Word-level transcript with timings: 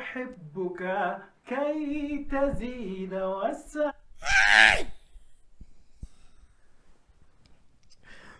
أحبك 0.00 0.82
كي 1.48 2.26
تزيد 2.32 3.14
والسعادة 3.14 3.94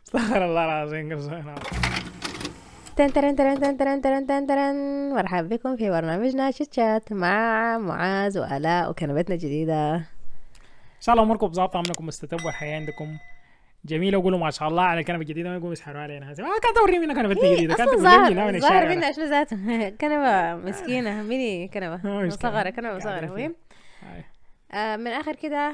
استغفر 0.06 0.44
الله 0.44 0.64
العظيم 0.64 1.06
تن 2.96 3.12
ترن 3.12 3.36
ترن 3.36 3.60
تن 3.60 3.76
ترن 3.76 4.00
ترن 4.02 4.26
تن 4.26 4.46
ترن. 4.46 4.76
مرحبا 5.14 5.48
بكم 5.56 5.76
في 5.76 5.90
برنامجنا 5.90 6.50
chit 6.50 6.74
chat 6.74 7.12
مع 7.12 7.78
معاذ 7.78 8.38
وآلاء 8.38 8.90
وكنبتنا 8.90 9.34
الجديدة. 9.34 9.94
إن 9.96 10.04
شاء 11.00 11.12
الله 11.12 11.24
أموركم 11.24 11.52
ظابطه 11.52 11.78
عملكم 11.78 12.06
مستتب 12.06 12.44
والحياة 12.44 12.76
عندكم 12.76 13.18
جميله 13.84 14.18
وقولوا 14.18 14.38
ما 14.38 14.50
شاء 14.50 14.68
الله 14.68 14.82
على 14.82 15.00
الكنبه 15.00 15.20
الجديده 15.20 15.48
ما 15.48 15.54
يقوموا 15.54 15.72
يسحروا 15.72 16.00
علينا. 16.02 16.26
ما 16.26 16.34
كانت 16.34 16.76
توري 16.76 16.98
منها 16.98 17.14
كنبة 17.22 17.54
جديدة. 17.54 17.74
كانت 17.74 17.90
تقول 17.90 18.02
لي 18.02 18.10
ظاهر 18.10 18.52
من 18.52 18.60
ظاهر 18.60 18.88
منا 18.88 19.12
شنو 19.12 19.24
ذاته 19.24 19.56
ميني 21.22 21.64
آه، 22.20 22.22
مشكلة. 22.26 22.26
مصغرة 22.26 22.70
كنبة. 22.70 22.88
قاعدين 22.88 22.96
مصغرة 22.96 23.26
فيها. 23.26 23.28
المهم. 23.36 23.54
آه، 24.72 24.96
من 24.96 25.06
آخر 25.06 25.34
كده. 25.34 25.72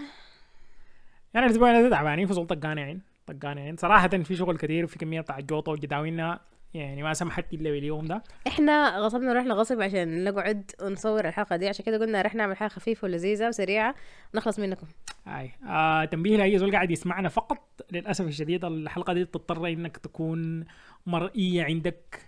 يعني 1.35 1.47
الأسبوع 1.47 1.81
ده 1.81 1.91
تعبانين 1.91 2.27
فصول 2.27 2.47
طقانين 2.47 3.03
طقانين. 3.27 3.77
صراحة 3.77 4.09
في 4.09 4.37
شغل 4.37 4.57
كثير 4.57 4.85
وفي 4.85 4.99
كمية 4.99 5.21
بتاع 5.21 5.41
جوطة 5.41 5.73
وجداوينا 5.73 6.41
يعني 6.81 7.03
ما 7.03 7.15
سمحت 7.15 7.55
إلا 7.55 7.71
باليوم 7.71 8.05
ده. 8.05 8.23
إحنا 8.47 8.99
غصبنا 8.99 9.31
ورحنا 9.31 9.55
غصب 9.55 9.81
عشان 9.81 10.25
نقعد 10.25 10.71
ونصور 10.83 11.29
الحلقة 11.29 11.57
دي. 11.57 11.69
عشان 11.69 11.85
كده 11.85 11.99
قلنا 11.99 12.23
رح 12.23 12.35
نعمل 12.35 12.57
حلقة 12.57 12.69
خفيفة 12.69 13.05
ولذيذة 13.05 13.49
وسريعة 13.49 13.95
ونخلص 14.35 14.59
منكم. 14.59 14.87
هاي 15.27 15.53
آه 15.69 16.05
تنبيه 16.05 16.37
لأي 16.37 16.59
زول 16.59 16.73
قاعد 16.73 16.91
يسمعنا 16.91 17.29
فقط. 17.29 17.69
للأسف 17.93 18.27
الشديد 18.27 18.65
الحلقة 18.65 19.13
دي 19.13 19.25
تضطر 19.25 19.67
إنك 19.67 19.97
تكون 19.97 20.65
مرئية 21.07 21.65
عندك. 21.65 22.21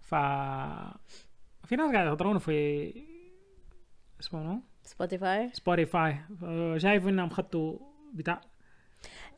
ف 0.00 0.14
في 1.66 1.76
ناس 1.76 1.92
قاعد 1.92 2.06
يحضرونه 2.06 2.38
في 2.38 2.92
اسمه؟ 4.20 4.60
سبوتيفاي 4.82 5.50
سبوتيفاي 5.52 6.16
شايف 6.76 7.08
إنهم 7.08 7.30
خدتوا 7.30 7.78
بتاع 8.14 8.40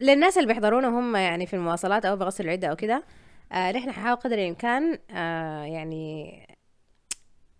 للناس 0.00 0.38
اللي 0.38 0.48
بيحضرونا 0.48 0.88
هم 0.88 1.16
يعني 1.16 1.46
في 1.46 1.56
المواصلات 1.56 2.04
أو 2.04 2.16
بغسل 2.16 2.44
العدة 2.44 2.68
أو 2.68 2.76
كده 2.76 3.04
آه 3.52 3.72
نحن 3.72 3.92
حنحاول 3.92 4.16
قدر 4.16 4.34
الإمكان 4.38 4.98
آه 5.10 5.64
يعني 5.64 6.46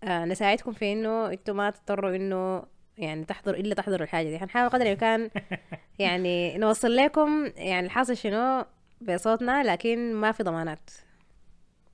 آه 0.05 0.25
نساعدكم 0.25 0.73
في 0.73 0.93
إنه 0.93 1.31
أنتم 1.31 1.57
ما 1.57 1.71
تضطروا 1.71 2.17
إنه 2.17 2.63
يعني 2.99 3.25
تحضر 3.25 3.55
إلا 3.55 3.75
تحضروا 3.75 4.03
الحاجة 4.03 4.29
دي. 4.29 4.39
حنحاول 4.39 4.69
قدر 4.69 4.83
الإمكان 4.83 5.31
يعني 5.99 6.59
نوصل 6.59 6.97
لكم 6.97 7.53
يعني 7.57 7.87
الحاصل 7.87 8.17
شنو 8.17 8.65
بصوتنا 9.01 9.73
لكن 9.73 10.15
ما 10.15 10.33
في 10.33 10.43
ضمانات. 10.43 10.91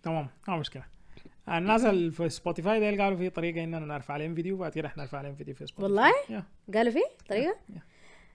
تمام 0.03 0.29
ما 0.49 0.57
مشكلة. 0.57 0.85
الناس 1.49 1.85
اللي 1.85 2.11
في 2.11 2.29
سبوتيفاي 2.29 2.81
ده 2.81 3.05
قالوا 3.05 3.19
في 3.19 3.31
طريقة 3.31 3.65
إننا 3.65 3.79
نرفع 3.79 4.15
عليهم 4.15 4.35
فيديو 4.35 4.55
وبعد 4.55 4.73
كده 4.73 4.93
نرفع 4.97 5.19
عليهم 5.19 5.35
فيديو 5.35 5.55
في 5.55 5.67
سبوتيفاي 5.67 5.85
والله؟ 5.85 6.45
قالوا 6.75 6.93
في 6.93 7.03
طريقة. 7.29 7.57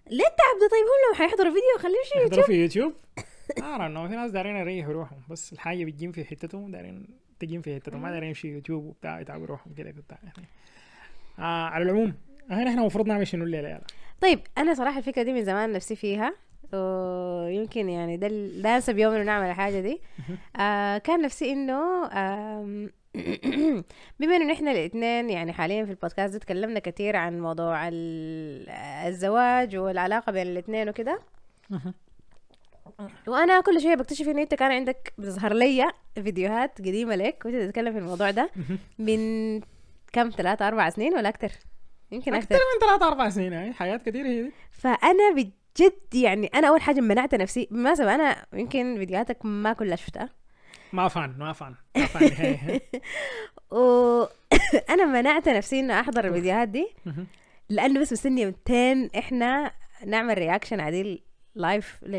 ليه 0.07 0.25
التعب 0.27 0.55
ده؟ 0.61 0.67
طيب 0.71 0.85
هم 0.85 1.09
لو 1.09 1.17
حيحضروا 1.17 1.53
فيديو 1.53 1.77
خليهم 1.79 2.23
يحضروا 2.25 2.43
في 2.45 2.53
يوتيوب. 2.53 2.93
ما 3.57 3.85
انه 3.85 4.07
في 4.07 4.15
ناس 4.15 4.31
دارين 4.31 4.55
يريحوا 4.55 4.93
روحهم. 4.93 5.19
بس 5.29 5.53
الحاجة 5.53 5.85
بتجين 5.85 6.11
في 6.11 6.25
حتتهم 6.25 6.71
دارين 6.71 7.07
تجين 7.39 7.61
في 7.61 7.75
حتتهم. 7.75 8.01
ما 8.01 8.11
دارين 8.11 8.27
يمشي 8.27 8.47
يوتيوب 8.47 8.85
وبتاع 8.85 9.19
يتعبوا 9.21 9.45
روحهم 9.45 9.73
كده 9.73 9.93
وبتاع 9.97 10.17
يعني. 10.23 10.47
آه 11.39 11.65
على 11.69 11.83
العموم 11.83 12.13
هنا 12.49 12.69
إحنا 12.69 12.81
المفروض 12.81 13.07
نعمل 13.07 13.27
شنو 13.27 13.43
الليلة 13.43 13.69
يلا 13.69 13.81
طيب 14.21 14.39
أنا 14.57 14.73
صراحة 14.73 14.97
الفكرة 14.97 15.23
دي 15.23 15.33
من 15.33 15.43
زمان 15.43 15.71
نفسي 15.73 15.95
فيها. 15.95 16.35
ويمكن 16.73 17.89
يعني 17.89 18.17
ده 18.17 18.75
أنسب 18.75 18.97
يوم 18.97 19.13
إنه 19.13 19.23
نعمل 19.23 19.49
الحاجة 19.49 19.79
دي. 19.79 20.01
آه 20.59 20.97
كان 20.97 21.21
نفسي 21.21 21.51
إنه 21.51 22.05
آم، 22.13 22.89
بما 24.19 24.35
إنه 24.35 24.51
نحن 24.53 24.67
الاثنين 24.67 25.29
يعني 25.29 25.53
حاليا 25.53 25.85
في 25.85 25.91
البودكاست 25.91 26.33
ده 26.33 26.39
تكلمنا 26.39 26.79
كثير 26.79 27.15
عن 27.15 27.39
موضوع 27.41 27.87
ال- 27.87 28.69
الزواج 29.07 29.75
والعلاقة 29.75 30.31
بين 30.31 30.47
الاثنين 30.47 30.89
وكده. 30.89 31.19
وأنا 33.27 33.61
كل 33.61 33.81
شوية 33.81 33.95
بكتشف 33.95 34.27
انه 34.27 34.41
انت 34.41 34.53
كان 34.53 34.71
عندك 34.71 35.13
بتظهر 35.17 35.53
لي 35.53 35.91
فيديوهات 36.15 36.77
قديمة 36.79 37.15
لك 37.15 37.41
وانت 37.45 37.55
تتكلم 37.57 37.91
في 37.93 37.99
الموضوع 37.99 38.31
ده 38.31 38.49
من 38.99 39.59
كم؟ 40.13 40.29
ثلاثة 40.29 40.67
أربع 40.67 40.89
سنين 40.89 41.13
ولا 41.13 41.29
أكثر؟ 41.29 41.51
يمكن 42.11 42.33
أكثر 42.33 42.55
أكثر 42.55 42.65
من 42.81 42.87
ثلاث 42.87 43.03
أربع 43.03 43.29
سنين 43.29 43.53
هاي 43.53 43.73
حياه 43.73 43.97
كثيره 43.97 44.27
هي 44.27 44.41
دي. 44.43 44.51
فأنا 44.71 45.31
بجد 45.35 46.13
يعني 46.13 46.47
أنا 46.47 46.67
أول 46.67 46.81
حاجة 46.81 47.01
منعت 47.01 47.35
نفسي 47.35 47.67
بالمناسبه 47.71 48.15
أنا 48.15 48.45
يمكن 48.53 48.95
فيديوهاتك 48.97 49.45
ما 49.45 49.73
كلها 49.73 49.95
شفتها. 49.95 50.29
ما 50.93 51.07
فان 51.07 51.35
ما 51.37 51.53
فان 51.53 51.75
ما 51.97 52.05
فان 52.05 52.79
وأنا 53.71 55.05
منعت 55.21 55.49
نفسي 55.49 55.79
انه 55.79 55.99
أحضر 55.99 56.27
الفيديوهات 56.27 56.67
دي. 56.67 56.87
لأنه 57.69 57.99
بس 57.99 58.13
مستنيه 58.13 58.45
متين 58.47 59.09
إحنا 59.17 59.71
نعمل 60.05 60.37
reaction 60.37 60.79
عديل 60.79 61.23
live 61.55 61.99
ل... 62.03 62.15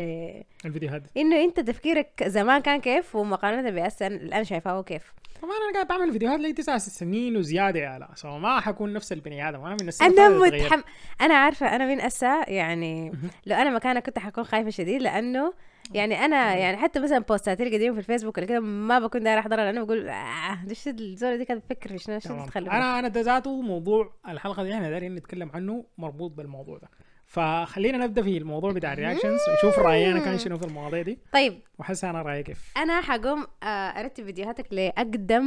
الفيديوهات 0.65 1.01
دي 1.01 1.21
إنه 1.21 1.43
أنت 1.43 1.59
تفكيرك 1.59 2.23
زمان 2.25 2.61
كان 2.61 2.81
كيف 2.81 3.15
ومقارنة 3.15 3.69
بهسه 3.69 4.07
الآن 4.07 4.43
شايفاه 4.43 4.83
كيف. 4.83 5.13
طبعا 5.41 5.53
أنا 5.53 5.73
قاعد 5.73 5.87
بعمل 5.87 6.11
فيديوهات 6.11 6.39
لي 6.39 6.53
تسع 6.53 6.77
سنين 6.77 7.37
وزيادة 7.37 7.79
يا 7.79 7.99
لا. 7.99 8.09
so 8.15 8.37
ما 8.37 8.59
حكون 8.59 8.93
نفس 8.93 9.11
البني 9.11 9.49
آدم. 9.49 9.65
أنا 9.65 9.77
من 9.81 9.87
السنة 9.87 10.07
أنا 10.07 10.27
اللي. 10.27 10.63
متحم 10.63 10.81
أنا 11.21 11.33
عارفة 11.33 11.75
أنا 11.75 11.85
من 11.85 12.01
أسا 12.01 12.49
يعني 12.49 13.11
لو 13.45 13.55
أنا 13.55 13.69
مكانك 13.69 14.05
كنت 14.05 14.19
حكون 14.19 14.43
خايفة 14.43 14.69
شديد 14.69 15.01
لأنه 15.01 15.53
يعني 15.93 16.25
أنا 16.25 16.55
يعني 16.55 16.77
حتى 16.77 16.99
مثلا 16.99 17.19
بوستاتي 17.19 17.63
القديمه 17.63 17.93
في 17.93 17.99
الفيسبوك 17.99 18.37
ولا 18.37 18.45
كده 18.47 18.59
ما 18.59 18.99
بكون 18.99 19.23
داير 19.23 19.39
أحضرها 19.39 19.63
لأنه 19.63 19.83
بقول 19.83 20.09
آه 20.09 20.59
الزوله 20.87 21.35
دي 21.35 21.45
كانت 21.45 21.63
بتفكر 21.63 21.89
في 21.89 21.97
شنو 21.97 22.19
أنا 22.57 22.99
أنا 22.99 23.07
ده 23.07 23.21
ذاته 23.21 23.61
موضوع 23.61 24.13
الحلقة 24.27 24.63
دي 24.63 24.73
إحنا 24.73 24.89
دايرين 24.89 25.15
نتكلم 25.15 25.51
عنه 25.53 25.85
مربوط 25.97 26.31
بالموضوع 26.31 26.77
ده. 26.77 26.89
فخلينا 27.31 27.97
نبدأ 27.97 28.21
في 28.21 28.37
الموضوع 28.37 28.71
بتاع 28.71 28.93
ال 28.93 28.98
reactions 28.98 29.39
ونشوف 29.49 29.79
رأيي 29.79 30.11
أنا 30.11 30.19
كان 30.19 30.37
شنو 30.37 30.57
في 30.57 30.65
المواضيع 30.65 31.01
دي. 31.01 31.19
طيب. 31.33 31.61
وحس 31.79 32.03
أنا 32.03 32.21
رايي 32.21 32.43
كيف؟ 32.43 32.73
أنا 32.77 33.01
حقوم 33.01 33.47
آه، 33.63 33.65
أرتب 33.65 34.25
فيديوهاتك 34.25 34.73
لأقدم 34.73 35.45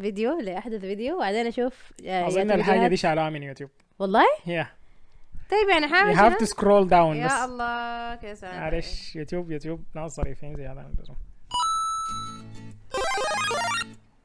فيديو 0.00 0.40
لأحدث 0.40 0.80
فيديو 0.80 1.16
وبعدين 1.16 1.46
أشوف 1.46 1.92
آه، 2.06 2.26
أظن 2.26 2.50
يا 2.50 2.54
الحاجة 2.54 2.88
دي 2.88 2.96
شالوها 2.96 3.30
من 3.30 3.42
يوتيوب. 3.42 3.70
والله؟ 3.98 4.24
يا 4.46 4.66
طيب 5.50 5.68
يعني 5.68 5.88
حاول 5.88 6.16
have 6.16 6.38
to 6.38 6.46
scroll 6.46 6.90
down 6.90 7.16
يا 7.16 7.26
بس. 7.26 7.32
الله 7.32 8.14
كيف 8.14 8.38
سمعت. 8.38 8.54
معلش 8.54 9.16
يوتيوب 9.16 9.50
يوتيوب. 9.50 9.84
ناس 9.94 10.16
ظريفين 10.16 10.56
زيادة 10.56 10.80
عن 10.80 10.94
اللزوم. 10.98 11.16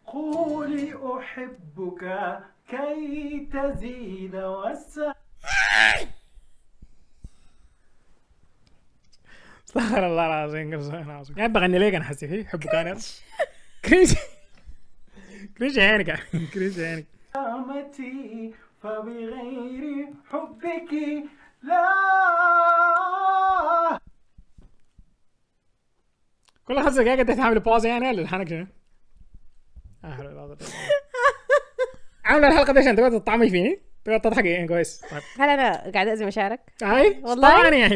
قولي 0.08 0.94
أحبك 1.20 2.40
كي 2.70 3.50
تزيد 3.54 4.36
والسعادة 4.36 5.16
استغفر 9.70 10.08
الله 10.08 10.26
العظيم 10.26 10.78
قصة 10.78 11.02
أنا 11.02 11.14
عظيم. 11.14 11.36
قاعد 11.36 11.54
بغني 11.54 11.80
ليك 11.80 11.96
أنا 11.96 12.04
حسي. 12.04 12.28
فيه 12.28 12.46
حبه 12.46 12.72
كان 12.72 12.98
كريش. 13.86 14.16
كريش 15.58 15.78
عينك 15.78 16.20
كريش 16.54 16.80
عينك 16.80 17.06
أمتي 17.36 18.54
فبغير 18.84 20.08
حبك 20.32 20.94
لا. 21.64 21.84
كل 26.66 26.84
خمس 26.84 26.94
دقائق 26.94 27.20
انت 27.20 27.32
تعمل 27.32 27.60
باوز 27.60 27.86
يعني 27.86 28.08
ولا 28.08 28.22
لحنك 28.22 28.50
شنو؟ 28.50 28.68
آه،. 30.04 30.58
عامله 32.26 32.48
الحلقة 32.48 32.74
دي 32.74 32.80
عشان 32.80 32.96
تقعد 32.96 33.12
تطعمي 33.22 33.50
فيني؟ 33.50 33.82
تقعد 34.06 34.22
تضحك 34.22 34.46
يعني 34.46 34.68
كويس. 34.68 35.02
طيب. 35.12 35.22
هل 35.40 35.50
أنا 35.50 35.92
قاعدة 35.92 36.14
اذي 36.14 36.26
مشاعرك؟ 36.26 36.60
هاي 36.84 37.20
والله؟ 37.24 37.64
يعني. 37.64 37.86
أنا 37.86 37.90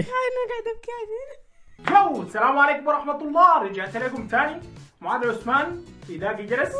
قاعدة 0.50 0.72
أبكي 0.75 1.43
جو 1.89 2.21
السلام 2.21 2.59
عليكم 2.59 2.88
ورحمة 2.88 3.21
الله. 3.21 3.63
رجعت 3.63 3.97
لكم 3.97 4.27
تاني. 4.27 4.61
معاذ 5.01 5.29
عثمان 5.29 5.85
في 6.07 6.17
داقي 6.17 6.45
جرس 6.45 6.71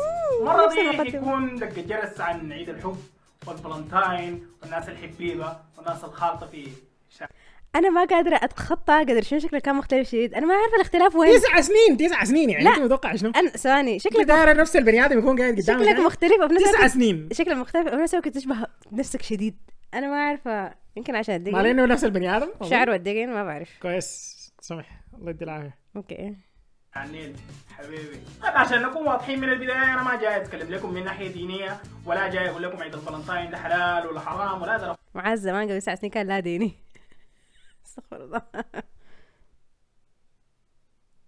مرة 0.42 0.66
نفس 0.66 1.00
دي. 1.00 1.16
يكون 1.16 1.56
دق 1.56 1.78
جرس 1.78 2.20
عن 2.20 2.52
عيد 2.52 2.68
الحب 2.68 2.96
والفالنتاين 3.46 4.46
والناس 4.62 4.88
الحبيبة 4.88 5.56
والناس 5.78 6.04
الخالطة 6.04 6.46
في 6.46 6.68
أنا 7.76 7.90
ما 7.90 8.04
قادرة 8.04 8.36
أتخطى 8.42 8.92
قدر 8.92 9.22
شنو 9.22 9.38
شكله 9.38 9.60
كان 9.60 9.74
مختلف 9.74 10.08
شديد. 10.08 10.34
أنا 10.34 10.46
ما 10.46 10.54
عارفه 10.54 10.76
الاختلاف 10.76 11.16
وين. 11.16 11.40
تسع 11.40 11.60
سنين 11.60 11.96
تسع 11.96 12.24
سنين 12.24 12.50
يعني 12.50 12.64
لا. 12.64 12.70
أنت 12.70 12.78
متوقع 12.78 13.16
شنو؟ 13.16 13.32
أنا 13.36 13.50
ثواني 13.50 13.98
شكلك 13.98 14.24
دايره 14.24 14.52
نفس 14.52 14.76
البني 14.76 15.04
آدم 15.04 15.18
يكون 15.18 15.40
قاعد 15.40 15.60
قدامك 15.60 15.84
شكلك؟ 15.84 16.00
مختلف 16.00 16.40
وفي 16.44 16.54
نفس 16.54 16.64
تسع 16.64 16.86
سنين. 16.86 17.28
شكلك 17.32 17.56
مختلف 17.56 17.86
وفي 17.86 17.96
نفس 17.96 18.14
الوقت 18.14 18.28
تشبه 18.28 18.56
نفسك 18.92 19.22
شديد. 19.22 19.56
أنا 19.94 20.08
ما 20.08 20.16
عارفه 20.16 20.74
يمكن 20.96 21.16
عشان 21.16 21.34
ما 21.34 21.36
الدقن 21.36 21.62
لأنه 21.62 21.84
نفس 21.84 22.04
البني 22.04 22.36
آدم 22.36 22.48
شعر 22.62 22.90
والدقن 22.90 23.28
ما 23.28 23.44
بعرف. 23.44 23.68
كويس. 23.82 24.33
سمح 24.64 25.00
الله 25.14 25.30
يدي 25.30 25.44
العافية. 25.44 25.78
okay. 25.96 26.36
عنين 26.94 27.36
حبيبي. 27.76 28.20
طيب 28.42 28.52
عشان 28.56 28.82
نكون 28.82 29.06
واضحين 29.06 29.40
من 29.40 29.48
البداية 29.48 29.82
أنا 29.94 30.02
ما 30.02 30.20
جاي 30.20 30.36
أتكلم 30.42 30.70
لكم 30.74 30.94
من 30.94 31.04
ناحية 31.04 31.32
دينية 31.32 31.80
ولا 32.06 32.28
جاي 32.28 32.50
أقول 32.50 32.62
لكم 32.62 32.82
عيد 32.82 32.94
الفالنتاين 32.94 33.50
ده 33.50 33.58
حلال 33.58 34.06
ولا 34.06 34.20
حرام 34.20 34.62
ولا 34.62 34.76
ده 34.76 34.96
معاذ 35.14 35.36
زمان 35.38 35.68
قبل 35.68 35.82
سنين 35.82 36.12
كان 36.12 36.26
لا 36.26 36.40
ديني. 36.40 36.72
استغفر 37.86 38.24
الله. 38.24 38.42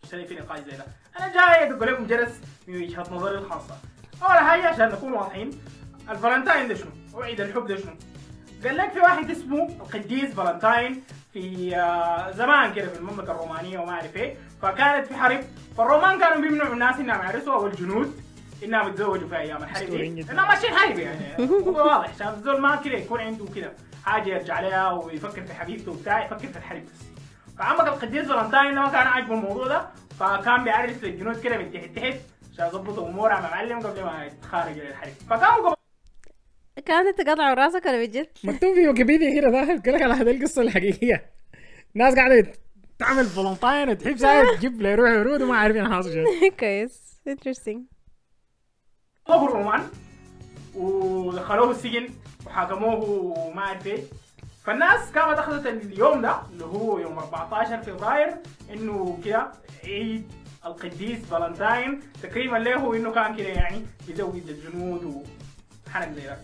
اشتري 0.05 0.27
في 0.27 0.35
نقاش 0.35 0.59
زي 0.61 0.77
ده. 0.77 0.85
أنا 1.21 1.33
جاي 1.33 1.73
أقول 1.73 1.89
لكم 1.93 2.07
جرس 2.07 2.41
من 2.69 2.77
وجهة 2.83 3.15
نظري 3.15 3.39
الخاصة. 3.39 3.79
اول 4.23 4.39
حاجة 4.39 4.67
عشان 4.69 4.89
نكون 4.89 5.13
واضحين. 5.13 5.51
الفالنتاين 6.11 6.69
ده 6.69 6.75
شنو؟ 6.75 6.91
وعيد 7.15 7.41
الحب 7.41 7.67
ده 7.67 7.77
شنو؟ 7.77 7.93
قال 8.65 8.77
لك 8.77 8.91
في 8.93 9.01
واحد 9.01 9.31
اسمه 9.31 9.69
القديس 9.69 10.35
فالنتاين 10.35 11.03
في 11.33 11.77
آه، 11.77 12.31
زمان 12.31 12.73
كده 12.75 12.89
في 12.89 12.99
المملكة 12.99 13.33
الرومانية 13.33 13.79
وما 13.79 13.93
أعرف 13.93 14.17
إيه. 14.17 14.37
فكانت 14.63 15.07
في 15.07 15.15
حرب. 15.17 15.41
فالرومان 15.79 16.19
كانوا 16.21 16.41
بيمنعوا 16.41 16.73
الناس 16.73 16.97
إنهم 16.97 17.21
يعرسوا 17.23 17.55
أو 17.55 17.67
الجنود 17.67 18.21
إنهم 18.65 18.89
يتزوجوا 18.89 19.29
في 19.29 19.37
أيام 19.37 19.63
الحرب 19.63 19.91
دي. 19.91 20.27
إنهم 20.31 20.49
ماشيين 20.49 20.73
حرب 20.75 20.99
يعني. 20.99 21.51
هو 21.51 21.77
واضح. 21.87 22.09
عشان 22.15 22.29
الزول 22.29 22.61
ما 22.61 22.77
كده 22.77 22.95
يكون 22.99 23.21
عنده 23.21 23.45
كده 23.57 23.73
حاجة 24.05 24.29
يرجع 24.29 24.61
لها 24.61 24.91
ويفكر 24.91 25.43
في 25.43 25.55
حبيبته 25.55 25.93
وبتاع 25.93 26.25
يفكر 26.25 26.39
في 26.49 26.57
الحرب 26.57 26.83
بس. 26.85 27.07
فعمك 27.59 27.89
القديس 27.89 28.27
فالنتاين 28.29 28.75
ما 28.75 28.89
كان 28.89 29.07
عاجبه 29.07 29.35
الموضوع 29.35 29.67
ده 29.67 29.87
فكان 30.21 30.65
بيعرس 30.65 30.97
للجنود 31.05 31.41
كده 31.41 31.59
من 31.59 31.73
تحت 31.73 31.85
تحت 31.99 32.17
عشان 32.53 32.67
يظبطوا 32.67 33.09
امورها 33.09 33.41
مع 33.41 33.51
معلم 33.51 33.81
قبل 33.81 34.03
ما 34.05 34.25
يتخارجوا 34.25 34.85
للحرب 34.85 35.13
فقاموا 35.31 35.76
كانت 36.85 37.21
تقطعوا 37.21 37.55
راسك 37.55 37.87
ولا 37.87 38.05
بجد؟ 38.05 38.29
مكتوب 38.45 38.75
في 38.75 38.89
ويكيبيديا 38.89 39.41
كده 39.41 39.51
ده 39.51 39.75
بيقول 39.75 39.95
لك 39.95 40.03
على 40.03 40.15
هذه 40.15 40.31
القصة 40.31 40.63
الحقيقية. 40.63 41.31
ناس 41.95 42.15
قاعدة 42.15 42.53
تعمل 42.99 43.25
فالنتاين 43.25 43.89
وتحب 43.89 44.17
ساعه 44.17 44.57
تجيب 44.57 44.83
له 44.83 44.95
روح 44.95 45.11
ورود 45.11 45.43
وما 45.43 45.57
عارفين 45.57 45.93
حاصل 45.93 46.13
شنو 46.13 46.25
كويس. 46.61 47.17
interesting 47.29 47.85
طلبوا 49.27 49.49
الرومان 49.49 49.83
ودخلوه 50.75 51.71
السجن 51.71 52.09
وحاكموه 52.47 53.11
وما 53.11 53.61
أعرف 53.63 53.87
إيه. 53.87 54.03
فالناس 54.65 55.13
كانت 55.13 55.39
اخذت 55.39 55.67
اليوم 55.67 56.23
ده 56.23 56.37
اللي 56.53 56.65
هو 56.65 56.99
يوم 56.99 57.19
14 57.19 57.83
فبراير 57.83 58.37
إنه 58.73 59.19
كده 59.25 59.53
عيد 59.85 60.33
القديس 60.67 61.19
فالنتاين 61.25 62.01
تكريما 62.23 62.57
له 62.59 62.97
إنه 62.97 63.13
كان 63.13 63.37
كده 63.37 63.49
يعني 63.49 63.87
بيزوج 64.07 64.37
الجنود 64.49 65.23
وحرق 65.87 66.13
زي 66.13 66.27
ذاك 66.27 66.39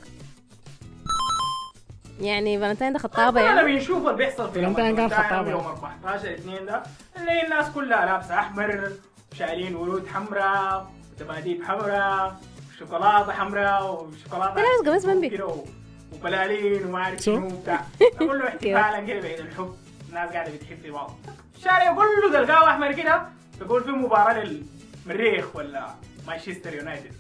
يعني 2.20 2.59
فالنتين 2.61 2.93
ده 2.93 2.99
خطابه 2.99 3.41
أنا 3.41 3.61
يعني. 3.61 3.73
بنشوف 3.75 4.06
اللي 4.06 4.17
بيحصل 4.17 4.53
في 4.53 4.62
يوم 4.62 4.75
فالنتاين 4.75 5.09
كان 5.09 5.25
خطابة. 5.25 5.50
يوم 5.50 5.67
14 5.67 6.35
2 6.35 6.67
ده 6.67 6.82
اللي 7.17 7.43
الناس 7.44 7.70
كلها 7.70 8.06
لابسة 8.06 8.38
أحمر 8.38 8.93
وشايلين 9.32 9.76
ورود 9.76 10.06
حمراء 10.06 10.91
ودباديب 11.20 11.64
حمراء 11.64 12.37
وشوكولاته 12.75 13.32
حمراء 13.32 13.85
وشوكولاتة 13.94 14.55
ده 14.55 14.62
لابس 14.91 15.06
قميص 15.06 15.41
و- 15.41 15.64
وبلالين 16.12 16.87
وما 16.87 16.99
اعرف 17.03 17.19
شو؟ 17.19 17.35
شنو 17.37 17.49
بتاع 17.62 17.81
كله 18.19 18.44
احتفالا 18.49 19.00
كده 19.00 19.20
بعيد 19.20 19.38
الحب. 19.41 19.75
الناس 20.09 20.31
قاعدة 20.31 20.53
بتحب 20.53 20.79
في 20.82 20.91
بعض. 20.91 21.19
الشارع 21.56 21.93
كله 21.94 22.32
تلقاه 22.44 22.70
أحمر 22.70 22.93
كده 22.93 23.23
تقول 23.61 23.85
في 23.85 23.91
مباراة 23.91 24.44
للمريخ 25.06 25.56
ولا 25.56 25.87
مانشستر 26.26 26.75
يونايتد. 26.75 27.12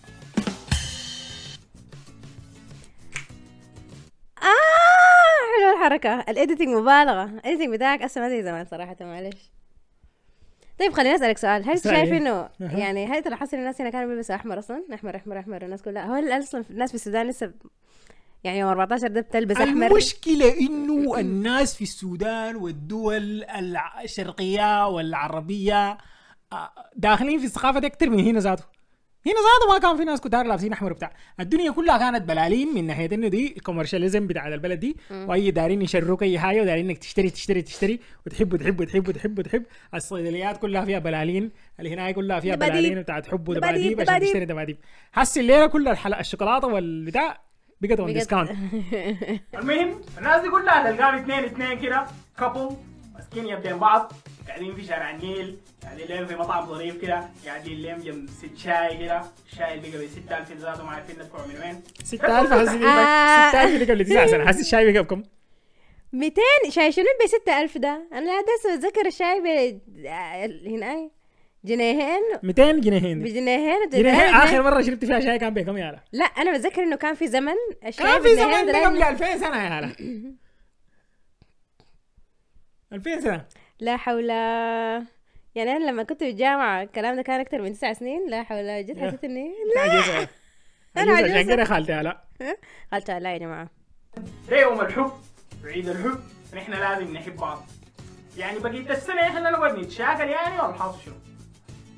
الحركه 5.82 6.20
ال 6.28 6.33
editing 6.33 6.68
مبالغة. 6.68 7.24
ال 7.24 7.31
editing 7.31 7.74
بتاعك 7.74 8.02
أصلا 8.02 8.22
ما 8.22 8.28
زي 8.28 8.42
زمان 8.42 8.66
صراحة 8.66 8.96
معلش. 9.00 9.50
طيب 10.78 10.92
خليني 10.92 11.14
أسألك 11.14 11.38
سؤال. 11.38 11.70
هل. 11.70 11.78
شايف 11.78 12.12
إنه. 12.12 12.48
يعني 12.60 13.06
هل 13.06 13.22
تلاحظ 13.22 13.54
ان 13.54 13.60
الناس 13.60 13.80
هنا 13.80 13.90
كانوا 13.90 14.08
بيلبسوا 14.08 14.34
أحمر 14.34 14.58
أصلا؟ 14.58 14.84
أحمر 14.94 15.16
أحمر 15.16 15.38
أحمر 15.38 15.62
الناس 15.62 15.82
كلها. 15.82 16.06
هو 16.06 16.12
هل 16.12 16.32
أصلا 16.32 16.64
الناس 16.70 16.88
في 16.88 16.94
السودان 16.94 17.26
لسه 17.28 17.52
يعني 18.44 18.58
يوم 18.58 18.70
14 18.70 19.08
ده 19.08 19.20
بتلبس 19.20 19.56
أحمر؟ 19.56 19.86
المشكلة 19.86 20.60
إنه 20.60 21.18
الناس 21.18 21.74
في 21.74 21.82
السودان 21.82 22.56
والدول 22.56 23.44
الشرقية 24.04 24.88
والعربية 24.88 25.98
آه، 26.52 26.72
داخلين 26.96 27.38
في 27.38 27.44
الثقافة 27.44 27.80
دي 27.80 27.86
أكتر 27.86 28.10
من 28.10 28.20
هنا 28.20 28.40
ذاته. 28.40 28.64
هنا 29.26 29.34
ذاته 29.34 29.72
ما 29.72 29.78
كان 29.78 29.96
في 29.96 30.04
ناس 30.04 30.20
كتار 30.20 30.46
لابسين 30.46 30.72
أحمر 30.72 30.92
بتاع 30.92 31.12
الدنيا 31.40 31.70
كلها 31.70 31.98
كانت 31.98 32.28
بلالين 32.28 32.74
من 32.74 32.86
ناحية 32.86 33.08
إنه 33.12 33.28
دي 33.28 33.54
ال 33.56 33.61
commercialism 33.61 34.26
بتاع 34.26 34.48
البلد 34.48 34.80
دي. 34.80 34.96
وأي 35.10 35.50
دارين 35.50 35.82
يشروك 35.82 36.22
اي 36.22 36.38
حاجة 36.38 36.60
ودارين 36.62 36.90
إنك 36.90 36.98
تشتري 36.98 37.30
تشتري 37.30 37.62
تشتري. 37.62 38.00
وتحب 38.26 38.52
وتحب 38.52 38.80
وتحب 38.80 39.08
وتحب 39.08 39.38
وتحب. 39.38 39.62
الصيدليات 39.94 40.56
كلها 40.58 40.84
فيها 40.84 40.98
بلالين. 40.98 41.50
اللي 41.78 41.94
هنا 41.94 42.10
كلها 42.10 42.40
فيها 42.40 42.54
دباديب. 42.54 42.74
بلالين 42.74 43.02
بتاعت 43.02 43.26
حب 43.26 43.44
دباديب، 43.44 43.58
ودباديب 43.58 44.00
عشان. 44.10 44.20
تشتري 44.20 44.44
دباديب. 44.44 44.76
حس 45.12 45.38
الليلة 45.38 45.66
كلها 45.66 45.92
الحلا 45.92 46.20
الشوكولاتة 46.20 46.66
والبتاع 46.68 47.40
بقت 47.80 48.00
on 48.00 48.12
discount 48.12 48.50
المهم 49.58 50.00
الناس 50.18 50.42
دي 50.42 50.50
كلها 50.50 50.90
تلقاهم 50.90 51.14
اثنين 51.14 51.44
اثنين 51.44 51.78
كده. 51.80 52.06
couple 52.38 52.76
ماسكين 53.14 53.46
يدين 53.48 53.78
بعض. 53.78 54.12
قاعدين 54.48 54.74
في 54.74 54.84
شارع 54.84 55.10
النيل 55.10 55.56
قاعدين 55.82 56.06
لهم 56.06 56.26
في 56.26 56.34
مطعم 56.36 56.66
ظريف 56.66 57.02
كده 57.02 57.28
قاعدين 57.46 57.82
لهم 57.82 57.98
جنب 57.98 58.30
ست 58.30 58.56
شاي 58.56 58.96
كده 58.98 59.22
الشاي 59.52 59.74
اللي 59.74 59.90
بقى 59.90 60.06
ب 60.06 60.08
6000 60.08 60.52
ذاته 60.52 60.84
ما 60.84 60.90
عارفين 60.90 61.16
ندفعوا 61.16 61.46
من 61.46 61.54
وين. 61.60 61.82
6000 62.04 62.52
حسي 62.52 62.78
دي 62.78 62.86
آه. 62.86 63.48
6000 63.48 63.78
دي 63.82 63.92
قبل 63.92 64.04
9 64.04 64.26
سنه 64.26 64.46
حسي 64.46 64.60
الشاي 64.60 64.92
بقى 64.92 65.02
بكم؟ 65.02 65.22
200 66.12 66.42
شاي 66.68 66.92
شنو 66.92 67.04
ب 67.24 67.26
6000 67.26 67.78
ده. 67.78 68.08
أنا 68.12 68.20
لا 68.26 68.32
هسه 68.60 68.76
بتذكر 68.76 69.06
الشاي 69.06 69.40
ب 69.40 69.46
هنا 70.66 71.10
جنيهين. 71.64 72.22
200 72.42 72.72
جنيهين. 72.72 73.22
بجنيهين 73.22 73.88
جنيهين 73.90 74.34
آخر 74.34 74.62
مرة 74.62 74.82
شربت 74.82 75.04
فيها 75.04 75.20
شاي 75.20 75.38
كان 75.38 75.54
بكم 75.54 75.76
يا 75.76 75.90
لا؟ 75.92 76.00
لا 76.12 76.24
أنا 76.24 76.52
بتذكر 76.58 76.82
إنه 76.82 76.96
كان 76.96 77.14
في 77.14 77.26
زمن 77.26 77.54
الشاي 77.86 78.06
كان 78.06 78.22
في 78.22 78.34
ده 78.34 78.62
دلوقتي- 78.62 78.84
قبل 78.86 79.02
2000 79.02 79.38
سنة 79.38 79.64
يا 79.64 79.80
لا. 79.80 79.92
2000 82.92 83.20
سنة. 83.20 83.44
لا 83.82 83.96
حول 83.96 84.28
يعني 85.54 85.72
أنا 85.76 85.90
لما 85.90 86.02
كنت 86.02 86.18
في 86.18 86.30
الجامعة 86.30 86.82
الكلام 86.82 87.16
ده 87.16 87.22
كان 87.22 87.40
أكثر 87.40 87.62
من 87.62 87.72
تسع 87.72 87.92
سنين 87.92 88.30
لا 88.30 88.42
حول 88.42 88.86
جد. 88.86 88.98
حسيت 88.98 89.24
إني 89.24 89.52
عجيزة. 89.76 90.28
أنا 90.96 91.12
عجيزة. 91.12 91.24
عشان 91.24 91.36
عجوزة. 91.36 91.54
كده 91.54 91.64
خالتي 91.64 92.02
لا. 92.02 92.22
قلت 92.92 93.10
لا 93.10 93.32
يا 93.32 93.38
جماعة. 93.38 93.68
ده 94.50 94.60
يوم 94.60 94.80
الحب؟ 94.80 95.12
وعيد 95.64 95.88
الحب. 95.88 96.20
نحن 96.54 96.72
لازم 96.72 97.12
نحب 97.12 97.36
بعض. 97.36 97.62
يعني 98.36 98.58
بقيت 98.58 98.90
السنة 98.90 99.20
إحنا 99.20 99.50
نقعد 99.50 99.78
نتشاكل 99.78 100.28
يعني 100.28 100.54
ولا 100.54 100.70
الحاصل 100.70 101.02
شنو؟ 101.04 101.14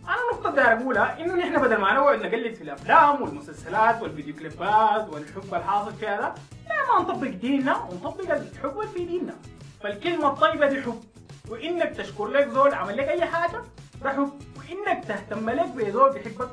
أنا 0.04 0.16
النقطة 0.32 0.48
اللي 0.50 0.82
أقولها 0.82 1.20
إنه 1.20 1.34
نحن 1.34 1.62
بدل 1.62 1.76
ما 1.76 1.92
نقعد 1.92 2.18
نقلد 2.22 2.54
في 2.54 2.62
الأفلام 2.62 3.22
والمسلسلات 3.22 4.02
والفيديو 4.02 4.34
كليبات 4.34 5.08
والحب 5.08 5.54
الحاصل 5.54 5.92
فيها 5.94 6.16
ده 6.20 6.34
لا 6.68 6.94
ما 6.94 7.02
نطبق 7.02 7.28
ديننا 7.28 7.76
ونطبق 7.76 8.34
الحب 8.34 8.80
اللي 8.80 8.92
في 8.92 9.04
ديننا. 9.04 9.34
فالكلمة 9.80 10.28
الطيبة 10.28 10.66
دي 10.66 10.82
حب. 10.82 11.02
وإنك 11.50 11.96
تشكر 11.96 12.26
لك 12.26 12.48
زول 12.48 12.74
عمل 12.74 12.96
لك 12.96 13.08
أي 13.08 13.24
حاجة 13.24 13.62
ده 14.02 14.10
حب 14.10 14.30
وإنك 14.58 15.04
تهتم 15.04 15.50
لك 15.50 15.66
بزول 15.68 16.12
بيحبك 16.12 16.48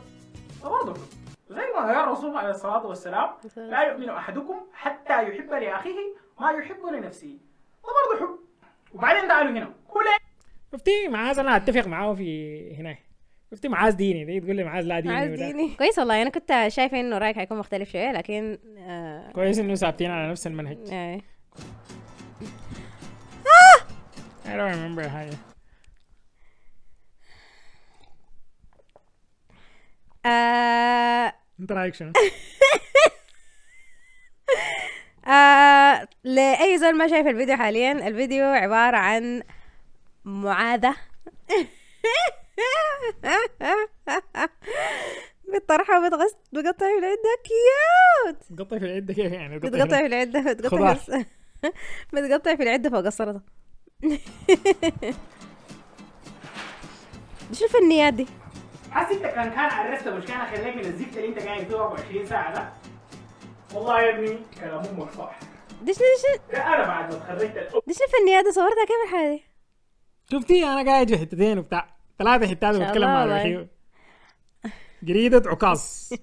برضه 0.63 0.93
حب 0.93 0.99
زي 1.49 1.61
ما 1.75 1.79
قال 1.79 1.95
الرسول 1.95 2.37
عليه 2.37 2.49
الصلاة 2.49 2.85
والسلام 2.85 3.29
لا 3.55 3.81
يؤمن 3.83 4.09
أحدكم 4.09 4.55
حتى 4.73 5.23
يحب 5.29 5.49
لأخيه 5.53 5.95
ما 6.39 6.51
يحب 6.51 6.85
لنفسه. 6.93 7.37
ده 7.83 7.89
برضه 8.19 8.25
حب. 8.33 8.39
وبعدين 8.93 9.27
تعالوا 9.27 9.51
هنا. 9.51 9.73
كل 9.87 9.99
شفتي 10.71 11.07
معاذ؟ 11.07 11.39
أنا 11.39 11.55
أتفق 11.55 11.87
معاه 11.87 12.13
في 12.13 12.75
هنا. 12.75 12.97
شفتي 13.51 13.67
معاذ 13.69 13.95
ديني؟ 13.95 14.25
دي 14.25 14.39
تقول 14.39 14.55
لي 14.55 14.63
معاذ 14.63 14.83
لا 14.85 14.99
ديني 14.99 15.13
وده. 15.13 15.21
عايزيني 15.21 15.75
كويس 15.75 15.99
والله. 15.99 16.21
أنا 16.21 16.29
كنت 16.29 16.65
شايفه 16.67 16.99
إنه 16.99 17.17
رأيك 17.17 17.35
حيكون 17.35 17.57
مختلف 17.57 17.91
شوية 17.91 18.11
لكن 18.11 18.57
آه 18.77 19.31
كويس 19.31 19.59
إنه 19.59 19.75
ثابتين 19.75 20.11
على 20.11 20.31
نفس 20.31 20.47
المنهج. 20.47 20.77
آه. 20.93 21.19
I 24.51 24.57
don't 24.57 24.71
remember 24.75 25.07
حاجة 25.07 25.37
آه 30.25 31.33
انت 31.59 31.71
رايك 31.71 31.93
شنو؟ 31.93 32.11
آه 35.27 36.07
لأي 36.23 36.77
زول 36.77 36.97
ما 36.97 37.07
شايف 37.07 37.27
الفيديو 37.27 37.57
حاليا 37.57 38.07
الفيديو 38.07 38.45
عبارة 38.45 38.97
عن 38.97 39.43
معاذة 40.25 40.95
بتطرحها 45.53 45.99
وبتغس 45.99 46.35
بتقطع 46.53 46.85
في 46.87 46.99
العدة 46.99 47.41
كيوت 47.43 48.59
تقطع 48.59 48.77
في 48.79 48.85
العده 48.85 49.13
كيف 49.13 49.31
يعني؟ 49.31 49.59
بتقطع 49.59 49.97
في 49.97 50.05
العدة 50.05 50.53
بتقطع. 50.53 50.93
في 50.93 51.25
بتقطع 52.13 52.55
في 52.55 52.63
العدة 52.63 52.89
فوق 52.89 53.05
السلطة. 53.05 53.41
شو 57.53 57.65
الفنيات 57.65 58.13
دي؟ 58.13 58.27
حاسس 58.91 59.11
انت 59.11 59.21
كان 59.21 59.49
كان 59.51 59.59
عرست 59.59 60.07
مش 60.07 60.25
كان 60.25 60.45
خليك 60.45 60.75
من 60.75 60.85
الزفت 60.85 61.17
اللي 61.17 61.27
انت 61.27 61.39
قاعد 61.39 61.63
فيه 61.65 61.75
24 61.75 62.25
ساعة 62.25 62.53
ده 62.53 62.69
والله 63.73 64.01
يا 64.01 64.15
ابني 64.15 64.37
كلام 64.59 64.85
أمك 64.85 65.11
صح 65.11 65.39
دي 65.81 65.91
دي 65.91 66.57
أنا 66.57 66.87
بعد 66.87 67.13
ما 67.13 67.19
تخرجت 67.19 67.53
دي 67.87 67.93
شنو 67.93 68.05
الفنيات 68.07 68.45
دي 68.45 68.51
صورتها 68.51 68.85
كيف 68.85 68.95
الحالة 69.07 69.35
دي؟ 69.35 69.43
شفتي؟ 70.31 70.63
أنا 70.65 70.91
قاعد 70.91 71.09
في 71.09 71.17
حتتين 71.17 71.57
وبتاع 71.57 71.95
ثلاثة 72.19 72.47
حتات 72.47 72.75
بتكلم 72.75 73.07
مع 73.07 73.23
الوحيد 73.23 73.67
جريدة 75.03 75.49
عكاظ. 75.49 75.81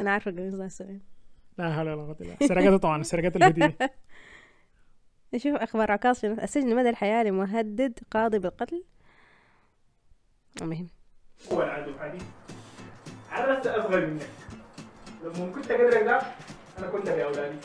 أنا 0.00 0.10
عارفة 0.10 0.30
القميص 0.30 0.54
ده 0.54 0.68
لا 1.58 1.74
حول 1.74 1.88
ولا 1.88 1.94
قوة 1.94 2.16
إلا 2.20 2.34
بالله. 2.34 2.48
سرقته 2.48 2.76
طبعا 2.76 3.02
سرقت 3.02 3.36
الهدية. 3.36 3.76
نشوف 5.34 5.54
أخبار 5.56 5.92
عكاظ 5.92 6.18
شنو 6.18 6.34
السجن 6.34 6.76
مدى 6.76 6.88
الحياة 6.88 7.22
لمهدد 7.22 7.98
قاضي 8.10 8.38
بالقتل. 8.38 8.84
المهم. 10.62 10.88
هو 11.52 11.62
العدو 11.62 11.98
حديث 11.98 12.22
عرست 13.30 13.66
أصغر 13.66 14.06
منك. 14.06 14.28
لما 15.24 15.52
كنت 15.52 15.72
قدرك 15.72 16.02
ده 16.02 16.20
أنا 16.78 16.86
كنت 16.86 17.08
باولادي 17.08 17.58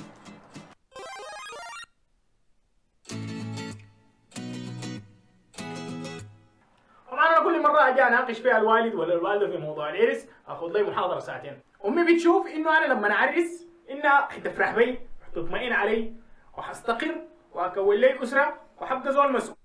طبعا 7.12 7.28
أنا 7.28 7.44
كل 7.44 7.62
مرة 7.62 7.90
أجي 7.90 8.04
أناقش 8.04 8.40
فيها 8.40 8.58
الوالد 8.58 8.96
ولا 8.96 9.14
الوالدة 9.14 9.48
في 9.48 9.58
موضوع 9.58 9.90
العرس 9.90 10.28
أخذ 10.48 10.68
لي 10.74 10.84
محاضرة 10.84 11.20
ساعتين. 11.20 11.60
أمي 11.86 12.14
بتشوف 12.14 12.48
إنه 12.48 12.78
أنا 12.78 12.94
لما 12.94 13.12
أعرس 13.12 13.68
إنها 13.90 14.22
حتفرح 14.22 14.76
بي 14.76 15.00
وحتطمئن 15.22 15.74
علي 15.74 16.14
وحستقر. 16.58 17.16
واكون 17.54 17.96
لي 17.96 18.24
أسرة 18.24 18.60
وحبقى 18.82 19.14
زول 19.14 19.34
مسؤول. 19.34 19.58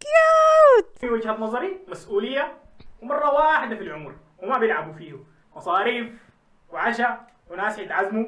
cute 0.00 0.98
في 0.98 1.10
وجهة 1.10 1.32
نظري 1.32 1.80
مسؤولية 1.88 2.58
ومرة 3.02 3.34
واحدة 3.34 3.76
في 3.76 3.82
العمر 3.82 4.14
وما 4.38 4.58
بيلعبوا 4.58 4.92
فيه. 4.92 5.16
مصاريف 5.56 6.12
وعشاء 6.70 7.26
وناس 7.50 7.78
يتعزموا. 7.78 8.26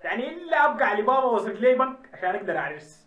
يعني 0.00 0.34
إلا 0.34 0.64
أبقى 0.64 0.86
علي 0.86 1.02
بابا 1.02 1.24
واصرف 1.24 1.60
لي 1.60 1.74
بنك 1.74 2.10
عشان 2.12 2.34
أقدر 2.34 2.58
أعرس. 2.58 3.06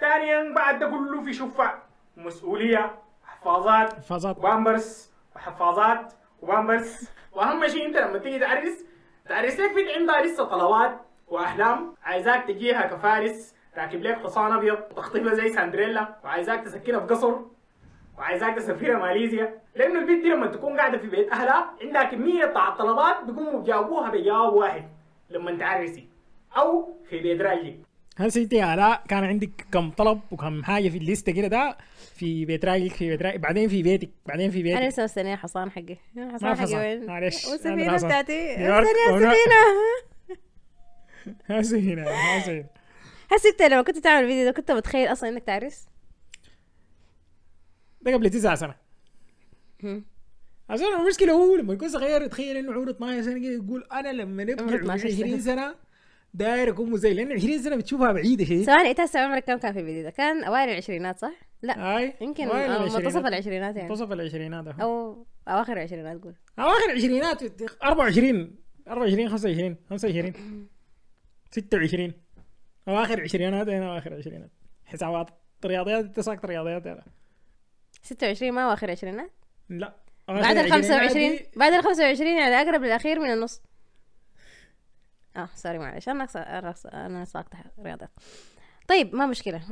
ثانيا 0.00 0.54
بعد 0.54 0.78
ده 0.78 0.86
كله 0.90 1.22
في 1.22 1.32
شفع 1.32 1.78
ومسؤوليه 2.16 2.98
حفاظات 3.24 3.92
حفاظات. 3.92 4.38
وبامبرز 4.38 5.12
وحفاظات 5.36 6.12
وبامبرز. 6.42 7.10
وأهم 7.32 7.68
شيء 7.68 7.86
أنت 7.86 7.96
لما 7.96 8.18
تيجي 8.18 8.38
تعرس 8.38 8.84
تعرس 9.28 9.60
لك 9.60 9.72
بنت 9.74 9.90
عندها 9.90 10.22
لسه 10.22 10.44
طلبات 10.44 11.00
وأحلام. 11.26 11.94
عايزاك 12.02 12.44
تجيها 12.44 12.86
كفارس. 12.86 13.55
راكب 13.78 14.02
لك 14.02 14.18
حصان 14.18 14.52
أبيض 14.52 14.78
وتخطفها 14.90 15.34
زي 15.34 15.48
ساندريلا 15.48 16.16
وعايزاك 16.24 16.64
تسكنها 16.64 17.00
في 17.00 17.06
قصر 17.06 17.34
وعايزاك 18.18 18.56
تسافرها 18.56 18.98
ماليزيا. 18.98 19.60
لأنه 19.74 19.98
البنت 20.00 20.22
دي 20.22 20.28
لما 20.28 20.46
تكون 20.46 20.76
قاعدة 20.76 20.98
في 20.98 21.06
بيت 21.06 21.32
أهلها 21.32 21.70
عندها 21.82 22.04
كمية 22.04 22.44
بتاع 22.44 22.68
الطلبات 22.68 23.24
بيقوموا 23.24 23.60
بيجاوبوها 23.60 24.10
بجواب 24.10 24.52
واحد 24.52 24.88
لما 25.30 25.58
تعرسي 25.58 26.08
أو 26.56 26.94
في 27.10 27.20
بيت 27.20 27.40
راجلك 27.40 27.76
هسه 28.18 28.42
أنت 28.42 28.52
يا 28.52 28.64
علاء 28.64 29.02
كان 29.08 29.24
عندك 29.24 29.66
كم 29.72 29.90
طلب 29.90 30.20
وكم 30.30 30.64
حاجة 30.64 30.88
في 30.88 30.98
الليستة 30.98 31.32
كده 31.32 31.48
ده؟ 31.48 31.76
في 32.14 32.44
بيت 32.44 32.64
راجلك 32.64 32.92
في 32.92 33.08
بيت 33.08 33.22
راجلك 33.22 33.40
بعدين 33.40 33.68
في 33.68 33.82
بيتك 33.82 34.10
بعدين 34.26 34.50
في 34.50 34.62
بيتك. 34.62 34.76
أنا 34.76 34.88
لسه 34.88 35.04
مستنية 35.04 35.36
حصان 35.36 35.70
حقي. 35.70 35.96
ما 36.14 36.32
حصان 36.32 36.54
حقي 36.54 36.62
حصان. 36.62 36.80
وين؟ 36.80 37.06
معلش، 37.06 37.46
والسفينة 37.46 37.84
الحصان. 37.86 38.08
بتاعتي. 38.08 38.52
استني. 38.54 39.16
السفينة. 39.16 39.62
هسه 41.46 41.78
هنا 41.78 42.04
هسه 42.38 42.52
هنا 42.52 42.66
هسه 43.32 43.50
انت 43.50 43.62
لما 43.62 43.82
كنت 43.82 43.98
تعمل 43.98 44.24
الفيديو 44.24 44.44
ده 44.44 44.50
كنت 44.50 44.70
متخيل 44.70 45.12
أصلا 45.12 45.28
إنك 45.28 45.44
تعرس؟ 45.44 45.86
ده 48.02 48.14
قبل 48.14 48.30
تسع 48.30 48.72
هم. 49.84 50.04
عشان 50.70 50.86
المشكلة 51.00 51.32
هو 51.32 51.56
لما 51.56 51.72
يكون 51.72 51.88
صغير 51.88 52.22
يتخيل 52.22 52.56
إنه 52.56 52.72
عمره 52.72 52.90
12 52.90 53.22
سنة 53.22 53.40
كده 53.40 53.52
يقول 53.52 53.84
أنا 53.92 54.12
لما 54.12 54.44
نبقى 54.44 54.74
12 54.74 55.08
20 55.08 55.40
سنة 55.40 55.74
داير 56.34 56.68
أكون 56.70 56.96
زي 56.96 57.14
لأن 57.14 57.32
20 57.32 57.58
سنة 57.62 57.76
بتشوفها 57.76 58.12
بعيدة 58.12 58.44
شيء 58.44 58.64
ثواني 58.64 58.90
إنت 58.90 59.00
هسه 59.00 59.20
عمرك 59.20 59.44
كم 59.44 59.56
كان 59.56 59.72
في 59.72 59.80
الفيديو 59.80 60.02
ده؟ 60.02 60.10
كان 60.10 60.44
أوائل 60.44 60.68
العشرينات 60.68 61.18
صح؟ 61.18 61.32
لا 61.62 61.98
اي 61.98 62.14
يمكن 62.20 62.48
آه،. 62.48 62.82
منتصف 62.82 63.26
العشرينات 63.26 63.76
يعني 63.76 63.88
منتصف 63.88 64.12
العشرينات 64.12 64.66
أهو. 64.66 64.82
أو 64.82 65.26
أواخر 65.48 65.72
العشرينات 65.72 66.22
قول 66.22 66.34
أواخر 66.58 66.90
العشرينات 66.90 67.62
24 67.82 68.56
24 68.88 69.28
25 69.28 69.76
25 69.90 70.68
26 71.50 72.12
اواخر 72.88 73.22
عشرينات 73.22 73.68
هنا 73.68 73.86
اواخر 73.92 74.14
عشرينات. 74.14 74.50
حسابات 74.84 75.30
رياضيات 75.64 76.04
انت 76.04 76.20
ساقط 76.20 76.44
رياضيات 76.46 76.86
هنا 76.86 77.04
26 78.02 78.52
ما 78.52 78.64
اواخر 78.64 78.86
العشرينات 78.86 79.30
لا. 79.68 79.96
بعد 80.28 80.38
ال 80.38 80.46
العشرينات 80.46 80.72
25 80.72 81.30
دي- 81.36 81.46
بعد 81.56 81.72
ال 81.72 81.82
25 81.84 82.38
يعني 82.38 82.54
أقرب 82.54 82.82
للأخير 82.82 83.20
من 83.20 83.32
النص. 83.32 83.62
آه 85.36 85.48
سوري 85.54 85.78
معلش. 85.78 86.08
أنا 86.08 86.26
أنا 86.36 86.74
أنا 87.06 87.24
ساقطة 87.24 87.58
رياضات 87.84 88.10
طيب 88.88 89.14
ما 89.14 89.26
مشكلة. 89.26 89.62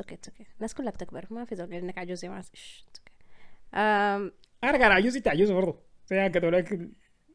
okay 0.00 0.18
okay 0.28 0.46
الناس 0.56 0.74
كلها 0.74 0.90
بتكبر. 0.90 1.26
ما 1.30 1.44
في 1.44 1.56
زول 1.56 1.74
انك 1.74 1.98
عجوزه 1.98 2.28
ما. 2.28 2.42
آم، 3.74 4.32
أنا 4.64 4.78
كان 4.78 4.90
عجوز 4.92 5.16
انت 5.16 5.28
عجوز 5.28 5.50
برضه 5.50 5.78
زي 6.06 6.28
كده 6.28 6.50
لك 6.50 6.90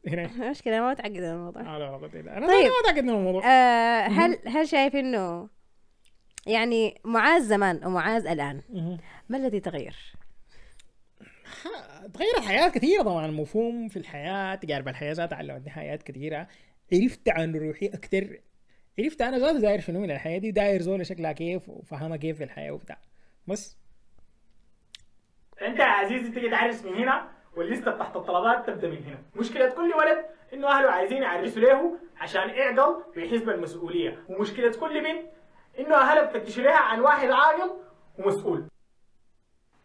هنا 0.08 0.30
مشكلة 0.50 0.80
ما 0.80 0.90
متعقدة 0.90 1.32
من 1.34 1.38
الموضوع. 1.38 1.62
آه، 1.62 1.78
لا 1.78 1.96
بالله. 1.96 2.36
أنا 2.36 2.46
طيب. 2.46 2.64
ما 2.66 2.72
متاكد 2.84 3.04
من 3.04 3.10
الموضوع. 3.10 3.46
آه 3.46 4.06
هل 4.06 4.38
هل 4.46 4.68
شايف 4.68 4.96
إنه 4.96 5.48
يعني 6.46 7.00
معاذ 7.04 7.42
زمان 7.42 7.86
ومعاذ 7.86 8.26
الآن. 8.26 8.62
ما 9.28 9.36
الذي 9.36 9.60
تغير؟ 9.60 9.96
تغيرت 12.14 12.40
حياة 12.46 12.68
كثيرة 12.68 13.02
طبعا. 13.02 13.26
مفهوم 13.26 13.88
في 13.88 13.96
الحياة 13.96 14.54
تجارب 14.54 14.88
الحياة 14.88 15.12
ذاتها 15.12 15.36
علمتني 15.36 15.70
حياة 15.70 15.96
كثيرة. 15.96 16.48
عرفت 16.92 17.28
عن 17.28 17.56
روحي 17.56 17.86
أكثر 17.86 18.40
عرفت 18.98 19.22
أنا 19.22 19.38
ذاتي 19.38 19.58
داير 19.58 19.80
شنو 19.80 20.00
من 20.00 20.10
الحياة 20.10 20.38
دي 20.38 20.50
داير 20.50 20.82
زول 20.82 21.06
شكلها 21.06 21.32
كيف 21.32 21.68
وفهمها 21.68 22.16
كيف 22.16 22.36
في 22.36 22.44
الحياة 22.44 22.70
وبتاع. 22.70 22.98
بس. 23.46 23.76
أنت 25.62 25.78
يا 25.78 25.84
عزيزي 25.84 26.32
تيجي 26.32 26.50
تعرس 26.50 26.84
من 26.84 26.94
هنا؟ 26.94 27.35
والليستة 27.56 27.90
تحت 27.90 28.16
الطلبات 28.16 28.66
تبدأ 28.66 28.88
من 28.88 29.04
هنا. 29.04 29.18
مشكلة 29.36 29.68
كل 29.68 29.94
ولد 29.94 30.24
إنه 30.52 30.68
أهله 30.68 30.90
عايزين 30.90 31.22
يعرسوا 31.22 31.62
له 31.62 31.98
عشان 32.20 32.50
اعقل 32.50 33.02
بحسب 33.16 33.50
المسؤولية. 33.50 34.18
ومشكلة 34.28 34.72
كل 34.80 35.00
بنت 35.00 35.26
إنه 35.78 35.94
أهلها 35.96 36.22
بفتشوا 36.22 36.62
لها 36.62 36.78
عن 36.78 37.00
واحد 37.00 37.30
عاقل 37.30 37.70
ومسؤول. 38.18 38.64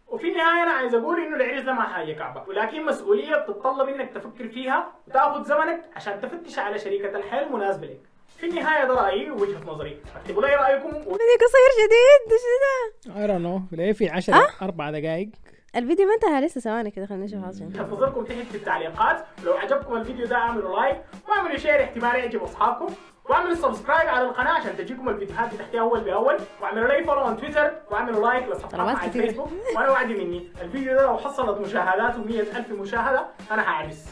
وفي 0.08 0.28
النهاية 0.28 0.63
أنا 0.63 0.72
عايز 0.72 0.96
أقول 0.96 1.20
إنه 1.20 1.36
العرس 1.36 1.63
ده 1.63 1.74
ما 1.74 1.84
حاجة 1.84 2.13
كعبة. 2.13 2.44
ولكن 2.48 2.86
مسؤولية 2.86 3.36
بتتطلب 3.36 3.90
إنك 3.90 4.13
تفكر 4.13 4.48
فيها 4.48 4.92
وتأخذ 5.08 5.44
زمنك 5.44 5.84
عشان 5.96 6.22
تفتش 6.22 6.60
على 6.60 6.80
شريكة 6.80 7.18
الحياة 7.18 7.44
المناسبه 7.44 7.88
لك. 7.88 8.01
في 8.38 8.46
النهاية 8.46 8.88
ده 8.88 8.94
رأيي 8.94 9.32
ووجهة 9.32 9.66
نظري. 9.66 10.01
اكتبوا 10.16 10.42
لي 10.42 10.56
رأيكم. 10.56 10.88
الفيديو 10.88 11.38
قصير 11.42 11.70
شديد 11.78 12.32
إيش 12.32 12.42
ده؟ 12.63 13.13
I 13.13 13.28
don't 13.28 13.44
know. 13.46 13.72
بلاقي 13.72 13.94
في 13.94 14.10
10 14.10 14.48
أربع 14.62 14.92
دقائق 14.92 15.30
الفيديو 15.75 16.08
ما 16.08 16.13
انتهى 16.13 16.42
لسه 16.42 16.62
ثواني 16.62 16.92
كده 16.92 17.06
خلينا 17.06 17.25
نشوف 17.25 17.46
حاصل 17.46 17.63
انتظركم 17.63 18.24
تحت 18.24 18.38
في 18.38 18.56
التعليقات. 18.56 19.25
ولو 19.44 19.54
عجبكم 19.54 19.96
الفيديو 19.96 20.25
ده 20.25 20.36
اعملوا 20.36 20.80
like 20.80 20.98
واعملوا 21.30 21.58
share 21.58 21.84
احتمال 21.84 22.16
يعجب 22.16 22.44
أصحابكم. 22.44 22.94
واعملوا 23.30 23.56
subscribe 23.56 24.10
على 24.10 24.25
القناة 24.25 24.51
عشان 24.51 24.78
تجيكم 24.78 25.10
الفيديوهات 25.10 25.51
اللي 25.51 25.63
تحتها 25.63 25.82
أول 25.82 26.01
بأول. 26.01 26.38
واعملوا 26.62 26.88
لي 26.88 27.04
follow 27.03 27.25
on 27.25 27.40
تويتر 27.40 27.72
واعملوا 27.92 28.32
like 28.32 28.48
لصفحاتنا 28.48 28.84
طلبات 28.84 28.96
على. 28.96 29.08
الفيسبوك 29.08 29.51
وأنا 29.75 29.90
وعدي 29.90 30.13
مني. 30.13 30.48
الفيديو 30.62 30.96
ده 30.96 31.04
لو 31.04 31.18
حصلت 31.18 31.68
مشاهداته 31.68 32.24
100000 32.24 32.72
مشاهدة 32.72 33.25
أنا 33.51 33.62
هعرس. 33.62 34.06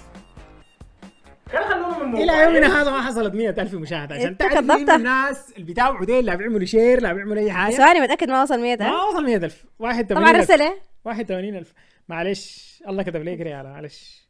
يلا 1.54 1.68
خلونا 1.68 2.04
من 2.04 2.18
إلى 2.18 2.44
يومنا 2.44 2.82
هذا 2.82 2.92
ما 2.92 3.01
حصلت 3.01 3.34
100000 3.34 3.74
مشاهدة. 3.74 4.16
عشان 4.16 4.38
تعرف. 4.38 4.60
الناس 4.89 5.51
اللي 5.54 5.63
بيتابعوا 5.63 6.06
ديل 6.06 6.25
لا 6.25 6.36
بيعملوا 6.36 6.66
share 6.65 7.01
لا 7.01 7.13
بيعملوا 7.13 7.44
أي 7.44 7.51
حاجة. 7.51 7.74
ثواني 7.74 8.00
متأكد 8.01 8.30
ما 8.30 8.42
وصل 8.42 8.60
100 8.60 8.78
ما؟ 8.80 9.04
وصل 9.04 9.25
100000 9.25 9.66
81 9.80 10.18
طبعا 10.18 10.32
رسله 10.32 10.88
81000 11.06 11.74
معلش 12.08 12.84
الله 12.88 13.03
كتب 13.03 13.24
لي 13.24 13.38
كده 13.38 13.50
يلا 13.50 13.70
معلش. 13.70 14.29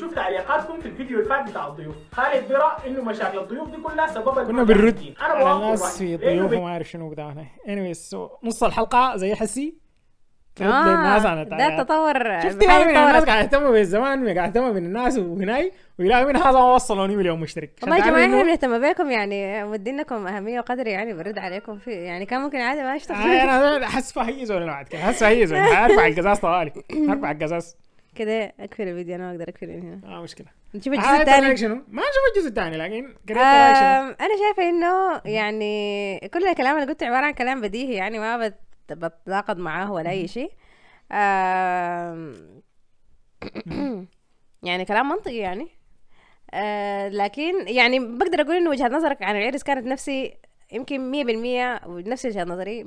شوف 0.00 0.14
تعليقاتكم 0.14 0.80
في 0.80 0.88
الفيديو 0.88 1.18
اللي 1.18 1.28
فات 1.28 1.50
بتاع 1.50 1.66
الضيوف. 1.66 1.96
خالد 2.12 2.48
برا 2.48 2.86
إنه 2.86 3.02
مشاكل 3.02 3.38
الضيوف 3.38 3.70
دي 3.70 3.76
كلها 3.76 4.06
سببها 4.06 4.44
كنا 4.44 4.62
بنرد 4.62 5.14
أنا 5.20 5.34
على 5.34 5.52
الناس. 5.52 5.98
في 5.98 6.16
لأنه 6.16 6.46
ضيوف 6.46 6.52
وما 6.52 6.72
أعرف 6.72 6.88
شنو 6.88 7.10
بتاعنا. 7.10 7.46
Anyways 7.66 8.10
so 8.10 8.44
نص 8.44 8.62
الحلقة 8.62 9.16
زي 9.16 9.34
حسي. 9.34 9.85
ترد 10.56 10.68
آه 10.68 10.94
الناس 10.94 11.26
عن 11.26 11.48
ده. 11.48 11.66
التطور 11.66 12.40
شفت 12.40 12.62
يعني 12.62 12.82
الناس 12.82 13.14
يتطور 13.16 13.28
قاعد 13.30 13.44
يهتموا 13.44 13.70
بالزمان 13.70 14.38
قاعد 14.38 14.48
يهتموا 14.56 14.72
بالناس 14.72 15.18
وهناي 15.18 15.72
ويلاقوا 15.98 16.28
من 16.32 16.36
هذا 16.36 16.50
ما 16.52 16.74
وصلوني 16.74 17.16
مليون 17.16 17.40
مشترك. 17.40 17.70
والله 17.82 17.96
يا 17.96 18.04
جماعة 18.04 18.24
إحنا 18.24 18.42
بنهتم 18.42 18.90
بكم 18.90 19.10
يعني 19.10 19.64
مدينكم 19.64 20.26
أهمية 20.26 20.60
وقدر 20.60 20.86
يعني 20.86 21.14
برد 21.14 21.38
عليكم 21.38 21.78
في 21.78 21.90
يعني 21.90 22.26
كان 22.26 22.40
ممكن 22.40 22.58
عادي 22.60 22.82
ما 22.82 22.92
آه، 22.92 22.94
يشتغل 22.94 23.16
أنا 23.30 23.86
أحس 23.86 24.12
فهيز 24.12 24.52
ولا 24.52 24.66
بعد 24.66 24.88
كده 24.88 25.00
أحس 25.02 25.20
فهيز 25.20 25.52
هرفع 25.52 26.06
القزاز 26.06 26.38
طوالي. 26.38 26.72
هرفع 27.08 27.30
القزاز. 27.30 27.76
كده 28.14 28.52
اقفل 28.60 28.82
الفيديو 28.88 29.14
أنا 29.14 29.24
ما 29.24 29.30
أقدر 29.32 29.52
من 29.62 29.82
هنا. 29.82 30.16
آه 30.16 30.22
مشكلة. 30.22 30.46
نشوف 30.74 30.92
الجزء 30.94 31.08
آه، 31.08 31.20
الثاني؟ 31.20 31.48
ما 31.68 32.02
نشوف 32.02 32.36
الجزء 32.36 32.48
الثاني 32.48 32.76
لكن؟ 32.76 33.04
آم، 33.30 33.36
أنا 34.20 34.36
شايفة 34.44 34.68
إنه 34.70 35.20
يعني 35.24 36.18
كل 36.34 36.46
الكلام 36.48 36.76
اللي 36.78 36.88
قلته 36.92 37.06
عبارة 37.06 37.24
عن 37.26 37.32
كلام 37.32 37.60
بديهي 37.60 37.94
يعني 37.94 38.18
ما 38.18 38.36
بت- 38.48 38.65
بتناقض 38.92 39.58
معاه 39.58 39.92
ولا 39.92 40.10
أي 40.10 40.28
شيء. 40.28 40.52
يعني 44.62 44.84
كلام 44.84 45.08
منطقي 45.08 45.36
يعني. 45.36 45.68
آه 46.54 47.08
لكن 47.08 47.68
يعني 47.68 47.98
بقدر 47.98 48.40
أقول 48.40 48.56
إنه 48.56 48.70
وجهة 48.70 48.88
نظرك 48.88 49.22
عن 49.22 49.36
العرس 49.36 49.62
كانت 49.62 49.86
نفسي 49.86 50.36
يمكن 50.72 51.10
مية 51.10 51.24
بالمية 51.24 51.80
ونفس 51.86 52.26
وجهة 52.26 52.44
نظري 52.44 52.80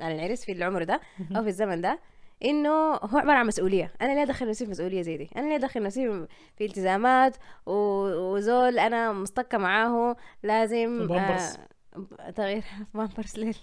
عن 0.00 0.12
العرس 0.12 0.44
في 0.44 0.52
العمر 0.52 0.82
ده 0.82 1.00
أو 1.36 1.42
في 1.42 1.48
الزمن 1.48 1.80
ده 1.80 1.98
إنه 2.44 2.70
هو 2.94 3.18
عبارة 3.18 3.36
عن 3.36 3.46
مسؤولية. 3.46 3.92
أنا 4.00 4.12
ليه 4.14 4.22
أدخل 4.22 4.48
نفسي 4.48 4.64
في 4.64 4.70
مسؤولية 4.70 5.02
زي 5.02 5.16
دي؟ 5.16 5.30
أنا 5.36 5.48
ليه 5.48 5.56
أدخل 5.56 5.82
نفسي 5.82 6.26
في 6.56 6.64
التزامات 6.64 7.36
و- 7.66 8.32
وزول 8.34 8.78
أنا 8.78 9.12
مستكه 9.12 9.58
معاه 9.58 10.16
لازم 10.42 11.06
بامبرز. 11.06 11.56
تغيير 12.36 12.64
بامبرز 12.94 13.36
ليه 13.38 13.54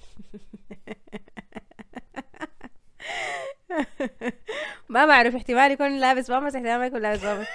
ما 4.89 5.05
بعرف 5.05 5.35
احتمال 5.35 5.71
يكون 5.71 6.00
لابس 6.00 6.31
بامبرز 6.31 6.55
احتمال 6.55 6.79
ما 6.79 6.85
يكون 6.85 7.01
لابس 7.01 7.21
بامبرز. 7.25 7.47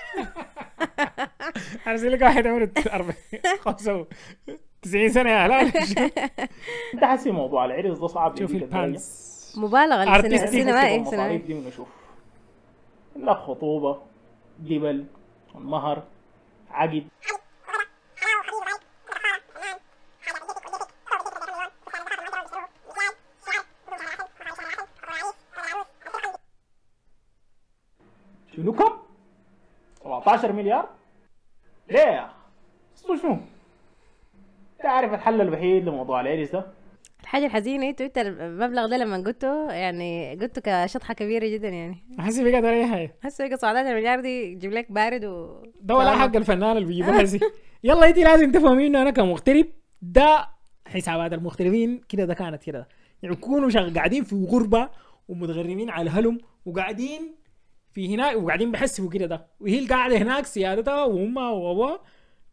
زي 2.01 2.09
لك 2.09 2.23
واحد 2.23 2.47
عمره 2.47 2.65
90 4.83 5.09
سنة 5.09 5.31
يا 5.31 5.47
هلال 5.47 5.73
انت 6.95 7.05
حاسس 7.05 7.27
موضوع. 7.27 7.65
العرس 7.65 7.99
ده 7.99 8.07
صعب 8.07 8.39
شوف؟ 8.39 8.51
البانس 8.51 9.27
مبالغة 9.59 10.05
Artistic 10.05 10.25
السينما- 10.25 10.35
نحسب 10.35 10.47
سينمائي 10.51 10.97
المصاريف 10.97 11.11
سينمائي 11.21 11.39
دي 11.39 11.55
ونشوف 11.55 11.89
لا 13.17 13.35
خطوبة 13.35 13.99
قبل 14.65 15.05
المهر 15.55 16.03
عقد. 16.71 17.07
شنو 28.57 28.73
كم؟ 28.73 28.93
17 30.05 30.53
مليار؟ 30.53 30.89
ليه 31.91 31.99
يا 32.01 32.25
اخ؟ 32.27 32.31
اسمه 32.97 33.17
شنو؟ 33.17 33.39
تعرف 34.83 35.13
الحل 35.15 35.41
الوحيد 35.41 35.89
لموضوع 35.89 36.21
العرس 36.21 36.51
ده؟ 36.51 36.67
الحاجة 37.23 37.47
الحزينه 37.47 37.89
أنتوا 37.89 38.07
انت 38.07 38.19
المبلغ 38.19 38.87
ده 38.87 38.97
لما 38.97 39.17
قلته 39.17 39.73
يعني 39.73 40.35
قلته 40.41 40.61
كشطحة 40.65 41.15
كبيرة 41.15 41.47
جدا 41.49 41.69
يعني 41.69 41.97
احس 42.21 42.39
بقى 42.41 42.61
ده 42.61 42.71
اي 42.71 42.87
حاجة 42.87 43.15
هسه 43.23 43.49
بقى 43.49 43.57
17 43.57 43.95
مليار 43.95 44.21
دي 44.21 44.55
تجيب 44.55 44.73
لك 44.73 44.93
بارد 44.93 45.25
و 45.25 45.63
ده 45.81 45.95
ولا 45.95 46.17
حق 46.17 46.37
الفنان 46.37 46.77
اللي 46.77 46.89
بيجيبوها 46.89 47.25
زي 47.25 47.41
يلا 47.85 48.09
انت 48.09 48.19
لازم 48.19 48.53
تفهمي 48.53 48.87
إنه 48.87 49.03
أنا 49.03 49.11
كمغترب 49.11 49.67
ده 50.03 50.49
حسابات 50.87 51.33
المغتربين 51.33 52.01
كده 52.09 52.25
ده 52.25 52.35
كانت 52.35 52.63
كده 52.63 52.89
يعني 53.23 53.35
يكونوا 53.35 53.91
قاعدين 53.95 54.25
في 54.25 54.47
غربة 54.51 54.89
ومتغربين 55.29 55.91
على 55.91 56.03
الهلم 56.03 56.39
وقاعدين 56.67 57.35
في 57.97 58.15
هناك 58.15 58.37
وقاعدين 58.37 58.73
بيحسبوا 58.73 59.11
كده 59.11 59.27
ده. 59.27 59.47
وهي 59.61 59.79
القاعده 59.79 60.17
هناك 60.17 60.47
سيادتها 60.47 61.05
وأمها 61.05 61.51
وابوها 61.51 62.01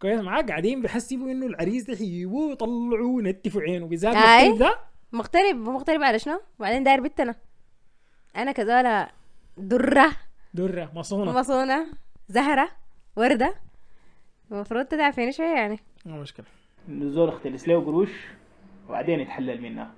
كويس 0.02 0.20
معاك. 0.20 0.50
قاعدين 0.50 0.82
بيحسبوا 0.82 1.32
إنه 1.32 1.46
العريس 1.46 1.84
ده 1.84 1.96
حيجيبوه 1.96 2.48
ويطلعوا 2.48 3.18
ونتفوا 3.18 3.62
عينه. 3.62 3.86
بالذات. 3.86 4.16
المغترب 4.16 4.58
ده. 4.58 4.80
مغترب 5.12 5.56
مغترب 5.56 6.04
على 6.04 6.20
شنو؟ 6.20 6.42
وبعدين 6.60 6.84
داير 6.84 7.02
بنتنا. 7.02 7.36
أنا 8.36 8.52
كذولا 8.52 9.12
درة. 9.58 10.12
درة 10.54 10.92
مصونة. 10.96 11.40
مصونة. 11.40 11.88
زهرة. 12.28 12.70
وردة. 13.16 13.56
المفروض 14.52 14.86
تدعفيني 14.86 15.32
شوية 15.32 15.56
يعني. 15.56 15.80
ما 16.06 16.22
مشكلة. 16.22 16.46
انه 16.90 17.06
الزول 17.06 17.30
اختلس 17.30 17.68
له 17.68 17.86
قروش 17.86 18.12
وبعدين 18.88 19.20
يتحلل 19.20 19.62
منها. 19.62 19.92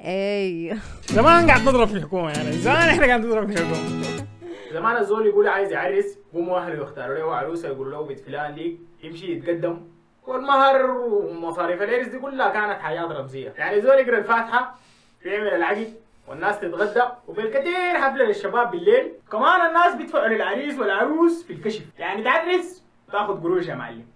إي. 0.00 0.76
زمان 1.06 1.46
قاعد 1.46 1.60
نضرب 1.60 1.88
في 1.88 1.94
الحكومة 1.94 2.30
يعني. 2.30 2.52
زمان 2.52 2.88
إحنا 2.88 3.06
قاعد 3.06 3.24
نضرب 3.24 3.52
في 3.52 3.52
الحكومة. 3.52 4.26
زمان 4.72 4.96
الزول 4.96 5.26
يقول 5.26 5.48
عايز 5.48 5.72
يعرس 5.72 6.18
قوموا 6.34 6.58
اهله 6.58 6.82
يختاروا 6.82 7.18
له 7.18 7.34
عروسة 7.34 7.68
يقولوا 7.68 7.92
له 7.92 8.02
بنت 8.02 8.20
فلان 8.20 8.54
ديك 8.54 8.78
يمشي 9.02 9.32
يتقدم. 9.32 9.80
والمهر 10.26 10.90
ومصاريف 10.90 11.82
العرس 11.82 12.06
دي 12.06 12.18
كلها 12.18 12.48
كانت 12.48 12.80
حاجات 12.80 13.10
رمزية. 13.10 13.54
يعني 13.58 13.80
زول 13.80 13.98
يقرأ 13.98 14.18
الفاتحة 14.18 14.78
يعمل 15.24 15.48
العقد 15.48 15.94
والناس 16.28 16.60
تتغدى 16.60 17.02
وبالكثير 17.28 18.00
حفلة 18.00 18.24
للشباب 18.24 18.70
بالليل. 18.70 19.12
كمان 19.32 19.66
الناس 19.66 19.94
بيدفعوا 19.94 20.28
للعريس 20.28 20.78
والعروس 20.78 21.44
في 21.44 21.52
الكشف. 21.52 21.84
يعني 21.98 22.22
تعرس 22.22 22.82
تاخذ 23.12 23.42
قروش 23.42 23.66
يا 23.66 23.74
معلم. 23.74 24.06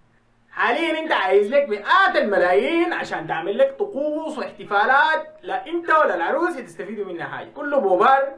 حاليا 0.61 0.99
أنت 0.99 1.13
عايز 1.13 1.49
لك 1.55 1.69
مئات 1.69 2.17
الملايين 2.17 2.93
عشان 2.93 3.27
تعمل 3.27 3.59
لك 3.59 3.77
طقوس 3.79 4.39
واحتفالات 4.39 5.27
لا 5.43 5.67
أنت 5.67 5.91
ولا 5.91 6.15
العروس 6.15 6.57
تستفيدوا 6.57 7.05
منها 7.05 7.27
حاجة 7.27 7.49
كله 7.57 7.79
بوبار 7.79 8.33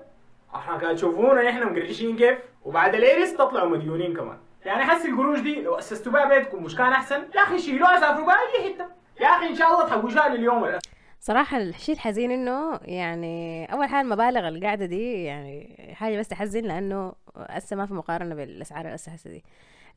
إحنا 0.54 0.76
قاعد 0.76 0.94
تشوفونا 0.96 1.50
إحنا 1.50 1.64
مقرشين 1.64 2.16
كيف؟ 2.16 2.38
وبعد 2.64 2.94
العرس 2.94 3.32
تطلعوا 3.36 3.68
مديونين 3.68 4.16
كمان. 4.16 4.38
يعني 4.64 4.84
حس 4.84 5.06
القروش 5.06 5.40
دي 5.40 5.62
لو 5.62 5.74
أسستوا 5.74 6.12
بها 6.12 6.24
بيتكم 6.24 6.64
مش 6.64 6.76
كان 6.76 6.92
أحسن؟ 6.92 7.22
يا 7.34 7.40
أخي 7.40 7.58
شيلوها 7.58 8.00
سافروا 8.00 8.26
بها 8.26 8.34
أي 8.34 8.74
حتة. 8.74 8.86
يا 9.20 9.26
أخي 9.26 9.46
إن 9.46 9.54
شاء 9.54 9.68
الله 9.68 9.86
تحوشوها 9.86 10.28
لليوم 10.28 10.64
الأخير. 10.64 10.80
صراحة 11.20 11.56
الشيء 11.58 11.94
الحزين 11.94 12.30
إنه 12.30 12.80
يعني 12.84 13.66
أول 13.72 13.86
حاجة 13.88 14.00
المبالغ 14.04 14.48
القاعدة 14.48 14.86
دي 14.86 15.24
يعني 15.24 15.76
حاجة 15.98 16.18
بس 16.18 16.28
تحزن 16.28 16.60
لأنه 16.60 17.12
هسه 17.36 17.76
ما 17.76 17.86
في 17.86 17.94
مقارنة 17.94 18.34
بالأسعار 18.34 18.94
هسه 18.94 19.30
دي. 19.30 19.44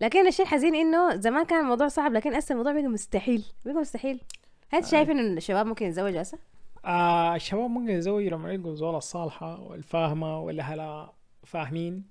لكن 0.02 0.28
الشيء 0.28 0.46
الحزين 0.46 0.76
إنه 0.76 1.16
زمان 1.16 1.46
كان 1.46 1.60
الموضوع 1.60 1.88
صعب 1.88 2.14
لكن 2.14 2.34
هسه 2.36 2.54
الموضوع 2.54 2.74
بقى 2.74 2.84
مستحيل 2.84 3.46
بقى 3.66 3.74
مستحيل. 3.74 4.22
هل 4.70 4.86
شايف 4.86 5.10
إنه 5.10 5.22
الشباب 5.22 5.66
ممكن 5.66 5.86
يتزوجوا 5.86 6.22
هسه؟ 6.22 6.38
آه 6.86 7.36
الشباب 7.36 7.70
ممكن 7.70 7.90
يتزوجوا 7.90 8.30
لما 8.30 8.52
يلقوا 8.54 8.72
الزولة 8.72 8.98
الصالحة 8.98 9.62
والفاهمة 9.62 10.40
والأهلها 10.40 11.14
فاهمين 11.44 12.04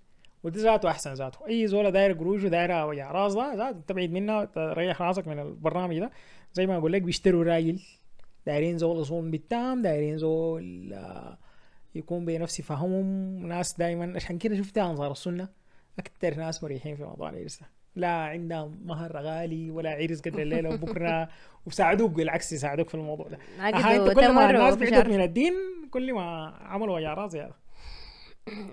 ودي 0.42 0.59
ذاته 0.59 0.90
أحسن 0.90 1.12
ذاته. 1.14 1.47
أي 1.49 1.66
زولة 1.66 1.90
دايرة 1.90 2.14
قروش 2.14 2.44
ودايرة 2.44 2.87
وجع 2.87 3.11
راس 3.12 3.35
ده 3.35 3.55
ذاته 3.55 3.79
تبعد 3.87 4.11
منها 4.11 4.44
تريح 4.44 5.03
راسك 5.03 5.29
من 5.29 5.38
البرنامج 5.38 5.99
ده. 5.99 6.11
زي 6.53 6.66
ما 6.66 6.77
أقول 6.77 6.92
لك 6.92 7.03
بيشتروا 7.03 7.44
راجل 7.44 7.81
دايرين 8.47 8.79
زول 8.79 9.01
يصون 9.01 9.31
بالتام 9.31 9.83
دايرين 9.83 10.18
زول 10.18 10.92
آه، 10.92 11.38
يكون 11.94 12.25
بنفس 12.25 12.61
فهمهم. 12.61 13.47
ناس 13.47 13.79
دايما 13.79 14.12
عشان 14.16 14.38
كده 14.38 14.57
شفت 14.57 14.79
أنصار 14.79 15.12
السنة 15.12 15.49
أكتر 15.99 16.35
ناس 16.35 16.64
مريحين 16.64 16.97
في 16.97 17.05
موضوع 17.05 17.31
ده. 17.31 17.47
لا 17.96 18.09
عندهم 18.09 18.80
مهر 18.85 19.16
غالي 19.16 19.70
ولا 19.70 19.90
عرس 19.90 20.20
قدر 20.20 20.42
الليلة 20.42 20.70
وبكرة. 20.74 21.28
وبيساعدوك 21.66 22.11
بالعكس 22.11 22.52
يساعدوك 22.52 22.88
في 22.88 22.94
الموضوع 22.94 23.28
ده. 23.28 23.38
عقد 23.59 23.74
أها 23.74 23.96
انت 23.96 24.12
كل 24.18 24.33
ما 24.33 24.50
الناس. 24.50 24.74
بعدت 24.74 25.07
من 25.09 25.20
الدين 25.20 25.52
كل 25.90 26.12
ما 26.12 26.54
عملوا 26.61 26.96
وجع 26.96 27.26
زياده 27.26 27.54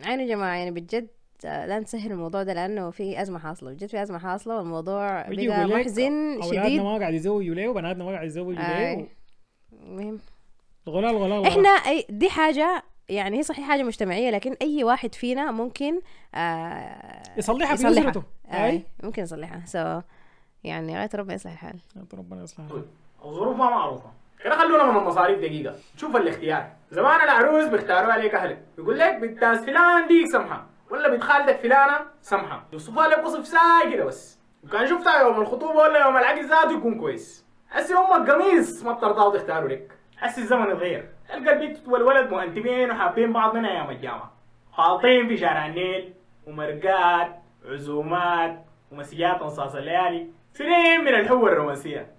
يعني 0.03 0.23
يا 0.23 0.27
جماعة 0.27 0.55
يعني 0.55 0.71
بجد 0.71 1.07
آه، 1.45 1.65
لا 1.65 1.79
نسهل 1.79 2.11
الموضوع 2.11 2.43
ده 2.43 2.53
لأنه 2.53 2.89
في 2.89 3.21
أزمة 3.21 3.39
حاصلة 3.39 3.71
بجد 3.73 3.85
في 3.85 4.01
أزمة 4.03 4.17
حاصلة 4.17 4.57
والموضوع 4.57 5.21
بقى 5.21 5.67
محزن 5.67 6.33
أولادنا 6.41 6.63
شديد. 6.65 6.81
ما 6.81 6.97
قاعد 6.97 7.13
يزوجوا 7.13 7.55
ليه 7.55 7.67
وبناتنا 7.67 8.03
ما 8.03 8.11
قاعد 8.11 8.27
يزوجوا. 8.27 8.53
ليه 8.63 9.07
مهم. 9.87 10.19
غلال 10.89 11.15
غلال 11.15 11.45
إحنا 11.47 11.69
دي 12.09 12.29
حاجة 12.29 12.83
يعني 13.09 13.37
هي 13.37 13.43
صحيح 13.43 13.67
حاجة 13.67 13.83
مجتمعية 13.83 14.29
لكن 14.29 14.55
أي 14.61 14.83
واحد 14.83 15.15
فينا 15.15 15.51
ممكن 15.51 16.01
آه 16.35 17.23
يصلحها 17.37 17.75
في 17.75 17.87
يصلحها. 17.87 18.09
اسرته 18.09 18.23
أي 18.53 18.83
ممكن 19.03 19.21
يصلحها. 19.21 19.63
سو 19.65 20.01
يعني 20.63 20.97
غايه 20.97 21.09
ربنا 21.15 21.33
يصلح 21.33 21.51
الحال. 21.51 21.79
ربنا 22.13 22.43
يصلحها 22.43 22.81
الظروف 23.25 23.57
ما 23.57 23.69
معروفة. 23.69 24.11
كده 24.43 24.55
خلونا 24.55 24.91
من 24.91 24.97
المصاريف 24.97 25.39
دقيقة. 25.39 25.75
شوف 25.97 26.15
الاختيار. 26.15 26.71
زمان 26.91 27.21
العروس 27.21 27.65
بيختاروا 27.65 28.13
عليك 28.13 28.35
أهلك. 28.35 28.65
يقول 28.77 28.99
لك 28.99 29.15
بنت 29.15 29.39
فلان 29.45 30.07
ديك 30.07 30.27
سمحة 30.31 30.65
ولا 30.91 31.09
بنت 31.09 31.23
خالتك 31.23 31.59
فلانة 31.59 31.99
سمحة. 32.21 32.65
يوصفها 32.73 33.07
لك 33.07 33.25
وصف 33.25 33.47
ساي 33.47 33.93
كده 33.93 34.05
بس. 34.05 34.39
وكان 34.63 34.87
شفتها 34.87 35.21
يوم 35.21 35.41
الخطوبة 35.41 35.79
ولا 35.79 36.05
يوم 36.05 36.17
العقد 36.17 36.43
ذاته 36.45 36.77
يكون 36.77 36.99
كويس. 36.99 37.45
هسي 37.71 37.93
هم 37.93 38.13
القميص 38.13 38.83
ما 38.83 38.93
بترضاوا 38.93 39.37
تختاروا 39.37 39.69
لك. 39.69 39.91
هسي 40.21 40.41
الزمن 40.41 40.71
اتغير 40.71 41.09
تلقى 41.29 41.53
البنت 41.53 41.87
والولد 41.87 42.33
مؤنتمين 42.33 42.91
وحابين 42.91 43.33
بعض 43.33 43.55
من 43.55 43.65
أيام 43.65 43.89
الجامعة. 43.89 44.33
خالطين 44.71 45.27
في 45.27 45.37
شارع 45.37 45.65
النيل 45.65 46.13
ومرقات 46.47 47.41
عزومات 47.65 48.65
ومسيات 48.91 49.41
انصاص 49.41 49.75
الليالي. 49.75 50.27
سنين 50.53 51.01
من 51.01 51.07
الحب 51.07 51.45
الرومانسية. 51.45 52.11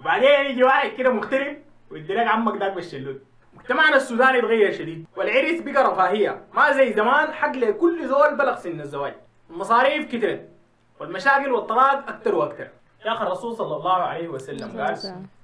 وبعدين 0.00 0.46
يجي 0.50 0.64
واحد 0.64 0.90
كده 0.90 1.10
مغترب 1.10 1.56
ويدي 1.90 2.14
لك 2.14 2.26
عمك 2.26 2.60
داك 2.60 2.72
بالشلوت. 2.72 3.22
مجتمعنا 3.54 3.96
السوداني 3.96 4.38
اتغير 4.38 4.72
شديد. 4.72 5.06
والعرس 5.16 5.60
بقى 5.60 5.92
رفاهية. 5.92 6.42
ما 6.54 6.72
زي 6.72 6.92
زمان 6.92 7.32
حق 7.32 7.56
لكل 7.56 8.08
زول 8.08 8.36
بلغ 8.36 8.56
سن 8.56 8.80
الزواج. 8.80 9.14
المصاريف 9.50 10.14
كترت. 10.14 10.48
والمشاكل 11.00 11.52
والطلاق 11.52 12.08
أكتر 12.08 12.34
وأكتر. 12.34 12.68
يا 13.06 13.12
أخي 13.12 13.26
الرسول 13.26 13.56
صلى 13.56 13.76
الله 13.76 13.96
عليه 13.96 14.28
وسلم 14.28 14.80
قال 14.80 14.96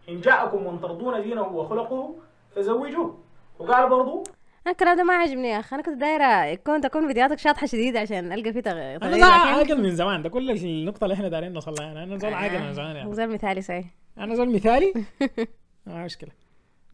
إن 0.09 0.21
جاءكم 0.21 0.73
من 0.73 0.81
ترضون 0.81 1.23
دينه 1.23 1.43
وخلقه 1.43 2.15
فزوجوه. 2.57 3.19
وقال 3.59 3.89
برضو 3.89 4.23
أنا 4.67 4.73
الكلام 4.73 4.97
ده 4.97 5.05
ما 5.05 5.15
عجبني 5.15 5.49
يا 5.49 5.61
أخي. 5.61 5.77
أنا 5.77 5.83
كنت 5.85 5.97
دايرة 6.01 6.55
كون 6.55 6.81
تكون 6.81 7.07
فيديوهاتك 7.07 7.39
شاطحة 7.39 7.67
شديد 7.67 7.97
عشان 7.97 8.33
ألقى 8.33 8.53
فيه 8.53 8.61
تغ- 8.61 8.67
أنا 8.73 8.99
تغيير 8.99 9.11
ده 9.21 9.27
لكن- 9.27 9.33
عاقل 9.33 9.83
من 9.83 9.97
زمان. 9.97 10.23
ده 10.23 10.29
كل 10.29 10.51
النقطة 10.51 11.05
اللي 11.05 11.15
إحنا 11.15 11.29
دايرين 11.29 11.53
نوصل 11.53 11.75
لها. 11.81 11.93
أنا 12.05 12.17
زول 12.17 12.35
عاقل 12.35 12.61
من 12.63 12.73
زمان 12.73 12.97
يعني 12.97 13.15
زول 13.15 13.29
مثالي 13.35 13.63
صحيح. 13.63 13.87
أنا 14.19 14.35
زول 14.35 14.55
مثالي؟ 14.55 14.93
ما 15.87 16.05
مشكلة. 16.05 16.31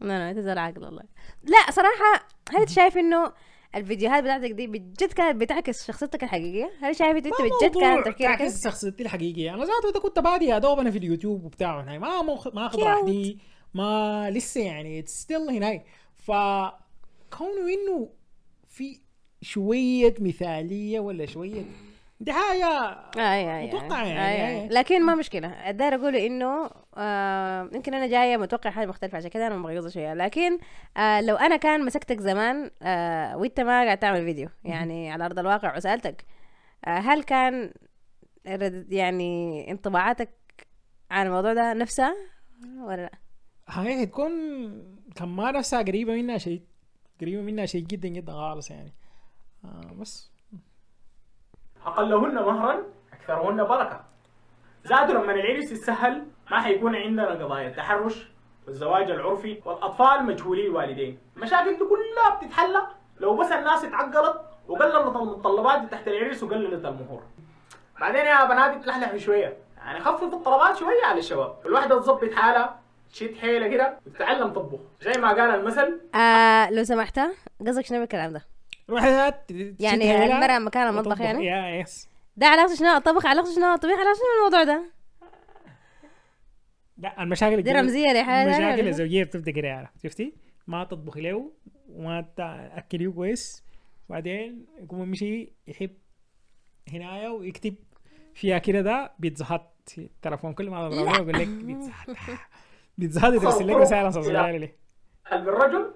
لا 0.01 0.07
لا 0.07 0.29
أنت 0.29 0.39
زول 0.39 0.57
عاقل 0.57 0.83
والله. 0.83 1.03
لا 1.43 1.71
صراحة 1.71 2.25
هل 2.53 2.59
أنت 2.59 2.69
شايف 2.69 2.97
إنه 2.97 3.31
الفيديوهات 3.75 4.23
بتاعتك 4.23 4.51
دي 4.51 4.67
بجد 4.67 5.13
كانت 5.13 5.41
بتعكس 5.41 5.87
شخصيتك 5.87 6.23
الحقيقية؟ 6.23 6.71
هل 6.81 6.95
شايف 6.95 7.17
انت 7.17 7.27
بجد 7.27 7.33
كانت 7.79 8.05
تفكيرك 8.07 8.15
كده؟ 8.15 8.27
تعكس 8.27 8.63
شخصيتي 8.63 9.03
الحقيقية 9.03 9.53
أنا 9.53 9.63
ذاته 9.65 9.99
كنت 9.99 10.19
بادي 10.19 10.45
يا 10.45 10.57
دوب 10.57 10.79
أنا 10.79 10.91
في 10.91 10.97
اليوتيوب 10.97 11.43
وبتاع 11.45 11.81
هناي 11.81 11.99
ما 11.99 12.21
مخ... 12.21 12.47
ما 12.47 12.65
اخذ. 12.65 12.79
راحتي 12.83 13.37
ما 13.73 14.29
لسه 14.29 14.61
يعني 14.61 15.05
still 15.05 15.49
هناي 15.49 15.83
فكونه 16.15 17.69
إنه 17.73 18.09
في 18.67 18.99
شوية 19.41 20.15
مثالية 20.19 20.99
ولا 20.99 21.25
شوية 21.25 21.61
دي 22.21 22.33
حاجة 22.33 22.89
اي 23.17 23.59
اي 23.59 23.67
متوقع 23.67 24.03
اي 24.03 24.09
يعني، 24.09 24.47
اي 24.47 24.61
أي. 24.61 24.67
لكن 24.67 25.05
ما 25.05 25.15
مشكلة. 25.15 25.69
الداير 25.69 25.95
أقول 25.95 26.15
إنه 26.15 26.69
آه 26.97 27.69
يمكن 27.73 27.93
أنا 27.93 28.07
جاية 28.07 28.37
متوقع 28.37 28.69
حاجة 28.69 28.87
مختلفة 28.87 29.17
عشان 29.17 29.29
كده 29.29 29.47
أنا 29.47 29.57
مغيظه 29.57 29.89
شوية. 29.89 30.13
لكن 30.13 30.57
آه 30.97 31.21
لو 31.21 31.35
أنا 31.35 31.57
كان 31.57 31.85
مسكتك 31.85 32.19
زمان 32.19 32.71
آه 32.81 33.37
وأنت 33.37 33.59
ما 33.59 33.83
قاعد 33.83 33.97
تعمل 33.97 34.25
فيديو 34.25 34.49
يعني 34.63 35.11
على 35.11 35.25
أرض 35.25 35.39
الواقع 35.39 35.75
وسألتك 35.77 36.25
آه 36.85 36.89
هل 36.97 37.23
كان 37.23 37.73
يعني 38.89 39.71
انطباعاتك 39.71 40.29
عن 41.11 41.25
الموضوع 41.27 41.53
ده 41.53 41.73
نفسها 41.73 42.15
ولا 42.79 43.01
لأ؟ 43.01 43.11
هاي 43.67 44.05
تكون 44.05 44.31
كان 45.15 45.27
ما 45.27 45.51
نفسها 45.51 45.81
قريبة 45.81 46.13
منها 46.13 46.37
شيء 46.37 46.61
قريبة 47.21 47.41
منها 47.41 47.65
شيء 47.65 47.81
جدا 47.83 48.07
جدا 48.07 48.31
خالص 48.33 48.71
يعني. 48.71 48.93
آه 49.65 49.93
بس. 49.99 50.30
أقلهن 51.85 52.35
مهرا 52.35 52.83
أكثرهن 53.13 53.63
بركة. 53.63 54.01
زادوا 54.83 55.13
لما 55.13 55.33
العرس 55.33 55.71
يتسهل 55.71 56.25
ما 56.51 56.61
حيكون 56.61 56.95
عندنا 56.95 57.29
قضايا 57.29 57.67
التحرش 57.67 58.31
والزواج 58.67 59.11
العرفي 59.11 59.61
والأطفال 59.65 60.25
مجهولي 60.25 60.67
الوالدين. 60.67 61.19
المشاكل 61.37 61.71
دي 61.71 61.85
كلها 61.85 62.35
بتتحل. 62.37 62.81
لو 63.19 63.37
بس 63.37 63.51
الناس 63.51 63.85
اتعقلت 63.85 64.41
وقللت 64.67 65.15
المتطلبات 65.15 65.91
تحت 65.91 66.07
العرس 66.07 66.43
وقللت 66.43 66.85
المهور. 66.85 67.23
بعدين 67.99 68.25
يا 68.25 68.45
بنات 68.45 68.83
تلحلحوا 68.83 69.17
شوية. 69.17 69.57
يعني 69.77 69.99
خففوا 69.99 70.27
الطلبات 70.27 70.77
شوية 70.77 71.05
على 71.05 71.19
الشباب 71.19 71.55
الواحدة 71.65 71.99
تظبط 71.99 72.33
حالها 72.33 72.79
تشد 73.11 73.35
حيلها 73.35 73.67
كده 73.67 73.97
وتتعلم 74.07 74.49
تطبخ 74.53 74.79
زي 75.01 75.21
ما 75.21 75.27
قال 75.27 75.39
المثل. 75.39 76.01
آه 76.15 76.71
لو 76.71 76.83
سمحت 76.83 77.19
قصدك 77.67 77.85
شنو 77.85 77.99
بالكلام 77.99 78.33
ده؟ 78.33 78.50
الواحدات 78.91 79.51
يعني 79.79 80.25
المرأة 80.25 80.59
مكان 80.59 80.87
المطبخ 80.87 81.21
يعني؟ 81.21 81.45
يا 81.45 81.81
يس. 81.81 82.09
ده 82.37 82.47
علاقته 82.47 82.75
شنو؟ 82.75 82.97
الطبخ 82.97 83.25
علاقته 83.25 83.55
شنو؟ 83.55 83.73
الطبيخ 83.73 83.99
علاقته 83.99 84.19
شنو 84.19 84.37
الموضوع 84.37 84.63
ده؟ 84.63 84.83
لا 86.97 87.23
المشاكل 87.23 87.61
دي 87.61 87.71
رمزية 87.71 88.13
لحاجة 88.13 88.51
تانية 88.51 88.67
المشاكل؟ 88.67 88.87
الزوجية 88.87 89.23
بتبدأ 89.23 89.51
كده 89.51 89.67
يعني 89.67 89.87
شفتي؟ 90.03 90.33
ما 90.67 90.83
تطبخي 90.83 91.21
له 91.21 91.51
وما 91.89 92.25
تأكليه 92.37 93.07
كويس. 93.09 93.63
بعدين 94.09 94.65
يقوم 94.83 95.01
يمشي 95.01 95.53
يحب 95.67 95.91
هنايا 96.93 97.29
ويكتب 97.29 97.75
فيها 98.33 98.57
كده 98.57 98.81
ده 98.81 99.11
بيتزا 99.19 99.45
هات 99.49 99.71
التليفون 99.97 100.53
كل 100.53 100.69
ما 100.69 100.87
يقول 101.15 101.33
لك 101.33 101.47
بيتزا 101.47 101.91
هات 102.07 102.17
بيتزا 102.97 103.27
هات 103.27 103.33
يرسل 103.33 103.67
لك 103.67 103.75
رسالة 103.75 104.09
صغيرة 104.09 104.51
ليه؟ 104.51 104.75
قلب 105.31 105.47
الرجل 105.49 105.93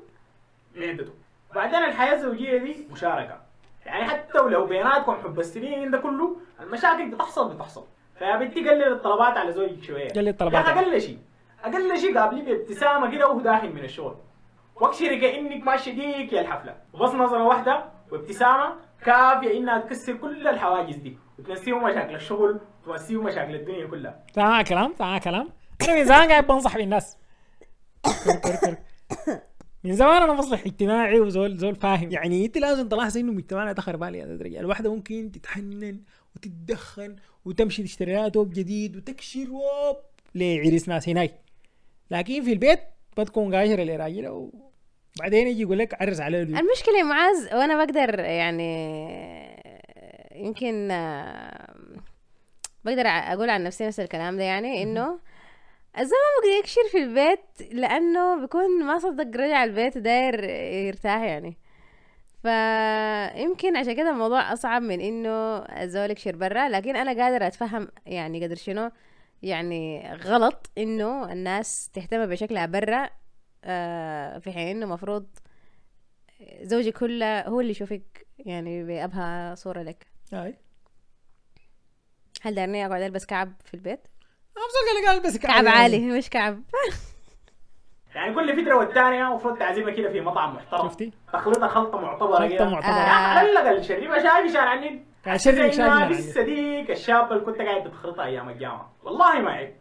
معدته 0.75 1.13
بعدين 1.55 1.83
الحياة 1.83 2.13
الزوجية 2.13 2.57
دي 2.57 2.87
مشاركة. 2.91 3.41
يعني 3.85 4.05
حتى 4.05 4.39
ولو 4.39 4.65
بيناتكم 4.65 5.15
حب 5.23 5.39
السنين 5.39 5.91
ده 5.91 5.97
كله 5.97 6.37
المشاكل 6.61 7.11
بتحصل 7.11 7.53
بتحصل. 7.53 7.85
فيا 8.19 8.35
بنتي 8.35 8.69
قلل 8.69 8.91
الطلبات 8.91 9.37
على 9.37 9.53
زوجك 9.53 9.83
شوية. 9.83 10.09
قلل 10.09 10.27
الطلبات. 10.27 10.65
أخي 10.65 10.79
أقل 10.79 11.01
شيء. 11.01 11.19
أقل 11.63 11.99
شيء 11.99 12.19
قابليه 12.19 12.43
بابتسامة 12.43 13.11
كده 13.11 13.27
وهو 13.27 13.39
داخل 13.39 13.73
من 13.73 13.83
الشغل. 13.83 14.15
واكشري 14.75 15.19
كانك 15.19 15.63
ماشي 15.63 15.91
ديك 15.91 16.33
يا 16.33 16.41
الحفلة. 16.41 16.75
وبس 16.93 17.09
نظرة 17.09 17.43
واحدة 17.43 17.85
وابتسامة 18.11 18.75
كافية 19.05 19.57
إنها 19.57 19.79
تكسر 19.79 20.13
كل 20.13 20.47
الحواجز 20.47 20.95
دي. 20.95 21.17
وتنسيهم 21.39 21.83
مشاكل 21.83 22.15
الشغل 22.15 22.59
وتنسيهم 22.87 23.23
مشاكل 23.23 23.55
الدنيا 23.55 23.87
كلها. 23.87 24.19
تعال 24.33 24.65
كلام. 24.65 24.93
تعال 24.93 25.21
كلام. 25.21 25.49
أنا 25.81 25.93
من 25.95 26.05
زمان 26.05 26.29
قاعد 26.29 26.47
بنصح 26.47 26.77
بالناس. 26.77 27.17
من 29.86 29.93
زمان 29.95 30.21
أنا 30.21 30.34
مصلح 30.34 30.65
اجتماعي 30.65 31.19
وزول 31.19 31.58
زول 31.58 31.76
فاهم. 31.76 32.12
يعني 32.12 32.45
أنت 32.45 32.58
لازم 32.58 32.89
تلاحظ 32.89 33.17
إنه 33.17 33.32
مجتمعنا 33.32 33.71
دخل 33.71 33.98
بالي 33.98 34.24
هذا 34.24 34.34
الدرجه 34.34 34.60
الواحده 34.60 34.93
ممكن 34.95 35.32
تتحنن 35.34 36.00
وتتدخن 36.36 37.15
وتمشي 37.45 37.84
تشتري 37.84 38.13
لها 38.13 38.30
توب 38.30 38.54
جديد 38.54 38.95
وتكشر 38.98 39.52
ووب 39.52 39.98
لعريس 40.36 40.89
ناس 40.89 41.10
هناك 41.10 41.32
لكن 42.12 42.43
في 42.43 42.54
البيت 42.54 42.80
بتكون 43.17 43.56
قاشره 43.56 43.84
لراجلها 43.84 44.50
وبعدين 45.19 45.48
يجي 45.48 45.62
يقول 45.62 45.78
لك 45.78 46.02
عرس 46.02 46.19
عليه 46.19 46.39
البيت. 46.39 46.60
المشكلة 46.60 46.98
يا 46.98 47.04
معاذ 47.04 47.56
وأنا 47.56 47.86
بقدر 47.86 48.19
يعني 48.19 48.76
يمكن 50.36 50.91
آه، 50.91 51.76
بقدر 52.86 53.08
أقول 53.08 53.50
عن 53.50 53.63
نفسي 53.63 53.88
نفس 53.88 54.00
الكلام 54.00 54.38
ده 54.38 54.43
يعني 54.43 54.84
إنه 54.84 55.19
الزلمة 55.97 56.19
بقدر 56.41 56.60
يكشر 56.60 56.81
في 56.91 56.97
البيت 56.97 57.73
لأنه 57.73 58.41
بيكون 58.41 58.86
ما 58.86 58.99
صدق 58.99 59.41
رجع 59.41 59.63
البيت 59.63 59.97
وداير 59.97 60.43
يرتاح 60.88 61.21
يعني. 61.21 61.58
فيمكن 62.41 63.77
عشان 63.77 63.95
كده 63.95 64.10
الموضوع 64.10 64.53
أصعب 64.53 64.81
من 64.81 65.01
إنه 65.01 65.58
الزول 65.58 66.12
يكشر 66.12 66.36
برا 66.36 66.69
لكن 66.69 66.95
أنا 66.95 67.23
قادرة 67.23 67.47
أتفهم 67.47 67.88
يعني 68.05 68.45
قدر 68.45 68.55
شنو 68.55 68.91
يعني 69.43 70.13
غلط 70.13 70.69
إنه 70.77 71.31
الناس 71.31 71.89
تهتم 71.93 72.25
بشكلها 72.25 72.65
برا 72.65 73.10
آه، 73.63 74.38
في 74.38 74.51
حين 74.51 74.67
إنه 74.67 74.86
مفروض 74.86 75.27
زوجي 76.62 76.91
كله 76.91 77.47
هو 77.47 77.62
اللي 77.62 77.71
يشوفك 77.71 78.27
يعني 78.39 78.84
بأبهى 78.84 79.55
صورة 79.55 79.81
لك. 79.81 80.08
هاي 80.34 80.55
هل 82.41 82.55
دارني 82.55 82.86
أقعد 82.86 83.01
ألبس 83.01 83.25
كعب 83.25 83.53
في 83.65 83.73
البيت؟ 83.73 84.08
أفضل 84.57 85.05
قال 85.05 85.07
قال 85.07 85.23
بس 85.23 85.37
كعب 85.37 85.67
عالي 85.67 85.99
مش 85.99 86.29
كعب. 86.29 86.61
يعني 88.15 88.35
كل 88.35 88.63
فترة 88.63 88.75
والتانية 88.75 89.27
المفروض 89.27 89.57
تعزمها 89.57 89.91
كده 89.91 90.11
في 90.11 90.21
مطعم 90.21 90.55
محترم. 90.55 90.89
شفتي؟ 90.89 91.11
تخلطها 91.33 91.67
خلطة 91.67 91.97
معتبرة 91.97 92.37
خلطة 92.37 92.55
كده. 92.55 92.69
معتبرة. 92.69 92.89
يعني 92.89 93.09
على 93.09 93.51
الأقل 93.51 93.83
شربها 93.83 94.19
شاي 94.19 94.53
شارع 94.53 94.73
النيل 94.73 95.03
شرب 95.25 95.71
شاي 95.71 95.87
النيل. 95.87 96.11
الصديق 96.11 96.89
الشاب 96.89 97.31
اللي 97.31 97.45
كنت 97.45 97.61
قاعد 97.61 97.83
بتخلطها 97.83 98.25
أيام 98.25 98.49
الجامعة. 98.49 98.93
والله 99.03 99.39
ما 99.39 99.51
عيب. 99.51 99.73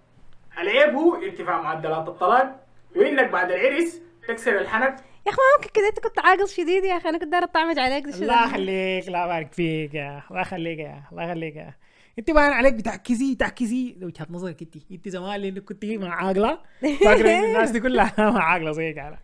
العيب 0.59 0.95
هو 0.95 1.15
ارتفاع 1.15 1.61
معدلات 1.61 2.09
الطلاق 2.09 2.61
وإنك 2.97 3.31
بعد 3.31 3.51
العرس 3.51 4.01
تكسر 4.29 4.59
الحنك. 4.59 4.97
يا 5.27 5.33
أخي 5.33 5.41
ما 5.41 5.57
ممكن 5.57 5.71
كده 5.75 5.89
أنت 5.89 6.01
كنت 6.01 6.19
عاقص 6.19 6.55
شديد 6.57 6.85
يا 6.85 6.97
أخي. 6.97 7.09
أنا 7.09 7.19
كنت 7.19 7.29
دايرة 7.29 7.45
أطعمج 7.45 7.79
عليك 7.79 8.05
الله؟ 8.05 8.45
يخليك. 8.45 9.09
الله 9.09 9.25
يبارك 9.25 9.53
فيك 9.53 9.95
يا 9.95 10.23
الله 10.31 10.41
يخليك 10.41 10.79
يا 10.79 11.03
الله 11.13 11.25
يخليك 11.25 11.57
يا 11.57 11.75
انت 12.19 12.31
باين 12.31 12.53
عليك 12.53 12.75
بتعكسي 12.75 13.35
تعكسي 13.35 13.97
وجهة 14.03 14.27
نظرك 14.31 14.63
انت. 14.63 14.77
انت 14.93 15.09
زمان 15.09 15.35
اللي 15.35 15.61
كنت 15.61 15.85
مع 15.85 16.15
عاقلة. 16.27 16.59
فاكرة 16.81 17.29
إن 17.31 17.45
الناس 17.45 17.71
دي 17.71 17.81
كلها 17.81 18.15
مع 18.31 18.43
عاقلة 18.45 18.73
زيك 18.73 18.99
على 18.99 19.19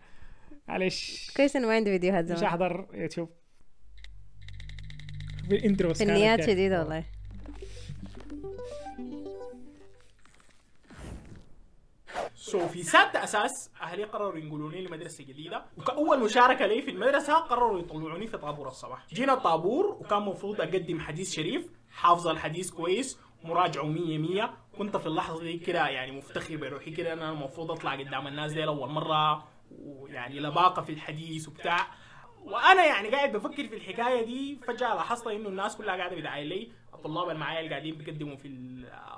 معلش. 0.67 1.31
كويس 1.37 1.55
إنه 1.55 1.67
ما 1.67 1.73
عندي 1.75 1.91
فيديوهات 1.91 2.23
مش 2.31 2.37
زمان 2.37 2.43
احضر 2.43 2.87
شوف. 3.09 3.29
شوف 5.41 5.51
ال 5.51 5.58
intro 5.58 5.93
فنيات 5.93 6.41
شديدة 6.43 6.79
والله. 6.79 7.03
so 12.35 12.67
في 12.67 12.83
سادسة 12.83 13.23
أساس 13.23 13.69
أهلي 13.81 14.03
قرروا 14.03 14.37
ينقلوني 14.37 14.81
لمدرسة 14.85 15.23
جديدة 15.23 15.65
وكأول 15.77 16.19
مشاركة 16.23 16.65
لي 16.65 16.81
في 16.81 16.91
المدرسة 16.91 17.33
قرروا 17.33 17.79
يطلعوني 17.79 18.27
في 18.27 18.37
طابور 18.37 18.67
الصباح. 18.67 19.05
جينا 19.13 19.33
الطابور 19.33 19.85
وكان 19.85 20.21
مفروض 20.21 20.61
أقدم 20.61 20.99
حديث 20.99 21.31
شريف 21.33 21.65
حافظ 21.91 22.27
الحديث 22.27 22.71
كويس 22.71 23.19
مراجعه 23.43 23.83
مية 23.85 24.17
مية. 24.17 24.53
كنت 24.77 24.97
في 24.97 25.05
اللحظة 25.07 25.43
دي 25.43 25.57
كده 25.57 25.87
يعني 25.87 26.11
مفتخر 26.11 26.55
بروحي 26.57 26.91
كده 26.91 27.13
أنا 27.13 27.31
المفروض 27.31 27.71
أطلع 27.71 27.95
قدام 27.95 28.27
الناس 28.27 28.53
دي 28.53 28.61
لأول 28.61 28.89
مرة 28.89 29.47
ويعني 29.71 30.39
لباقة 30.39 30.81
في 30.81 30.91
الحديث 30.91 31.47
وبتاع. 31.47 31.87
وأنا 32.43 32.85
يعني 32.85 33.09
قاعد 33.09 33.31
بفكر 33.31 33.67
في 33.67 33.75
الحكاية 33.75 34.25
دي 34.25 34.59
فجأة 34.67 34.95
لاحظت 34.95 35.27
إنه 35.27 35.49
الناس 35.49 35.77
كلها 35.77 35.95
قاعدة 35.97 36.15
بتعاين 36.15 36.47
لي. 36.47 36.71
الطلاب 36.93 37.27
اللي 37.29 37.39
معايا 37.39 37.59
اللي 37.59 37.69
قاعدين 37.69 37.95
بيقدموا 37.95 38.35
في 38.35 38.47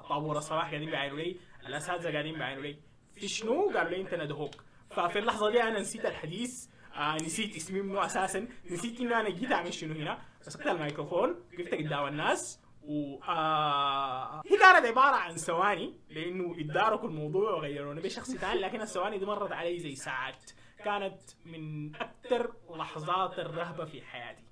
طابور 0.09 0.37
الصباح 0.37 0.69
قاعدين 0.69 0.89
بيعاينوا 0.89 1.17
لي 1.17 1.35
الأساتذة 1.67 2.11
قاعدين 2.11 2.33
بيعاينوا 2.35 2.63
لي. 2.63 2.77
في 3.15 3.27
شنو؟ 3.27 3.69
قالوا 3.69 3.89
لي 3.91 4.01
أنت 4.01 4.13
ندهوك 4.13 4.51
ففي 4.89 5.19
اللحظة 5.19 5.51
دي 5.51 5.63
أنا 5.63 5.79
نسيت 5.79 6.05
الحديث 6.05 6.67
آه 6.95 7.15
نسيت 7.15 7.55
اسمي 7.55 7.81
منه 7.81 8.05
أساسا. 8.05 8.47
نسيت 8.71 8.99
إنه 9.01 9.19
أنا 9.19 9.29
جيت 9.29 9.51
أعمل 9.51 9.73
شنو 9.73 9.93
هنا. 9.93 10.17
مسكت 10.47 10.67
الميكروفون 10.67 11.29
وقفت 11.53 11.73
قدام 11.73 12.07
الناس 12.07 12.59
و 12.83 13.23
آه 13.23 14.41
هي 14.45 14.57
كانت 14.57 14.85
عبارة 14.85 15.15
عن 15.15 15.35
ثواني 15.35 15.93
لأنه 16.09 16.55
اداركوا 16.59 17.07
الموضوع 17.09 17.51
وغيروني 17.51 18.01
بشخص 18.01 18.31
ثاني 18.31 18.59
لكن 18.59 18.81
الثواني 18.81 19.17
دي 19.17 19.25
مرت 19.25 19.51
علي 19.51 19.79
زي 19.79 19.95
ساعات. 19.95 20.51
كانت 20.85 21.19
من 21.45 21.95
أكثر 21.95 22.53
لحظات 22.75 23.39
الرهبة 23.39 23.85
في 23.85 24.01
حياتي. 24.01 24.43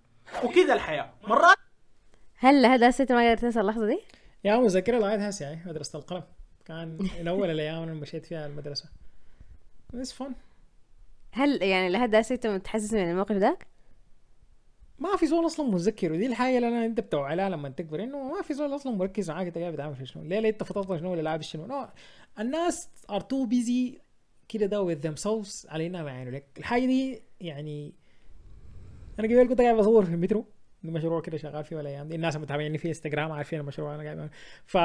وكذا 0.44 0.74
الحياة. 0.74 1.14
مرات 1.28 1.58
هل 2.38 2.66
هذا 2.66 2.92
ست 2.92 3.12
ما 3.12 3.30
قدرت 3.30 3.40
تنسى 3.42 3.60
اللحظة 3.60 3.88
دي؟ 3.88 4.00
يا 4.44 4.58
مذكره 4.58 4.98
لغايه 4.98 5.28
هسه 5.28 5.46
يعني 5.46 5.62
مدرسة 5.66 6.00
القلم. 6.00 6.24
كان 6.66 6.98
من 7.20 7.28
أول 7.28 7.50
الأيام 7.50 7.84
اللي 7.84 8.02
مشيت 8.02 8.26
فيها 8.26 8.48
المدرسة. 8.48 8.90
بس 9.94 10.14
فن 10.14 10.34
هل 11.32 11.64
يعني 11.64 11.90
لهذا 11.90 12.22
ست 12.22 12.48
متحسس 12.48 12.94
من 12.94 13.10
الموقف 13.12 13.36
ذاك؟ 13.36 13.68
ما 15.02 15.18
في 15.18 15.28
زول 15.28 15.46
أصلا 15.46 15.70
متذكر 15.70 16.12
ودي 16.12 16.26
الحاجة 16.26 16.56
اللي 16.58 16.68
أنا 16.68 16.86
أنت 16.86 17.00
بتوعى 17.00 17.36
لها 17.36 17.50
لما 17.50 17.70
تكبر 17.70 18.04
إنه 18.04 18.34
ما 18.34 18.42
في 18.42 18.54
زول 18.54 18.76
أصلا 18.76 18.96
مركز 18.96 19.32
معاك 19.32 19.48
أنت 19.48 19.58
قاعد 19.58 19.74
بتعمل 19.74 20.08
شنو؟ 20.08 20.24
ليه 20.24 20.40
ليه 20.40 20.50
أنت 20.50 20.64
فطرت 20.64 21.00
شنو؟ 21.00 21.12
ولا 21.12 21.22
لابس 21.22 21.46
شنو؟ 21.46 21.68
No. 21.68 21.90
الناس 22.40 22.90
are 23.10 23.22
too 23.22 23.46
busy 23.46 24.02
كده 24.50 24.66
ده 24.66 24.94
with 24.96 24.98
themselves 24.98 25.70
على 25.70 25.88
انها 25.88 26.04
ما 26.04 26.10
يعينوا 26.10 26.32
لك 26.32 26.46
الحاجة 26.58 26.86
دي 26.86 27.24
يعني 27.40 27.94
أنا 29.20 29.28
قبل 29.28 29.48
كنت 29.48 29.62
قاعد 29.62 29.76
بصور 29.76 30.06
في 30.06 30.12
المترو 30.12 30.46
مشروع 30.84 31.22
كده 31.22 31.38
شغال 31.38 31.64
فيه 31.64 31.80
الأيام 31.80 32.08
دي. 32.08 32.16
الناس 32.16 32.38
متابعيني 32.38 32.78
في 32.78 32.88
انستغرام 32.88 33.32
عارفين 33.32 33.60
المشروع 33.60 33.96
أنا 33.96 34.04
قاعد. 34.04 34.30
ف 34.66 34.78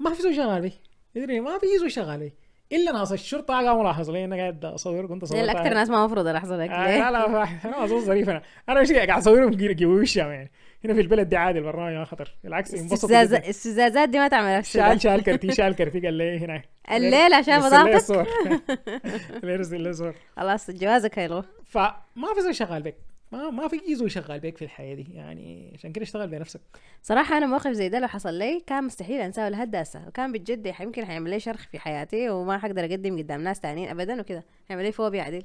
ما 0.00 0.14
في 0.14 0.22
زول 0.22 0.34
شغال 0.34 0.62
بيه. 0.62 1.40
ما 1.40 1.58
في 1.58 1.66
زول 1.80 1.92
شغال 1.92 2.18
بيه. 2.20 2.43
إلا 2.72 2.92
ناس 2.92 3.12
الشرطه 3.12 3.54
قاموا 3.54 3.84
لاحظوا 3.84 4.14
لي 4.14 4.24
أنا 4.24 4.36
قاعد 4.36 4.64
أصور 4.64 5.06
كنت 5.06 5.24
زي 5.24 5.36
صورت 5.36 5.50
الأكثر 5.50 5.74
ناس 5.74 5.90
ما 5.90 6.06
مفروض 6.06 6.26
اللحظة 6.26 6.56
ذاك 6.56 6.70
آه 6.70 6.86
ليه؟ 6.86 6.98
لا 6.98 7.10
لا 7.10 7.42
أنا 7.64 7.84
اظن 7.84 8.00
ظريف 8.00 8.28
أنا. 8.28 8.42
أنا 8.68 8.82
مش 8.82 8.92
قاعد 8.92 9.10
أصورهم؟ 9.10 9.56
وشهم 9.82 10.30
يعني 10.30 10.50
هنا 10.84 10.94
في 10.94 11.00
البلد 11.00 11.28
دي 11.28 11.36
عادي 11.36 11.58
البرنامج 11.58 11.92
ما 11.94 12.04
خطر. 12.04 12.36
بالعكس 12.44 12.74
انبسط. 12.74 13.12
استفزازات 13.12 14.08
دي 14.08 14.18
ما 14.18 14.28
تعمل 14.28 14.66
شال 14.66 15.00
شال 15.00 15.22
كرتي 15.22 15.52
شال 15.52 15.76
كرتي 15.76 16.00
قال 16.00 16.14
لي 16.14 16.38
هنا. 16.38 16.62
الليل 16.92 17.34
عشان 17.34 17.54
يرسل 17.54 17.70
لي 17.70 17.80
بطاقتك 17.80 17.94
الصور 17.94 18.26
اللي 19.42 19.52
يرسل 19.52 19.80
لي 19.80 19.92
صور. 19.92 20.14
خلاص 20.36 20.70
جوازك 20.70 21.18
هيلغوا 21.18 21.42
فما 21.64 22.34
في 22.34 22.40
زول 22.42 22.54
شغال 22.54 22.82
بك 22.82 22.96
ما 23.34 23.50
ما 23.50 23.68
في 23.68 23.94
زول 23.94 24.10
شغال 24.10 24.40
بك 24.40 24.56
في 24.56 24.64
الحياة 24.64 24.94
دي 24.94 25.06
يعني 25.12 25.70
عشان 25.74 25.92
كده 25.92 26.02
اشتغل 26.02 26.28
بنفسك. 26.28 26.60
صراحة 27.02 27.38
أنا 27.38 27.46
موقف 27.46 27.70
زي 27.70 27.88
ده 27.88 27.98
لو 27.98 28.06
حصل 28.06 28.34
لي 28.34 28.60
كان 28.66 28.84
مستحيل 28.84 29.20
أنساه 29.20 29.48
لحد 29.48 29.76
هسه 29.76 30.08
وكان 30.08 30.32
بجد 30.32 30.74
يمكن 30.80 31.04
حيعمل 31.04 31.30
لي 31.30 31.40
شرخ 31.40 31.66
في 31.68 31.78
حياتي 31.78 32.30
وما 32.30 32.58
حقدر 32.58 32.84
أقدم 32.84 33.18
قدام 33.18 33.40
ناس 33.40 33.60
تانيين 33.60 33.88
أبدا 33.88 34.20
وكده 34.20 34.44
حيعمل 34.68 34.84
لي 34.84 34.92
فوبيا 34.92 35.22
عديل. 35.22 35.44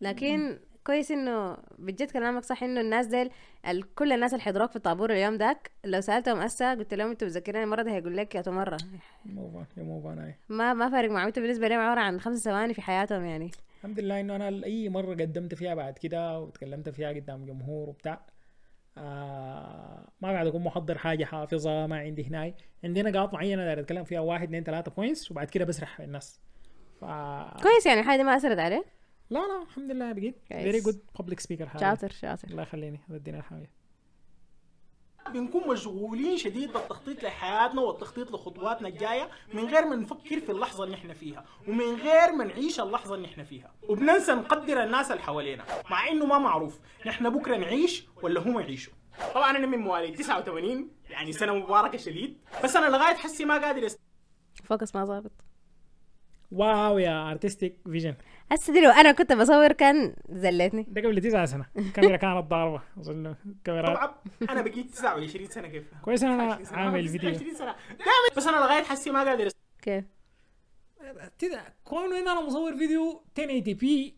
لكن 0.00 0.58
كويس 0.86 1.10
إنه 1.10 1.56
بجد 1.78 2.10
كلامك 2.10 2.44
صح 2.44 2.62
إنه 2.62 2.80
الناس 2.80 3.06
ديل 3.06 3.30
كل 3.94 4.12
الناس 4.12 4.32
اللي 4.32 4.42
حضروك 4.44 4.70
في 4.70 4.76
الطابور 4.76 5.12
اليوم 5.12 5.36
داك 5.36 5.70
لو 5.84 6.00
سألتهم 6.00 6.38
هسه 6.38 6.74
قلت 6.74 6.94
لهم 6.94 7.10
أنتوا 7.10 7.28
متذكرين 7.28 7.62
المرة 7.62 7.82
دي 7.82 7.90
هيقول 7.90 8.16
لك 8.16 8.34
ياتو 8.34 8.50
مرة. 8.50 8.78
move 9.26 9.50
on 9.50 9.66
يا 9.76 9.82
move 9.82 10.00
on 10.02 10.18
هاي 10.18 10.34
ما 10.48 10.74
ما 10.74 10.90
فارق 10.90 11.10
معهم 11.10 11.26
أنتوا 11.26 11.42
بالنسبة 11.42 11.68
لهم 11.68 11.80
عبارة 11.80 12.00
عن 12.00 12.20
خمس 12.20 12.38
ثواني 12.44 12.74
في 12.74 12.82
حياتهم 12.82 13.24
يعني. 13.24 13.50
الحمد 13.82 14.00
لله 14.00 14.20
إنه 14.20 14.36
أنا 14.36 14.64
اي 14.64 14.88
مرة 14.88 15.14
قدمت 15.14 15.54
فيها 15.54 15.74
بعد 15.74 15.98
كده 15.98 16.40
وتكلمت 16.40 16.88
فيها 16.88 17.08
قدام 17.08 17.44
جمهور 17.44 17.88
وبتاع 17.88 18.26
آه 18.98 20.08
ما 20.20 20.28
قاعد 20.28 20.46
اكون 20.46 20.64
محضر 20.64 20.98
حاجة 20.98 21.24
حافظها 21.24 21.86
ما 21.86 21.98
عندي 21.98 22.24
هناي. 22.24 22.54
عندي 22.84 23.02
نقاط 23.02 23.34
معينة 23.34 23.64
داير 23.64 23.80
أتكلم 23.80 24.04
فيها 24.04 24.20
واحد 24.20 24.42
اثنين 24.42 24.64
ثلاثة 24.64 24.90
points 24.90 25.30
وبعد 25.30 25.50
كده 25.50 25.64
بسرح 25.64 26.00
الناس. 26.00 26.40
ف 27.00 27.04
كويس 27.62 27.86
يعني 27.86 28.00
الحاجة 28.00 28.16
دي 28.16 28.24
ما 28.24 28.36
أثرت 28.36 28.58
عليه 28.58 28.84
لا 29.30 29.38
لا 29.38 29.62
الحمد 29.62 29.90
لله 29.90 30.12
بقيت. 30.12 30.36
very 30.48 30.80
good 30.80 31.00
public 31.18 31.40
speaker 31.40 31.78
شاطر 31.78 32.10
شاطر. 32.10 32.48
الله 32.48 32.62
يخليني 32.62 33.00
ودينا 33.10 33.38
الحاجة 33.38 33.70
بنكون 35.30 35.68
مشغولين 35.68 36.36
شديد 36.36 36.72
بالتخطيط 36.72 37.22
لحياتنا 37.22 37.80
والتخطيط 37.80 38.30
لخطواتنا 38.32 38.88
الجاية 38.88 39.28
من 39.54 39.64
غير 39.64 39.84
ما 39.86 39.96
نفكر 39.96 40.40
في 40.40 40.52
اللحظة 40.52 40.84
اللي 40.84 40.96
إحنا 40.96 41.14
فيها 41.14 41.44
ومن 41.68 41.94
غير 41.94 42.32
ما 42.32 42.44
نعيش 42.44 42.80
اللحظة 42.80 43.14
اللي 43.14 43.26
إحنا 43.28 43.44
فيها. 43.44 43.72
وبننسى 43.88 44.32
نقدر 44.32 44.82
الناس 44.82 45.10
اللي 45.10 45.22
حوالينا 45.22 45.64
مع 45.90 46.08
إنه 46.08 46.26
ما 46.26 46.38
معروف 46.38 46.78
نحن 47.06 47.30
بكرة 47.30 47.56
نعيش 47.56 48.06
ولا 48.22 48.40
هم 48.40 48.60
يعيشوا. 48.60 48.92
طبعا 49.34 49.50
أنا 49.56 49.66
من 49.66 49.78
مواليد 49.78 50.16
89 50.16 50.90
يعني 51.10 51.32
سنة 51.32 51.54
مباركة 51.54 51.98
شديد 51.98 52.38
بس 52.64 52.76
أنا 52.76 52.96
لغاية 52.96 53.14
حسي 53.14 53.44
ما 53.44 53.58
قادر 53.66 53.86
است... 53.86 54.00
focus 54.64 54.94
ما 54.96 55.04
ظابط. 55.04 55.32
wow 56.52 56.98
يا 56.98 57.30
artistic 57.30 57.78
vision 57.84 58.14
هسه 58.50 58.72
دي 58.72 58.80
لو 58.80 58.90
أنا 58.90 59.12
كنت 59.12 59.32
بصور 59.32 59.72
كان 59.72 60.14
زلتني. 60.28 60.86
ده 60.88 61.00
قبل 61.00 61.20
تسعة 61.20 61.46
سنة. 61.46 61.66
الكاميرا 61.76 62.16
كانت 62.16 62.46
ضاربة 62.46 62.82
أظن 62.98 63.34
كاميرا 63.64 63.94
طبعا 63.94 64.14
أنا 64.50 64.62
بقيت 64.62 64.90
29 64.90 65.46
سنة 65.46 65.68
كيف؟ 65.68 65.84
كويس 66.02 66.22
إن 66.22 66.30
أنا 66.30 66.54
29 66.54 66.64
سنة. 66.64 66.78
عامل 66.78 67.08
فيديو. 67.08 67.30
29 67.30 67.54
سنة. 67.54 67.74
دائما 67.88 68.36
بس 68.36 68.46
أنا 68.46 68.56
لغاية 68.56 68.82
حسي 68.82 69.10
ما 69.10 69.24
قادر. 69.24 69.48
كيف؟ 69.82 70.04
كده 71.38 71.74
كون 71.84 72.14
إن 72.14 72.28
أنا 72.28 72.46
مصور 72.46 72.76
فيديو 72.76 73.24
1080 73.38 73.62
p 73.62 74.16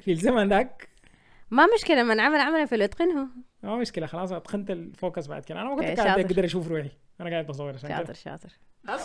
في 0.00 0.12
الزمن 0.12 0.48
ذاك؟ 0.48 0.88
ما 1.50 1.66
مشكلة 1.74 2.02
من 2.02 2.20
عمل 2.20 2.40
عمله 2.40 2.64
فليتقنه 2.64 3.28
ما 3.62 3.76
مشكلة 3.76 4.06
خلاص 4.06 4.32
أتقنت 4.32 4.70
ال 4.70 4.79
focus 4.79 5.26
بعد 5.26 5.44
كده. 5.44 5.60
أنا 5.60 5.68
ما 5.68 5.76
كنت 5.76 5.84
okay، 5.84 6.02
قاعد. 6.02 6.20
أقدر 6.20 6.44
أشوف 6.44 6.68
روحي. 6.68 6.90
أنا 7.20 7.30
قاعد 7.30 7.46
بصور 7.46 7.74
عشان 7.74 7.90
شاطر 7.90 8.14
شاطر. 8.14 8.48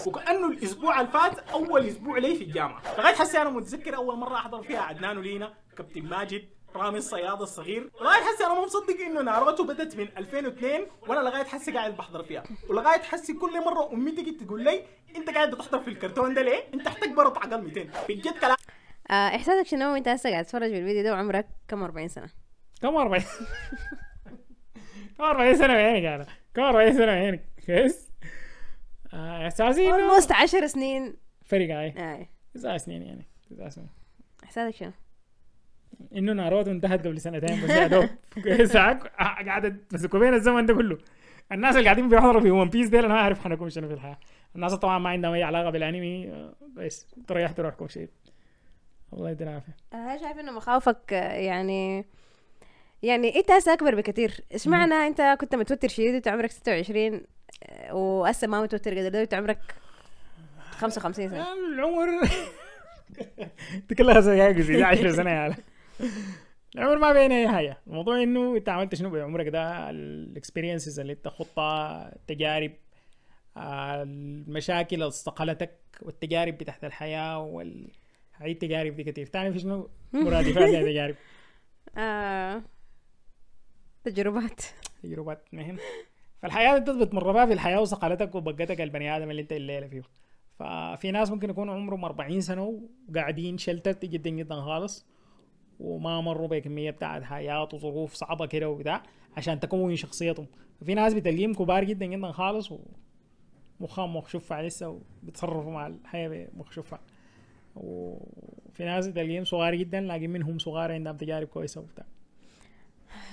وكأنه 0.08 0.48
الأسبوع 0.48 1.02
اللي 1.02 1.12
فات 1.12 1.40
أول 1.50 1.88
أسبوع 1.88 2.18
لي 2.18 2.36
في 2.36 2.44
الجامعة. 2.44 2.82
لغايه 2.98 3.16
حسي 3.16 3.42
أنا 3.42 3.50
متذكر 3.50 3.96
أول 3.96 4.18
مرة 4.18 4.36
أحضر 4.36 4.64
فيها 4.64 4.80
عدنان 4.82 5.18
ولينا 5.18 5.54
كابتن 5.78 6.04
ماجد 6.04 6.50
رامي 6.76 6.98
الصياد 6.98 7.42
الصغير. 7.42 7.92
لغايه 8.02 8.22
حسي 8.24 8.46
أنا 8.46 8.54
ما 8.54 8.66
مصدق 8.66 9.00
إنه 9.02 9.22
ناروتو 9.22 9.64
بدت 9.64 9.96
من 9.96 10.08
2002 10.18 10.88
وأنا 11.08 11.20
لغايه 11.30 11.44
حسي 11.44 11.72
قاعد 11.72 11.98
بحضر 11.98 12.24
فيها. 12.24 12.44
ولغايه 12.70 13.00
حسي 13.02 13.34
كل 13.34 13.66
مرة 13.66 13.94
أمي 13.94 14.12
تجي 14.12 14.32
تقول 14.32 14.64
لي 14.64 14.84
أنت 15.16 15.30
قاعد 15.30 15.52
بتحضر 15.52 15.80
في 15.80 15.88
الكرتون 15.88 16.34
ده 16.34 16.42
ليه؟ 16.42 16.64
أنت 16.74 16.88
برضه 17.16 17.40
عقل 17.40 17.62
200 17.62 17.90
بجد 18.10 18.38
كلام. 18.42 18.58
آه 19.12 19.14
إحساسك 19.36 19.68
شنو 19.68 19.94
وأنت 19.94 20.08
هسه 20.08 20.30
قاعد 20.30 20.46
تتفرج 20.46 20.72
بالفيديو 20.72 21.04
ده 21.04 21.12
وعمرك 21.14 21.48
كم 21.68 21.84
40 21.84 22.08
سنة؟ 22.08 22.30
كم 22.82 22.96
40 22.96 23.24
كم 25.18 25.24
40 25.24 25.56
سنة 25.56 25.74
بعينك 25.74 26.06
أنا؟ 26.06 26.26
كم 26.54 26.62
40 26.62 26.94
سنة 26.94 27.06
بعينك؟ 27.06 27.44
كويس؟ 27.66 28.08
آه، 28.08 28.11
احساسي 29.14 29.90
انه 29.90 30.20
almost 30.20 30.32
10 30.32 30.68
سنين. 30.68 31.16
فرق 31.46 31.70
هاي 31.76 31.94
آه. 31.98 32.28
تسع 32.54 32.78
سنين 32.78 33.02
يعني 33.02 33.26
تسع 33.50 33.70
سنين. 33.70 33.90
إحساسك 34.44 34.76
شنو؟ 34.76 34.92
إنه 36.16 36.34
ناروتو 36.34 36.72
انتهت 36.72 37.08
قبل 37.08 37.22
سنتين 37.22 37.64
بس 37.64 37.70
يا 37.70 37.88
دوب. 37.88 38.10
كويس 38.44 38.78
قاعدة 38.78 39.76
تمسكوا 39.90 40.20
بين 40.20 40.34
الزمن 40.34 40.66
ده 40.66 40.74
كله. 40.74 40.98
الناس 41.52 41.76
اللي 41.76 41.86
قاعدين 41.86 42.10
بيحضروا 42.10 42.42
في 42.42 42.52
ون 42.52 42.70
بيس 42.70 42.88
ديل 42.88 43.06
أنا 43.06 43.14
ما 43.14 43.20
أعرف 43.20 43.44
حنكون 43.44 43.70
شنو 43.70 43.88
في 43.88 43.94
الحياة. 43.94 44.18
الناس 44.56 44.74
طبعا 44.74 45.00
ما 45.00 45.10
عندهم 45.10 45.34
أي 45.34 45.44
علاقة 45.44 45.70
بالأنمي 45.70 46.28
آه، 46.32 46.54
بس 46.74 47.08
تريحتوا 47.28 47.64
روحكم 47.64 47.88
شيء. 47.88 48.10
الله 49.14 49.30
يدينا 49.30 49.50
العافية. 49.52 49.76
أنا 49.94 50.18
شايف 50.18 50.40
إنه 50.40 50.52
مخاوفك 50.52 51.14
آه، 51.14 51.34
يعني 51.34 52.06
يعني 53.04 53.36
انت 53.36 53.52
هسه 53.52 53.74
أكبر 53.74 53.96
بكثير 53.96 54.42
إيش 54.54 54.68
معنى 54.68 54.94
أنت 54.94 55.38
كنت 55.40 55.56
متوتر 55.56 55.88
شديد 55.88 56.14
وانت 56.14 56.28
عمرك 56.28 56.52
26 56.52 57.14
آه، 57.14 57.22
وهسه 57.92 58.48
ما 58.48 58.62
متوتر 58.62 58.98
قدر 59.00 59.20
وانت 59.20 59.34
عمرك 59.34 59.76
55 60.72 61.30
سنة. 61.30 61.38
يعني 61.38 61.60
العمر 61.74 62.10
انت 63.76 63.94
كلها 63.94 64.20
زي 64.20 64.64
زي 64.64 64.84
10 64.84 65.12
سنة 65.12 65.30
عيال. 65.30 65.56
العمر 66.76 66.98
ما 66.98 67.14
بين 67.14 67.32
أي 67.32 67.48
حاجة. 67.50 67.78
الموضوع 67.88 68.24
إنه 68.24 68.58
أنت 68.58 68.70
عملت 68.70 68.96
شنو 68.96 69.10
بعمرك 69.10 69.48
ده؟ 69.48 69.90
الاكسبيرينسز 69.90 71.00
اللي 71.00 71.14
أنت 71.14 71.28
خطها 71.28 72.16
التجارب 72.16 72.72
المشاكل 73.58 74.96
اللي 74.96 75.08
استقلتك 75.08 75.80
والتجارب 76.02 76.58
بتاعت 76.58 76.84
الحياة 76.84 77.40
وال 77.40 77.92
هاي 78.36 78.52
التجارب 78.52 78.96
دي 78.96 79.04
كتير. 79.04 79.26
تعرف 79.28 79.58
شنو؟ 79.58 79.90
مرادفات 80.14 80.70
التجارب. 80.70 81.16
آه. 81.98 82.62
تجربات. 84.04 84.62
تجربات 85.04 85.48
مهن 85.54 85.78
فالحياة 86.42 86.78
انت 86.78 86.90
بتمر 86.90 87.32
بها 87.32 87.46
في 87.46 87.54
الحياة 87.54 87.82
وصقلتك 87.82 88.36
وبقتك 88.36 88.82
البني 88.82 89.18
آدم 89.18 89.32
اللي 89.32 89.42
انت 89.42 89.52
الليلة 89.52 89.88
فيه. 89.88 90.02
ففي 90.60 91.12
ناس 91.12 91.32
ممكن 91.32 91.50
يكونوا 91.50 91.74
عمرهم 91.74 92.06
40 92.06 92.42
سنة 92.42 92.80
وقاعدين 93.10 93.58
شلتت 93.58 94.06
جدا 94.06 94.30
جدا 94.30 94.56
خالص 94.56 95.06
وما 95.80 96.22
مروا 96.22 96.48
بكمية 96.48 96.92
بتاعت 96.92 97.24
حياة 97.24 97.70
وظروف 97.74 98.14
صعبة 98.14 98.46
كده 98.46 98.70
وبتاع 98.70 99.04
عشان 99.38 99.60
تكون 99.60 99.96
شخصيتهم. 99.96 100.48
في 100.86 100.94
ناس 100.94 101.14
بتلاقيهم 101.14 101.54
كبار 101.54 101.84
جدا 101.84 102.06
جدا 102.06 102.32
خالص 102.32 102.72
ومخهم 103.80 104.16
مخشوفة 104.16 104.62
لسه 104.62 105.00
وبيتصرفوا 105.24 105.72
مع 105.72 105.88
الحياة 105.88 106.48
مخشوفة 106.54 107.00
وفي 107.76 108.84
ناس 108.86 109.06
تلاقيهم 109.06 109.44
صغار 109.44 109.76
جدا 109.76 110.02
لكن 110.02 110.30
منهم 110.30 110.60
صغار 110.60 110.92
عندهم 110.92 111.18
تجارب 111.18 111.48
كويسة 111.48 111.82
وبتاع. 111.82 112.06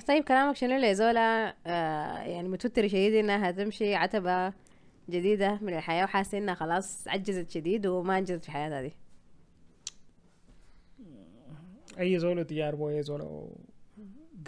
طيب 0.09 0.25
كلامك 0.25 0.57
شنو 0.57 0.77
اللي 0.77 0.95
زولا؟ 0.95 1.55
آه 1.67 2.19
يعني 2.19 2.49
متوتر 2.49 2.89
شديد 2.89 3.15
إنها 3.15 3.51
هتمشي 3.51 3.95
عتبة 3.95 4.53
جديدة 5.11 5.59
من 5.63 5.75
الحياة 5.75 6.05
وحاسة 6.05 6.39
إنها 6.39 6.55
خلاص 6.55 7.09
عجزت 7.09 7.51
شديد 7.51 7.87
وما 7.87 8.19
انجزت 8.19 8.45
في 8.45 8.51
حياتها 8.51 8.83
دي. 8.83 8.93
أي 11.99 12.19
زول 12.19 12.45
تجاربه 12.45 12.89
أي 12.89 13.03
زول 13.03 13.49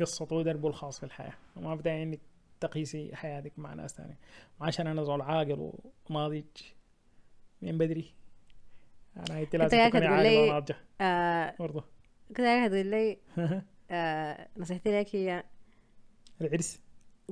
قصته 0.01 0.37
ودربه 0.37 0.69
الخاص 0.69 0.99
في 0.99 1.07
الحياة. 1.07 1.33
وما 1.57 1.75
بداعي 1.75 2.03
انك 2.03 2.21
تقيسي 2.61 3.17
حياتك 3.17 3.53
مع 3.59 3.75
ناس 3.75 3.95
ثانية 3.95 4.19
عشان 4.61 4.87
أنا 4.87 5.05
زول 5.05 5.21
عاقل 5.21 5.73
وناضج 6.11 6.45
من 7.63 7.79
بدري. 7.79 8.15
أنا 9.17 9.37
هيتي 9.39 9.57
لازم 9.57 9.89
تكوني 9.89 10.23
لي- 10.23 10.39
وناضجه 10.39 10.77
آه 11.01 11.55
برضه 11.59 11.85
كنت 12.29 12.41
قاعدة 12.41 12.69
تقول 12.75 12.87
لي 12.87 13.19
آه 13.91 14.49
نصيحتي 14.57 15.01
لك 15.01 15.17
هي 15.17 15.45
العرس. 16.41 16.81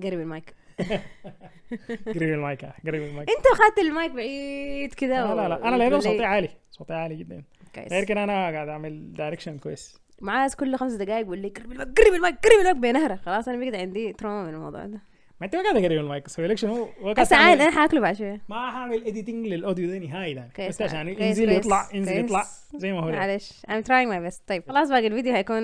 قرب 0.02 0.20
المايك. 0.20 0.54
قريب 2.14 2.22
المايك 2.34 2.64
آه، 2.64 2.74
قريب 2.86 3.02
المايك. 3.02 3.30
انت 3.30 3.46
اخذت 3.46 3.78
المايك 3.78 4.12
بعيد 4.12 4.94
كده 4.94 5.34
لا 5.34 5.34
لا 5.34 5.48
لا 5.48 5.68
أنا 5.68 5.76
لأنه 5.76 5.98
صوتي 5.98 6.24
عالي 6.24 6.48
صوتي 6.70 6.92
عالي 6.92 7.16
جدا. 7.16 7.44
كويس. 7.74 7.92
غير 7.92 8.04
كده 8.04 8.24
أنا 8.24 8.32
قاعد 8.32 8.68
أعمل 8.68 9.12
direction 9.12 9.58
كويس. 9.58 9.98
معاذ 10.20 10.54
كل 10.54 10.76
خمس 10.76 10.92
دقائق 10.92 11.22
بيقول 11.22 11.38
لي 11.38 11.48
قرب 11.48 11.72
المايك 11.72 11.88
قرب 11.98 12.14
المايك 12.14 12.34
قرب 12.36 12.58
المايك 12.58 12.76
بينهرة 12.76 13.16
خلاص 13.16 13.48
أنا 13.48 13.58
بقيت 13.58 13.74
عندي 13.74 14.12
trauma 14.12 14.42
من 14.42 14.54
الموضوع 14.54 14.86
ده. 14.86 15.00
ما 15.40 15.44
انت 15.46 15.56
ما 15.56 15.62
قاعد 15.62 15.76
قريب 15.84 16.00
المايك 16.00 16.28
سوي 16.28 16.46
لك 16.46 16.58
شنو؟ 16.58 16.74
هو 16.74 16.88
قاعد 17.04 17.20
هسه 17.20 17.36
عاد 17.36 17.58
تعمل- 17.58 17.60
أنا 17.62 17.80
حاكله 17.80 18.00
بعد 18.00 18.16
شوية 18.16 18.40
ما 18.48 18.70
حاعمل 18.70 19.06
editing 19.06 19.46
لل 19.46 19.58
audio 19.58 19.88
ده 19.90 19.98
نهائي 19.98 20.34
ده 20.34 20.48
بس 20.68 20.82
عشان 20.82 21.08
ينزل 21.08 21.44
كويس، 21.46 21.58
يطلع 21.58 21.88
ينزل 21.94 22.12
كويس. 22.12 22.24
يطلع 22.24 22.44
زي 22.76 22.92
ما 22.92 23.00
هو. 23.00 23.10
معلش 23.10 23.52
I'm 23.70 23.82
trying 23.84 24.08
my 24.12 24.30
best. 24.32 24.40
طيب 24.46 24.62
خلاص 24.68 24.88
باقي 24.88 25.06
الفيديو 25.06 25.34
هيكون 25.34 25.62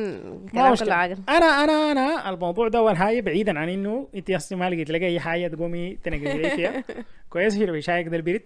كلام. 0.53 0.75
كله 0.75 0.95
عاقل 0.95 1.17
أنا 1.29 1.47
أنا 1.47 1.93
أنا 1.93 2.31
الموضوع 2.31 2.69
ده 2.69 2.79
أول 2.79 2.97
حاجة 2.97 3.21
بعيدا 3.21 3.59
عن 3.59 3.69
إنه 3.69 4.09
أنت 4.15 4.31
أصلا 4.31 4.59
ما 4.59 4.71
لقيت 4.71 4.91
لقى 4.91 5.07
أي 5.07 5.21
حاجة 5.21 5.49
تقومي 5.49 5.95
تنقلي 6.05 6.39
لي 6.43 6.51
فيها. 6.51 6.85
كويس 7.31 7.59
في 7.59 7.65
الوشايك 7.65 8.09
ده 8.09 8.17
البريد 8.17 8.43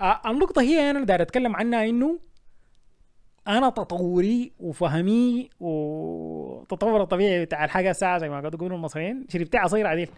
آه 0.00 0.20
النقطة 0.26 0.62
هي 0.62 0.90
أنا 0.90 1.04
داير 1.04 1.22
أتكلم 1.22 1.56
عنها 1.56 1.84
إنه 1.84 2.18
أنا 3.48 3.70
تطوري 3.70 4.52
وفهمي 4.60 5.50
وتطور 5.60 7.02
الطبيعي 7.02 7.44
بتاع 7.44 7.64
الحاجة 7.64 7.90
الساعة 7.90 8.18
زي 8.18 8.28
ما 8.28 8.40
قاعد 8.40 8.54
يقولوا 8.54 8.76
المصريين. 8.76 9.26
شربت 9.28 9.56
عصير 9.56 9.86
عديل. 9.86 10.08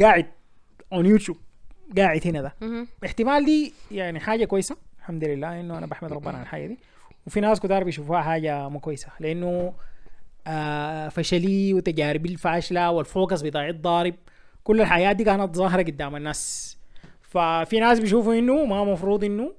قاعد 0.00 0.26
اون 0.92 1.06
يوتيوب 1.06 1.36
قاعد 1.96 2.26
هنا 2.26 2.42
ده. 2.42 2.54
احتمال 3.04 3.44
دي 3.44 3.72
يعني 3.90 4.20
حاجة 4.20 4.44
كويسة 4.44 4.76
الحمد 4.98 5.24
لله 5.24 5.60
إنه 5.60 5.78
أنا 5.78 5.86
بحمد 5.86 6.12
ربنا 6.12 6.34
على 6.34 6.42
الحاجة 6.42 6.66
دي. 6.66 6.78
وفي 7.26 7.40
ناس 7.40 7.60
كتار 7.60 7.84
بيشوفوها 7.84 8.22
حاجة 8.22 8.68
مو 8.68 8.80
كويسة 8.80 9.08
لأنه 9.20 9.74
آه 10.46 11.08
فشلي 11.08 11.74
وتجاربي 11.74 12.28
الفاشلة 12.28 12.90
والفوكس 12.90 13.42
بتاع 13.42 13.68
الضارب 13.68 14.14
كل 14.64 14.80
الحياة 14.80 15.12
دي 15.12 15.24
كانت 15.24 15.56
ظاهرة 15.56 15.82
قدام 15.82 16.16
الناس. 16.16 16.78
ففي 17.22 17.80
ناس 17.80 18.00
بيشوفوا 18.00 18.34
إنه 18.34 18.64
ما 18.64 18.84
مفروض 18.84 19.24
إنه 19.24 19.54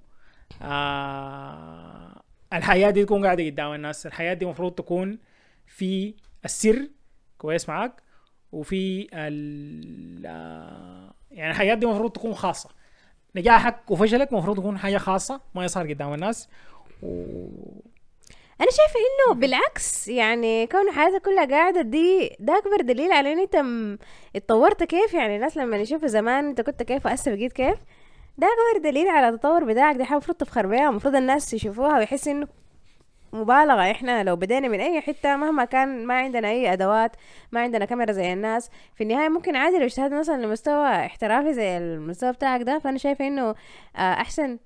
آه 0.62 2.21
الحياة 2.54 2.89
دي 2.89 3.06
تكون 3.06 3.25
قاعدة 3.25 3.45
قدام 3.45 3.73
الناس 3.73 4.06
الحياة 4.06 4.34
دي 4.34 4.45
مفروض 4.45 4.71
تكون 4.71 5.19
في 5.67 6.13
السر. 6.45 6.89
كويس 7.38 7.69
معاك؟ 7.69 8.02
وفي 8.51 9.07
ال 9.13 10.23
يعني 11.31 11.51
الحياة 11.51 11.75
دي 11.75 11.85
مفروض 11.85 12.12
تكون 12.12 12.33
خاصة. 12.33 12.69
نجاحك 13.35 13.91
وفشلك 13.91 14.33
مفروض 14.33 14.57
يكون 14.59 14.77
حاجة 14.77 14.97
خاصة 14.97 15.41
ما 15.55 15.65
يصير 15.65 15.89
قدام 15.93 16.13
الناس. 16.13 16.49
و... 17.03 17.25
أنا 18.62 18.69
شايفة 18.71 18.99
إنه 18.99 19.39
بالعكس 19.39 20.07
يعني 20.07 20.67
كون 20.67 20.91
حياتك 20.91 21.21
كلها 21.25 21.45
قاعدة 21.45 21.81
دي 21.81 22.35
ده 22.39 22.57
أكبر 22.57 22.81
دليل 22.81 23.12
على 23.12 23.33
إن 23.33 23.39
أنت 23.39 23.55
اتطورت 24.35 24.83
كيف. 24.83 25.13
يعني 25.13 25.35
الناس 25.35 25.57
لما 25.57 25.77
يشوفوا 25.77 26.07
زمان 26.07 26.45
أنت 26.45 26.62
كنت 26.62 26.83
كيف 26.83 27.05
وهسه 27.05 27.35
بقيت 27.35 27.53
كيف 27.53 27.77
ده 28.38 28.47
أكبر 28.47 28.89
دليل 28.89 29.07
على 29.07 29.29
التطور 29.29 29.63
بتاعك. 29.63 29.95
دي 29.95 30.03
حاجة 30.03 30.13
المفروض 30.17 30.38
تفخر 30.38 30.67
بيها 30.67 30.89
المفروض 30.89 31.15
الناس 31.15 31.53
يشوفوها 31.53 31.97
ويحسوا 31.97 32.31
إنه 32.31 32.47
مبالغة. 33.34 33.92
إحنا 33.92 34.24
لو 34.24 34.36
بدينا 34.36 34.68
من 34.68 34.80
أي 34.80 35.02
حتة 35.02 35.36
مهما 35.36 35.65
كان 35.65 36.06
ما 36.06 36.13
عندنا 36.13 36.48
أي 36.50 36.74
أدوات 36.74 37.15
ما 37.52 37.60
عندنا 37.62 37.86
كاميرا 37.86 38.12
زي 38.12 38.34
الناس 38.34 38.70
في 38.96 39.04
النهاية 39.04 39.30
ممكن 39.30 39.56
عادي 39.56 39.78
لو 39.78 39.86
اجتهدنا 39.86 40.20
مثلا 40.20 40.46
لمستوى 40.46 40.88
احترافي 40.88 41.54
زي 41.54 41.78
المستوى 41.78 42.32
بتاعك 42.32 42.62
ده. 42.62 42.80
فأنا 42.80 42.98
شايفة 42.98 43.28
إنه 43.28 43.50
آه، 43.96 44.00
أحسن 44.00 44.60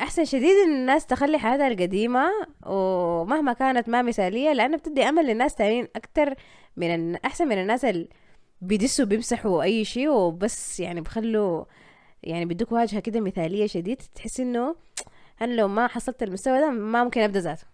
أحسن 0.00 0.24
شديد 0.24 0.56
إن 0.66 0.72
الناس 0.72 1.06
تخلي 1.06 1.38
حياتها 1.38 1.68
القديمة 1.68 2.30
ومهما 2.66 3.52
كانت 3.52 3.88
ما 3.88 4.02
مثالية 4.02 4.52
لأنه 4.52 4.76
بتدي 4.76 5.02
أمل 5.08 5.26
للناس 5.26 5.54
تانيين 5.54 5.88
أكتر 5.96 6.34
من 6.76 7.16
أحسن 7.16 7.48
من 7.48 7.58
الناس 7.58 7.84
اللي 7.84 8.08
بيدسوا 8.60 9.04
بيمسحوا 9.04 9.62
أي 9.62 9.84
شيء 9.84 10.08
وبس 10.08 10.80
يعني 10.80 11.00
بخلوا 11.00 11.64
يعني 12.22 12.44
بيدوك 12.44 12.72
واجهة 12.72 13.00
كده 13.00 13.20
مثالية 13.20 13.66
شديد. 13.66 14.02
تحس 14.14 14.40
إنه 14.40 14.76
أنا 15.42 15.52
لو 15.52 15.68
ما 15.68 15.86
حصلت 15.86 16.22
المستوى 16.22 16.60
ده 16.60 16.70
ما 16.70 17.04
ممكن 17.04 17.20
أبدأ 17.20 17.40
ذاته. 17.40 17.66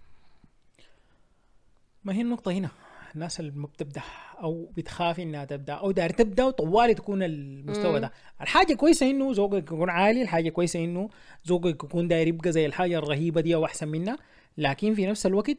ما 2.05 2.15
هي 2.15 2.21
النقطة 2.21 2.53
هنا؟ 2.53 2.69
الناس 3.15 3.41
اللي 3.41 3.53
ما 3.55 3.67
بتبدأ 3.67 4.03
أو 4.43 4.73
بتخاف 4.77 5.21
إنها 5.21 5.45
تبدأ 5.45 5.73
أو 5.73 5.91
داير 5.91 6.11
تبدأ 6.11 6.45
وطوالي 6.45 6.95
تكون 6.95 7.23
المستوى 7.23 8.01
ده. 8.01 8.13
الحاجة 8.41 8.75
كويسة 8.75 9.11
إنه 9.11 9.33
ذوقك 9.33 9.63
يكون 9.63 9.91
عالي 9.91 10.23
الحاجة 10.23 10.49
كويسة 10.49 10.85
إنه 10.85 11.09
ذوقك 11.47 11.85
يكون 11.85 12.09
داير 12.09 12.29
يبقى 12.29 12.53
زي 12.53 12.67
الحاجة 12.67 12.99
الرهيبة 12.99 13.41
دي 13.41 13.55
أو 13.55 13.65
أحسن 13.65 13.89
منها. 13.89 14.17
لكن 14.59 14.95
في 14.95 15.07
نفس 15.07 15.27
الوقت 15.27 15.57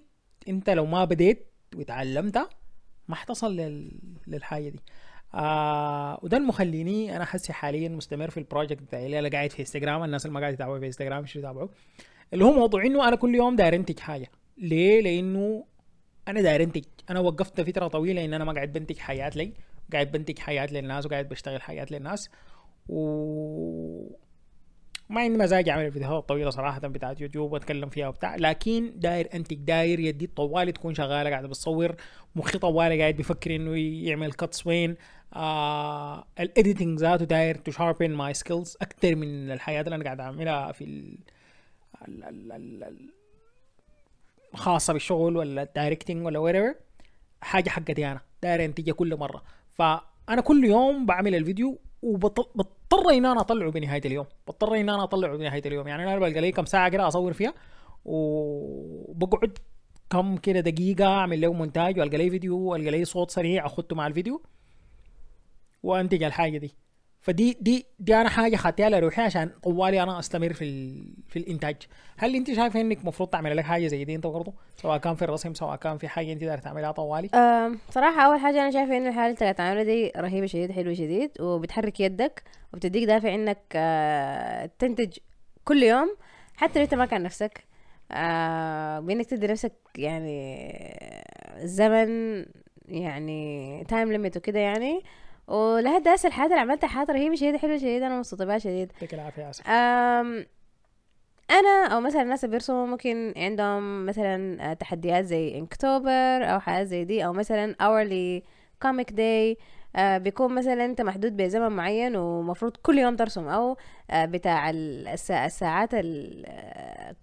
أنت 0.47 0.69
لو 0.69 0.85
ما 0.85 1.05
بديت 1.05 1.47
وتعلمتها 1.75 2.49
ما 3.07 3.15
حتصل 3.15 3.55
لل... 3.55 3.99
للحاجة 4.27 4.69
دي. 4.69 4.79
آه 5.33 6.19
وده 6.23 6.37
المخليني 6.37 7.15
أنا 7.15 7.25
حسي 7.25 7.53
حاليا 7.53 7.89
مستمر 7.89 8.29
في 8.29 8.37
ال 8.37 8.43
project 8.43 8.81
بتاعي. 8.81 9.05
اللي 9.05 9.19
أنا 9.19 9.29
قاعد 9.29 9.51
في 9.51 9.59
انستغرام 9.59 10.03
الناس 10.03 10.25
اللي 10.25 10.33
ما 10.33 10.39
قاعد 10.39 10.53
يتابعوا 10.53 10.79
في 10.79 10.85
انستغرام 10.85 11.25
شو 11.25 11.39
يتابعوا؟ 11.39 11.67
اللي 12.33 12.45
هو 12.45 12.51
موضوع 12.53 12.85
إنه 12.85 13.07
أنا 13.07 13.15
كل 13.15 13.35
يوم 13.35 13.55
داير 13.55 13.75
أنتج 13.75 13.99
حاجة. 13.99 14.31
ليه؟ 14.57 15.01
لأنه 15.01 15.65
أنا 16.31 16.41
داير 16.41 16.63
أنتج. 16.63 16.83
أنا 17.09 17.19
وقفت 17.19 17.61
فتره 17.61 17.87
طويلة 17.87 18.25
إن 18.25 18.33
أنا 18.33 18.43
ما 18.43 18.53
قاعد 18.53 18.73
بنتج 18.73 18.97
حياة 18.97 19.31
لي. 19.35 19.53
قاعد 19.93 20.11
بنتج 20.11 20.39
حياة 20.39 20.67
للناس 20.71 21.05
وقاعد 21.05 21.29
بشتغل 21.29 21.61
حياة 21.61 21.85
للناس. 21.91 22.29
و 22.89 23.01
ما 25.09 25.21
عندي 25.21 25.37
مزاج 25.37 25.69
أعمل 25.69 25.85
الفيديوهات 25.85 26.21
الطويله 26.21 26.49
صراحة 26.49 26.79
بتاعت 26.79 27.21
يوتيوب 27.21 27.51
وأتكلم 27.51 27.89
فيها 27.89 28.07
وبتاع. 28.07 28.35
لكن 28.35 28.91
داير 28.95 29.29
أنتج. 29.33 29.55
داير 29.55 29.99
يدي 29.99 30.27
طوالي 30.27 30.71
تكون 30.71 30.93
شغالة 30.93 31.29
قاعدة 31.29 31.47
بتصور. 31.47 31.95
مخي 32.35 32.57
طوالي 32.57 33.01
قاعد 33.01 33.15
بيفكر 33.15 33.55
إنه 33.55 33.77
يعمل 34.07 34.31
cuts 34.33 34.67
وين. 34.67 34.95
آه 35.33 36.25
ال 36.39 36.47
editing 36.47 36.99
ذاته 36.99 37.25
داير 37.25 37.55
to 37.55 37.71
sharpen 37.71 38.11
my 38.11 38.33
skills 38.33 38.77
أكثر 38.81 39.15
من 39.15 39.51
الحياة 39.51 39.81
اللي 39.81 39.95
أنا 39.95 40.03
قاعد 40.03 40.19
أعملها 40.19 40.71
في 40.71 40.83
ال... 40.83 41.17
ال... 42.07 42.23
ال... 42.23 42.83
ال... 42.83 43.20
خاصة 44.53 44.93
بالشغل 44.93 45.37
ولا 45.37 45.63
ال 45.63 45.69
directing 45.69 46.25
ولا 46.25 46.39
whatever 46.51 46.75
حاجة 47.41 47.69
حقتي 47.69 48.07
أنا 48.11 48.21
داير 48.43 48.65
انتجها 48.65 48.93
كل 48.93 49.15
مرة. 49.15 49.43
فأنا 49.73 50.41
كل 50.41 50.65
يوم 50.65 51.05
بعمل 51.05 51.35
الفيديو 51.35 51.79
وبضطر 52.01 53.09
ان 53.11 53.25
أنا 53.25 53.41
أطلعه 53.41 53.71
بنهاية 53.71 54.01
اليوم. 54.05 54.25
بضطر 54.47 54.75
ان 54.75 54.89
أنا 54.89 55.03
أطلعه 55.03 55.37
بنهاية 55.37 55.61
اليوم. 55.65 55.87
يعني 55.87 56.03
أنا 56.03 56.19
بلقى 56.19 56.41
لي 56.41 56.51
كم 56.51 56.65
ساعة 56.65 56.89
كده 56.89 57.07
أصور 57.07 57.33
فيها 57.33 57.53
وبقعد 58.05 59.57
كم 60.09 60.37
كده 60.37 60.59
دقيقة 60.59 61.05
أعمل 61.05 61.41
له 61.41 61.53
مونتاج 61.53 61.99
وألقى 61.99 62.17
لي 62.17 62.29
فيديو 62.29 62.57
وألقى 62.59 62.91
لي 62.91 63.05
صوت 63.05 63.31
سريع 63.31 63.65
أخده 63.65 63.95
مع 63.95 64.07
الفيديو 64.07 64.41
وأنتج 65.83 66.23
الحاجة 66.23 66.57
دي. 66.57 66.75
فدي 67.21 67.57
دي 67.61 67.85
دي 67.99 68.15
أنا 68.15 68.29
حاجة 68.29 68.55
خدتها 68.55 68.89
لروحي 68.89 69.21
عشان 69.21 69.49
طوالي 69.63 70.03
أنا 70.03 70.19
أستمر 70.19 70.53
في 70.53 70.63
ال... 70.65 71.05
في 71.27 71.39
الإنتاج. 71.39 71.75
هل 72.17 72.35
أنت 72.35 72.53
شايفة 72.53 72.81
إنك 72.81 72.97
المفروض 73.01 73.29
تعمل 73.29 73.57
لك 73.57 73.63
حاجة 73.65 73.87
زي 73.87 74.05
دي 74.05 74.15
أنت 74.15 74.27
برضه 74.27 74.53
سواء 74.77 74.97
كان 74.97 75.15
في 75.15 75.21
الرسم 75.21 75.53
سواء 75.53 75.75
كان 75.75 75.97
في 75.97 76.07
حاجة 76.07 76.33
أنت 76.33 76.43
داير 76.43 76.57
تعملها 76.57 76.91
طوالي؟ 76.91 77.29
أم، 77.33 77.79
صراحة 77.89 78.21
أول 78.21 78.39
حاجة 78.39 78.61
أنا 78.61 78.71
شايفة 78.71 78.97
إن 78.97 79.07
الحالة 79.07 79.25
اللي 79.25 79.35
قاعد 79.39 79.55
تعملها 79.55 79.83
دي 79.83 80.11
رهيبة 80.17 80.45
شديد 80.47 80.71
حلوة 80.71 80.93
شديد 80.93 81.31
وبتحرك 81.41 81.99
يدك 81.99 82.43
وبتديك 82.73 83.03
دافع 83.03 83.35
إنك 83.35 83.61
آه، 83.75 84.69
تنتج 84.79 85.17
كل 85.63 85.83
يوم 85.83 86.15
حتى 86.55 86.79
لو 86.79 86.85
أنت 86.85 86.93
ما 86.93 87.05
كان 87.05 87.23
نفسك. 87.23 87.63
آه، 88.11 88.99
بإنك 88.99 89.25
تدي 89.25 89.47
نفسك 89.47 89.73
يعني 89.97 90.61
زمن 91.63 92.45
يعني 92.87 93.83
time 93.87 94.11
limit 94.11 94.37
وكده 94.37 94.59
يعني. 94.59 95.01
ولهذا 95.51 96.15
هسه 96.15 96.27
الحياة 96.27 96.45
اللي 96.45 96.59
عملتها 96.59 96.87
حياة 96.87 97.05
رهيبة 97.09 97.35
شديد 97.35 97.55
حلوة 97.55 97.77
شديد 97.77 98.03
أنا 98.03 98.17
مبسوطة 98.17 98.45
بها 98.45 98.57
شديد. 98.57 98.91
يعطيك 98.93 99.13
العافية 99.13 99.51
أم 99.67 100.45
أنا 101.51 101.87
أو 101.95 102.01
مثلا 102.01 102.21
الناس 102.21 102.43
اللي 102.43 102.51
بيرسموا 102.51 102.87
ممكن 102.87 103.33
عندهم 103.37 104.05
مثلا 104.05 104.69
آه، 104.71 104.73
تحديات 104.73 105.25
زي 105.25 105.57
Inktober 105.57 106.09
أو 106.53 106.59
حاجات 106.59 106.87
زي 106.87 107.03
دي 107.03 107.25
أو 107.25 107.33
مثلا 107.33 107.75
comic 108.85 109.11
day 109.13 109.57
آه، 109.95 110.17
بيكون 110.17 110.55
مثلا 110.55 110.85
أنت 110.85 111.01
محدود 111.01 111.37
بزمن 111.37 111.71
معين 111.71 112.15
ومفروض 112.15 112.77
كل 112.77 112.97
يوم 112.99 113.15
ترسم 113.15 113.47
أو 113.47 113.77
آه، 114.11 114.25
بتاع 114.25 114.69
ال- 114.69 115.07
السا- 115.07 115.45
الساعات 115.45 115.89
ال- 115.93 116.45
آه، 116.47 117.15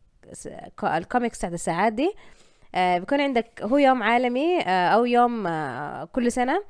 الكوميكس 0.97 1.39
بتاعت 1.39 1.53
الساعات 1.53 1.93
دي. 1.93 2.13
آه، 2.75 2.99
بيكون 2.99 3.21
عندك 3.21 3.63
هو 3.63 3.77
يوم 3.79 4.03
عالمي 4.03 4.61
آه، 4.61 4.89
أو 4.89 5.05
يوم 5.05 5.47
آه، 5.47 6.05
كل 6.05 6.33
سنة. 6.33 6.63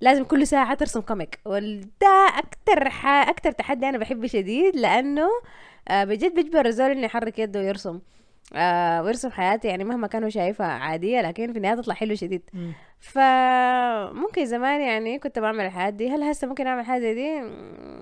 لازم 0.00 0.24
كل 0.24 0.46
ساعة 0.46 0.74
ترسم 0.74 1.00
comic 1.00 1.38
وده 1.44 2.28
أكتر 2.38 2.90
ح... 2.90 3.06
أكتر 3.06 3.52
تحدي 3.52 3.88
أنا 3.88 3.98
بحبه 3.98 4.26
شديد 4.26 4.76
لأنه 4.76 5.28
آه 5.88 6.04
بجد 6.04 6.34
بيجبر 6.34 6.66
الزول 6.66 6.90
إنه 6.90 7.04
يحرك 7.04 7.38
يده 7.38 7.60
ويرسم. 7.60 8.00
آه 8.54 9.02
ويرسم 9.02 9.30
حياته 9.30 9.66
يعني 9.66 9.84
مهما 9.84 10.06
كانوا 10.06 10.28
شايفها 10.28 10.66
عادية 10.66 11.20
لكن 11.20 11.52
في 11.52 11.58
النهاية 11.58 11.74
تطلع 11.76 11.94
حلو 11.94 12.14
شديد. 12.14 12.42
مم. 12.54 12.72
فممكن 13.00 14.46
زمان 14.46 14.80
يعني 14.80 15.18
كنت 15.18 15.38
بعمل 15.38 15.64
الحاجات 15.64 15.94
دي. 15.94 16.10
هل 16.10 16.22
هسه 16.22 16.46
ممكن 16.46 16.66
أعمل 16.66 16.84
حاجة 16.84 17.12
دي؟ 17.12 17.40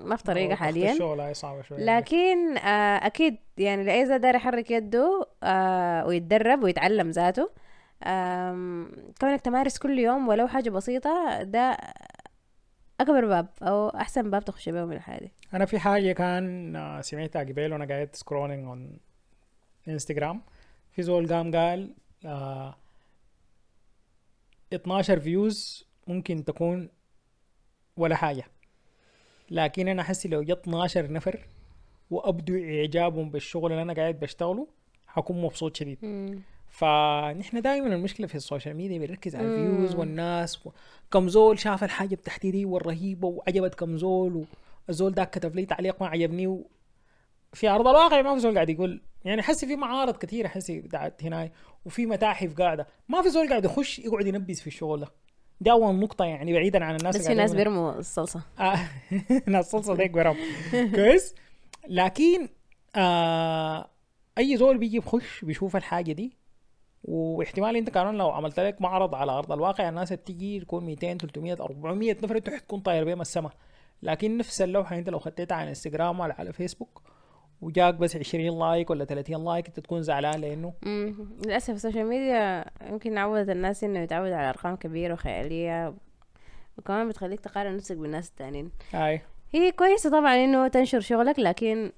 ما 0.03 0.15
في 0.15 0.23
طريقة 0.23 0.55
حاليا. 0.55 0.91
الشغل 0.91 1.19
هاي 1.19 1.33
صعبة 1.33 1.61
شوية. 1.61 1.97
لكن 1.97 2.57
آه 2.57 3.05
أكيد 3.05 3.37
يعني 3.57 3.83
لأي 3.83 4.05
زول 4.05 4.19
داير 4.19 4.35
يحرك 4.35 4.71
يده 4.71 5.27
آه 5.43 6.05
ويتدرب 6.05 6.63
ويتعلم 6.63 7.09
ذاته. 7.09 7.49
كونك 9.19 9.41
تمارس 9.41 9.77
كل 9.77 9.99
يوم 9.99 10.27
ولو 10.27 10.47
حاجة 10.47 10.69
بسيطة 10.69 11.43
ده 11.43 11.77
أكبر 12.99 13.25
باب 13.25 13.47
أو 13.61 13.89
أحسن 13.89 14.29
باب 14.31 14.45
تخش 14.45 14.69
بيه 14.69 14.85
من 14.85 14.95
الحياة 14.95 15.19
دي 15.19 15.31
أنا 15.53 15.65
في 15.65 15.79
حاجة 15.79 16.11
كان 16.11 16.75
آه، 16.75 17.01
سمعتها 17.01 17.39
قبل 17.39 17.73
وأنا 17.73 17.85
قاعد 17.85 18.09
scrolling 18.15 18.65
on 18.65 18.97
Instagram 19.87 20.41
في 20.91 21.01
زول 21.03 21.33
قام 21.33 21.55
قال 21.55 21.93
آه 22.25 22.75
12 24.73 25.19
views 25.19 25.87
ممكن 26.07 26.45
تكون 26.45 26.89
ولا 27.97 28.15
حاجة. 28.15 28.43
لكن 29.51 29.87
أنا 29.87 30.03
حسي 30.03 30.27
لو 30.29 30.43
جت 30.43 30.59
12 30.61 31.11
نفر 31.11 31.47
وأبدوا 32.11 32.57
إعجابهم 32.79 33.29
بالشغل 33.29 33.71
اللي 33.71 33.81
أنا 33.81 33.93
قاعد 33.93 34.19
بشتغله 34.19 34.67
حكون 35.07 35.41
مبسوط 35.41 35.77
شديد. 35.77 35.97
فنحن 36.75 37.61
دائما 37.61 37.87
المشكلة 37.87 38.27
في 38.27 38.35
ال 38.35 38.41
social 38.41 38.75
media 38.75 38.99
بنركز 38.99 39.35
على 39.35 39.47
ال 39.47 39.54
views. 39.54 39.95
والناس 39.95 40.67
و... 40.67 40.71
كم 41.11 41.29
زول 41.29 41.59
شاف 41.59 41.83
الحاجة 41.83 42.15
بتاعتي 42.15 42.51
دي 42.51 42.65
والرهيبة 42.65 43.27
وعجبت 43.27 43.75
كم 43.75 43.97
زول 43.97 44.45
والزول 44.87 45.11
ده 45.11 45.23
كتب 45.23 45.55
لي 45.55 45.65
تعليق 45.65 46.01
ما 46.01 46.07
عجبني 46.07 46.47
و... 46.47 46.67
في 47.53 47.69
أرض 47.69 47.87
الواقع 47.87 48.21
ما 48.21 48.33
في 48.33 48.39
زول 48.39 48.55
قاعد 48.55 48.69
يقول 48.69 49.01
يعني 49.25 49.41
حسي 49.41 49.67
في 49.67 49.75
معارض 49.75 50.17
كثيره 50.17 50.47
حسي 50.47 50.79
بتاعت 50.81 51.23
هنا 51.23 51.49
وفي 51.85 52.05
متاحف 52.05 52.53
قاعدة. 52.53 52.87
ما 53.09 53.21
في 53.21 53.29
زول 53.29 53.49
قاعد 53.49 53.65
يخش 53.65 53.99
يقعد 53.99 54.27
ينبز 54.27 54.59
في 54.59 54.67
الشغل 54.67 54.99
ده. 54.99 55.07
دي 55.61 55.71
أول 55.71 55.95
نقطة 55.95 56.25
يعني 56.25 56.53
بعيدا 56.53 56.85
عن 56.85 56.95
الناس 56.95 57.17
بس 57.17 57.27
في 57.27 57.33
ناس 57.33 57.53
بيرموا 57.53 57.99
الصلصة. 57.99 58.41
آه، 58.59 58.79
ناس 59.47 59.71
صلصة 59.71 59.95
ديك 59.95 60.11
برام 60.11 60.35
كويس. 60.95 61.35
لكن 61.87 62.49
آه 62.95 63.89
أي 64.37 64.57
زول 64.57 64.77
بيجي 64.77 64.99
بخش 64.99 65.45
بيشوف 65.45 65.75
الحاجة 65.75 66.11
دي 66.11 66.44
واحتمال 67.07 67.75
أنت 67.75 67.89
كمان 67.89 68.15
لو 68.17 68.29
عملت 68.29 68.59
لك 68.59 68.81
معرض 68.81 69.15
على 69.15 69.31
أرض 69.31 69.51
الواقع 69.51 69.89
الناس 69.89 70.11
اللي 70.11 70.23
تيجي 70.23 70.59
تكون 70.59 70.85
200 70.85 71.17
300 71.17 71.53
400 71.53 72.15
نفر 72.23 72.37
أنت 72.37 72.49
حتكون 72.49 72.79
طاير 72.79 73.03
بيهم 73.03 73.21
السما 73.21 73.49
لكن 74.03 74.37
نفس 74.37 74.61
اللوحة 74.61 74.97
أنت 74.97 75.09
لو 75.09 75.19
خديتها 75.19 75.55
على 75.55 75.69
إنستغرام 75.69 76.19
ولا 76.19 76.35
على 76.39 76.53
فيسبوك 76.53 77.01
وجاك 77.61 77.93
بس 77.93 78.15
20 78.15 78.59
like 78.59 78.89
ولا 78.89 79.05
30 79.05 79.45
like 79.45 79.67
أنت 79.67 79.79
تكون 79.79 80.01
زعلان 80.03 80.41
لأنه 80.41 80.73
مم. 80.81 81.15
للأسف 81.45 81.69
ال 81.73 81.78
social 81.78 82.05
media 82.05 82.65
يمكن 82.89 83.17
عودت 83.17 83.49
الناس 83.49 83.83
إنه 83.83 83.99
يتعودوا 83.99 84.35
على 84.35 84.49
أرقام 84.49 84.75
كبيرة 84.75 85.13
وخيالية 85.13 85.93
وكمان 86.77 87.09
بتخليك 87.09 87.39
تقارن 87.39 87.75
نفسك 87.75 87.97
بالناس 87.97 88.29
التانيين. 88.29 88.71
هاي. 88.93 89.21
هي 89.51 89.71
كويسة 89.71 90.09
طبعا 90.09 90.35
إنه 90.35 90.67
تنشر 90.67 90.99
شغلك 90.99 91.39
لكن 91.39 91.91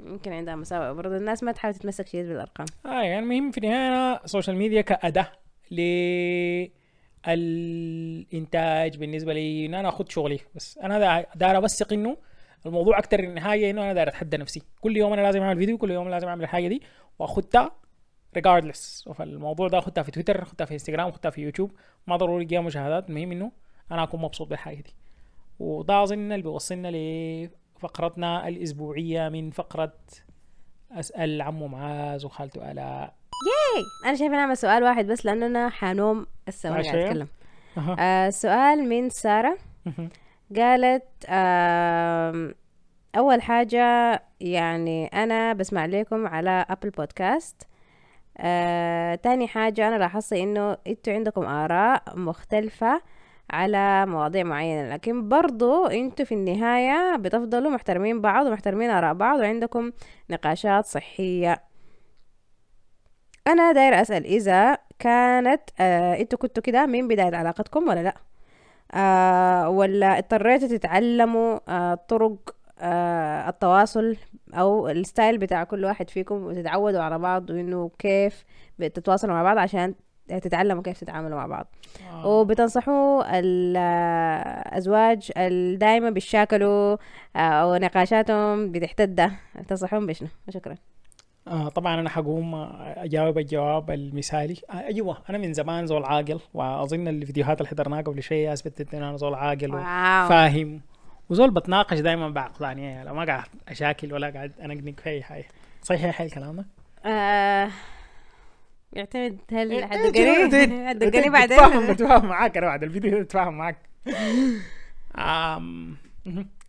يمكن 0.00 0.32
عندها 0.32 0.56
مساوئ 0.56 0.94
برضه 0.94 1.16
الناس 1.16 1.42
ما 1.42 1.52
تحاول 1.52 1.74
تتمسك 1.74 2.06
شديد 2.06 2.26
بالأرقام. 2.26 2.66
آه 2.86 3.02
يعني 3.02 3.18
المهم 3.18 3.50
في 3.50 3.58
النهاية 3.58 4.20
ال 4.24 4.29
social 4.29 4.56
media 4.56 4.80
كأداة 4.80 5.26
للإنتاج 7.26 8.96
بالنسبة 8.98 9.32
لي 9.32 9.66
إن 9.66 9.74
أنا 9.74 9.88
أخذ 9.88 10.04
شغلي. 10.08 10.38
بس 10.54 10.78
دا- 10.78 11.26
داير 11.34 11.56
أوثق 11.56 11.92
إنه 11.92 12.16
الموضوع 12.66 12.98
أكتر 12.98 13.22
من 13.22 13.40
حاجة 13.40 13.70
إنه 13.70 13.82
أنا 13.82 13.92
داير 13.92 14.08
أتحدى 14.08 14.36
نفسي. 14.36 14.62
كل 14.80 14.96
يوم 14.96 15.12
أنا 15.12 15.20
لازم 15.20 15.40
أعمل 15.42 15.58
فيديو 15.58 15.78
كل 15.78 15.90
يوم 15.90 16.08
لازم 16.08 16.28
أعمل 16.28 16.42
الحاجة 16.42 16.68
دي 16.68 16.82
وأخدها 17.18 17.70
regardless 18.38 19.12
فالموضوع 19.12 19.68
ده. 19.68 19.78
أخدها 19.78 20.02
في 20.04 20.10
تويتر 20.10 20.42
أخدها 20.42 20.66
في 20.66 20.72
انستغرام 20.74 21.08
أخدها 21.08 21.30
في 21.30 21.40
يوتيوب 21.42 21.72
ما 22.06 22.16
ضروري 22.16 22.44
يجيها 22.44 22.60
مشاهدات. 22.60 23.08
المهم 23.08 23.32
إنه 23.32 23.52
أنا 23.92 24.02
أكون 24.02 24.20
مبسوط 24.22 24.48
بالحاجة 24.48 24.80
دي. 24.80 24.94
وده 25.58 26.02
أظن 26.02 26.32
اللي 26.32 26.42
بيوصلنا 26.42 26.88
لفقرتنا 27.76 28.48
الأسبوعية 28.48 29.28
من 29.28 29.50
فقرة 29.50 29.92
أسأل 30.92 31.42
عمو 31.42 31.68
معاذ 31.68 32.26
وخالته 32.26 32.70
آلاء. 32.70 33.14
أنا 34.04 34.14
شايفة 34.14 34.34
نعمل 34.36 34.56
سؤال 34.56 34.82
واحد 34.82 35.06
بس 35.06 35.26
لأنه 35.26 35.46
أنا 35.46 35.68
حنوم 35.68 36.26
عشان؟ 36.48 36.72
قاعد 36.72 36.86
أتكلم 36.86 37.28
أها. 37.78 37.96
آه 37.98 38.30
سؤال 38.30 38.88
من 38.88 39.10
سارة. 39.10 39.58
قالت 40.56 41.04
آم، 41.28 42.54
أول 43.16 43.42
حاجة 43.42 44.22
يعني 44.40 45.06
أنا 45.06 45.52
بسمع 45.52 45.86
لكم 45.86 46.26
على 46.26 46.66
أبل 46.70 46.90
بودكاست. 46.90 47.62
آه، 48.38 49.14
تاني 49.14 49.48
حاجة 49.48 49.88
أنا 49.88 49.96
لاحظت 49.96 50.32
إنه 50.32 50.76
إنتوا 50.86 51.12
عندكم 51.12 51.46
آراء 51.46 52.02
مختلفة. 52.14 53.02
على 53.50 54.06
مواضيع 54.06 54.44
معينة. 54.44 54.94
لكن 54.94 55.28
برضو 55.28 55.86
إنتوا 55.86 56.24
في 56.24 56.34
النهاية 56.34 57.16
بتفضلوا 57.16 57.70
محترمين 57.70 58.20
بعض 58.20 58.46
ومحترمين 58.46 58.90
آراء 58.90 59.14
بعض 59.14 59.38
وعندكم 59.38 59.92
نقاشات 60.30 60.84
صحية. 60.86 61.62
أنا 63.46 63.72
داير 63.72 64.00
أسأل 64.00 64.24
إذا 64.26 64.78
كانت 64.98 65.62
آه 65.80 66.20
إنتوا 66.20 66.38
كنتوا 66.38 66.62
كده 66.62 66.86
من 66.86 67.08
بداية 67.08 67.36
علاقتكم 67.36 67.88
ولا 67.88 68.02
لأ؟ 68.02 68.14
آه 68.94 69.68
ولا 69.68 70.18
اضطريتوا 70.18 70.68
تتعلموا 70.68 71.58
آه 71.68 71.94
طرق 71.94 72.56
آه 72.78 73.48
التواصل 73.48 74.16
أو 74.54 74.88
الستايل 74.88 75.38
بتاع 75.38 75.64
كل 75.64 75.84
واحد 75.84 76.10
فيكم 76.10 76.44
وتتعودوا 76.44 77.00
على 77.02 77.18
بعض 77.18 77.50
وإنه 77.50 77.90
كيف 77.98 78.44
بتتواصلوا 78.78 79.34
مع 79.34 79.42
بعض 79.42 79.58
عشان 79.58 79.94
تتعلموا 80.28 80.82
كيف 80.82 81.00
تتعاملوا 81.00 81.38
مع 81.38 81.46
بعض. 81.46 81.66
آه. 82.10 82.26
وبتنصحوا 82.26 83.38
الأزواج 83.38 85.32
بيشاكلوا 86.10 86.96
آه، 87.36 87.38
أو 87.38 87.76
نقاشاتهم 87.76 88.72
بتحتد 88.72 89.30
تنصحون 89.68 90.06
بشنو؟ 90.06 90.28
شكرا. 90.50 90.74
آه 91.48 91.68
طبعا 91.68 92.00
أنا 92.00 92.08
حقوم 92.08 92.54
أجاوب 92.80 93.38
الجواب 93.38 93.90
المثالي. 93.90 94.56
آه 94.70 94.86
أيوه 94.86 95.18
أنا 95.30 95.38
من 95.38 95.52
زمان 95.52 95.86
زول 95.86 96.04
عاقل 96.04 96.40
وأظن 96.54 97.08
الفيديوهات 97.08 97.60
اللي 97.60 97.70
حضرناها 97.70 98.02
قبل 98.02 98.22
شوية 98.22 98.52
أثبتت 98.52 98.94
إن 98.94 99.02
أنا 99.02 99.16
زول 99.16 99.34
عاقل 99.34 99.74
وفاهم 99.74 100.80
وزول 101.30 101.50
بتناقش 101.50 101.98
دائما 101.98 102.28
بعقلانية 102.28 102.88
يعني 102.88 103.12
ما 103.12 103.24
قاعد 103.24 103.48
أشاكل 103.68 104.12
ولا 104.12 104.30
قاعد 104.30 104.52
أنقنق 104.60 105.00
في 105.00 105.10
أي 105.10 105.22
حاجة. 105.22 105.46
صحيح 105.82 106.20
هاي 106.20 106.26
الكلام 106.26 106.56
ده؟ 106.56 106.66
آه 107.10 107.68
يعتمد 108.96 109.38
هل 109.52 109.70
إيه، 109.72 109.86
حتدقني 109.86 110.88
حتدقني 110.88 111.30
بعدين؟ 111.38 111.56
بتفاهم 111.56 111.92
بتفاهم 111.92 112.26
معاك 112.26 112.56
أنا 112.56 112.66
بعد 112.66 112.82
الفيديو 112.82 113.20
بتفاهم 113.22 113.58
معاك. 113.58 113.76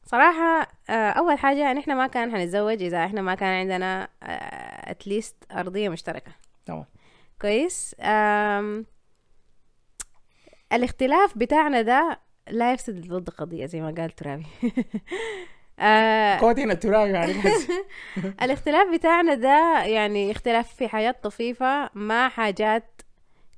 صراحة 0.05 0.67
آه، 0.89 1.09
أول 1.09 1.37
حاجة 1.39 1.73
نحن 1.73 1.95
ما 1.95 2.07
كان 2.07 2.31
حنتزوج 2.31 2.83
إذا 2.83 3.05
إحنا 3.05 3.21
ما 3.21 3.35
كان 3.35 3.49
عندنا 3.59 4.07
أتليست 4.91 5.35
أرضية 5.51 5.89
مشتركة. 5.89 6.31
تمام. 6.65 6.85
كويس؟ 7.41 7.95
الاختلاف 10.73 11.37
بتاعنا 11.37 11.81
ده 11.81 12.19
لا 12.49 12.73
يفسد 12.73 13.07
ضد 13.13 13.29
قضية 13.29 13.65
زي 13.65 13.81
ما 13.81 13.93
قال 13.97 14.11
ترابي. 14.11 14.45
آه، 15.79 16.39
كوتين 16.39 16.71
الترابي 16.71 17.11
يعني 17.11 17.33
بس 17.33 17.67
الاختلاف 18.43 18.93
بتاعنا 18.93 19.33
ده 19.33 19.83
يعني 19.85 20.31
اختلاف 20.31 20.75
في 20.75 20.87
حاجات 20.87 21.23
طفيفة 21.23 21.89
ما 21.93 22.29
حاجات 22.29 23.01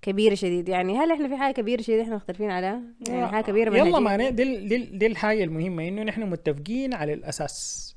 كبيرة 0.01 0.35
شديد 0.35 0.69
يعني 0.69 0.97
هل 0.97 1.11
إحنا 1.11 1.27
في 1.27 1.37
حاجة 1.37 1.53
كبيرة 1.53 1.81
شديد 1.81 1.99
إحنا 1.99 2.15
مختلفين 2.15 2.51
عليها؟ 2.51 2.81
يعني 3.07 3.27
حاجة 3.27 3.43
كبيرة 3.43 3.77
يلا؟ 3.77 3.99
ما 3.99 4.29
دي 4.29 4.67
دي, 4.67 4.77
دي 4.77 5.07
الحاجة 5.07 5.43
المهمة 5.43 5.87
إنه 5.87 6.03
نحن 6.03 6.21
متفقين 6.23 6.93
على 6.93 7.13
الأساس 7.13 7.89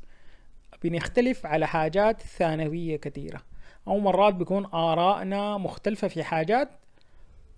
بنختلف 0.82 1.46
على 1.46 1.66
حاجات 1.66 2.22
ثانوية 2.22 2.96
كثيرة 2.96 3.40
أو 3.88 3.98
مرات 3.98 4.34
بيكون 4.34 4.66
آرائنا 4.66 5.58
مختلفة 5.58 6.08
في 6.08 6.24
حاجات 6.24 6.70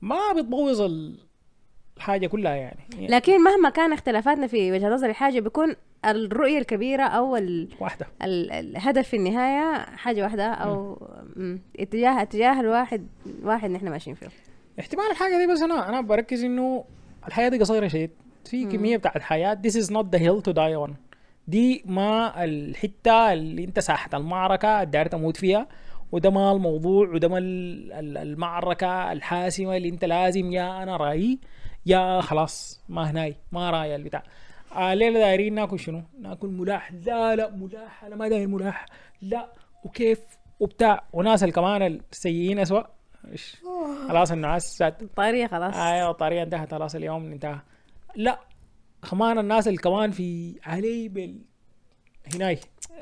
ما 0.02 0.32
بتبوظ 0.36 0.90
الحاجة 1.96 2.26
كلها 2.26 2.54
يعني. 2.54 2.78
لكن 3.08 3.42
مهما 3.44 3.70
كان 3.70 3.92
اختلافاتنا 3.92 4.46
في 4.46 4.72
وجهة 4.72 4.88
نظر 4.88 5.10
الحاجة 5.10 5.40
بيكون 5.40 5.74
الرؤية 6.04 6.58
الكبيرة 6.58 7.02
أو 7.02 7.36
ال... 7.36 7.68
واحدة. 7.80 8.06
ال... 8.22 8.52
الهدف 8.52 9.08
في 9.08 9.16
النهاية 9.16 9.78
حاجة 9.96 10.22
واحدة 10.22 10.52
أو 10.52 10.98
مم. 11.36 11.60
اتجاه 11.80 12.22
اتجاه 12.22 12.60
الواحد 12.60 13.06
واحد 13.42 13.70
نحن 13.70 13.88
ماشيين 13.88 14.16
فيه. 14.16 14.28
احتمال 14.80 15.04
الحاجة 15.10 15.38
دي 15.38 15.52
بس 15.52 15.62
أنا 15.62 15.88
أنا 15.88 16.00
بركز 16.00 16.44
إنه 16.44 16.84
الحياة 17.28 17.48
دي 17.48 17.58
قصيرة 17.58 17.88
شديد. 17.88 18.10
في 18.44 18.64
كمية 18.64 18.96
بتاعت 18.96 19.22
حياه 19.22 19.58
this 19.66 19.70
is 19.70 19.86
not 19.90 20.04
the 20.16 20.20
hill 20.20 20.42
to 20.50 20.52
die 20.54 20.88
on. 20.88 20.90
دي 21.48 21.82
ما 21.86 22.44
الحتة 22.44 23.32
اللي 23.32 23.64
أنت 23.64 23.78
ساحه 23.78 24.10
المعركة 24.14 24.84
داير 24.84 25.06
تموت 25.06 25.36
فيها. 25.36 25.68
وده 26.12 26.30
ما 26.30 26.52
الموضوع. 26.52 27.08
وده 27.08 27.28
ما 27.28 27.38
ال- 27.38 27.92
ال- 27.92 28.16
المعركة 28.18 29.12
الحاسمة 29.12 29.76
اللي 29.76 29.88
أنت 29.88 30.04
لازم 30.04 30.52
يا 30.52 30.82
أنا 30.82 30.96
رأيي 30.96 31.38
يا 31.86 32.20
خلاص 32.20 32.80
ما 32.88 33.10
هناي 33.10 33.36
ما 33.52 33.70
راي 33.70 33.96
البتاع. 33.96 34.22
آه 34.76 34.92
الليلة 34.92 35.18
دايرين 35.18 35.54
ناكل 35.54 35.80
شنو؟ 35.80 36.02
ناكل 36.20 36.48
ملاح. 36.48 36.92
لا 36.92 37.36
لا 37.36 37.50
ملاح 37.50 38.04
أنا 38.04 38.16
ما 38.16 38.28
داير 38.28 38.48
ملاح. 38.48 38.86
لا 39.22 39.52
وكيف؟ 39.84 40.20
وبتاع. 40.60 41.04
وناس 41.12 41.44
كمان 41.44 42.00
السيئين 42.12 42.58
اسوء؟ 42.58 42.84
خلاص 44.08 44.32
الناس 44.32 44.78
سات 44.78 45.04
طارية 45.16 45.46
خلاص. 45.46 45.74
أيوه 45.74 46.10
الطريقة 46.10 46.42
انتهت. 46.42 46.70
خلاص 46.70 46.94
اليوم 46.94 47.32
انتهى. 47.32 47.58
لا 48.16 48.40
كمان 49.10 49.38
الناس 49.38 49.68
اللي 49.68 49.78
كمان 49.78 50.10
في 50.10 50.58
علي 50.64 51.08
بال 51.08 51.38
هناي. 52.34 52.58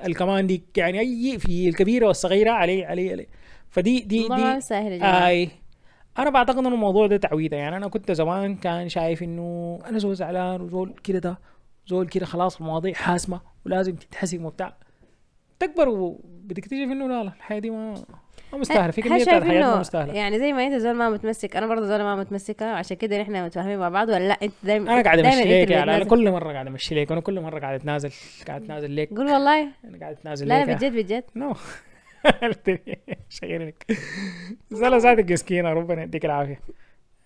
الكمان 0.06 0.46
دي 0.46 0.62
يعني 0.76 1.00
أي 1.00 1.38
في 1.38 1.68
الكبيرة 1.68 2.06
والصغيرة 2.06 2.50
علي 2.50 2.84
علي 2.84 3.12
علي. 3.12 3.26
فدي 3.70 4.00
دي 4.00 4.28
دي 4.28 4.60
سهل 4.60 4.92
يا 4.92 4.98
جماعة. 4.98 5.28
اي 5.28 5.50
أنا 6.18 6.30
بعتقد 6.30 6.58
ان 6.58 6.66
الموضوع 6.66 7.06
ده 7.06 7.16
تعويضه 7.16 7.56
يعني 7.56 7.76
أنا 7.76 7.88
كنت 7.88 8.12
زمان 8.12 8.56
كان 8.56 8.88
شايف 8.88 9.22
إنه 9.22 9.78
أنا 9.86 9.98
زول 9.98 10.16
زعلان 10.16 10.60
وزول 10.60 10.94
كده 11.04 11.18
ده 11.18 11.38
زول 11.86 12.06
كده 12.08 12.26
خلاص 12.26 12.60
المواضيع 12.60 12.94
حاسمة 12.94 13.40
ولازم 13.66 13.94
تتحسم 13.94 14.44
وبتاع 14.44 14.76
تكبر 15.58 15.88
وبتكتشف 15.88 16.72
إنه 16.72 17.08
لا 17.08 17.22
لا 17.24 17.32
الحياة 17.36 17.58
دي 17.58 17.70
ما 17.70 17.94
ما 18.52 18.58
مستاهلة. 18.58 18.90
في 18.90 19.02
كمية 19.02 19.16
شايف 19.16 19.28
بتاعت 19.28 19.42
حياه 19.42 19.62
ما 19.62 19.80
مستاهلة. 19.80 20.14
يعني 20.14 20.38
زي 20.38 20.52
ما 20.52 20.66
أنت 20.66 20.74
زول 20.74 20.94
ما 20.94 21.10
متمسك 21.10 21.56
أنا 21.56 21.66
برضه 21.66 21.86
زول 21.86 22.02
ما 22.02 22.16
متمسكة. 22.16 22.66
عشان 22.66 22.96
كده 22.96 23.20
نحن 23.22 23.44
متفاهمين 23.44 23.78
مع 23.78 23.88
بعض 23.88 24.08
ولا 24.08 24.28
لا 24.28 24.38
أنت 24.42 24.52
دايما 24.62 24.94
أنا 24.94 25.02
قاعد 25.02 25.18
أمشي 25.18 25.44
ليك 25.44 25.70
يعني. 25.70 25.96
أنا. 25.96 26.04
كل 26.04 26.30
مرة 26.30 26.52
قاعد 26.52 26.66
أمشي 26.66 26.94
ليك 26.94 27.10
وأنا 27.10 27.20
كل 27.20 27.40
مرة 27.40 27.60
قاعد 27.60 27.80
أتنازل 27.80 28.10
قاعد 28.48 28.62
أتنازل 28.62 28.90
ليك. 28.90 29.10
قول 29.10 29.26
والله. 29.32 29.60
أنا 29.84 29.98
قاعد 30.00 30.12
أتنازل 30.16 30.48
لا 30.48 30.58
ليك. 30.64 30.68
لا 30.68 30.74
بجد 30.74 30.92
بجد. 30.92 31.24
نو 31.36 31.54
شغلك 33.28 33.86
زلا 34.70 34.98
ذاتك 34.98 35.32
مسكينه 35.32 35.72
ربنا 35.72 36.02
يديك 36.02 36.24
العافية. 36.24 36.60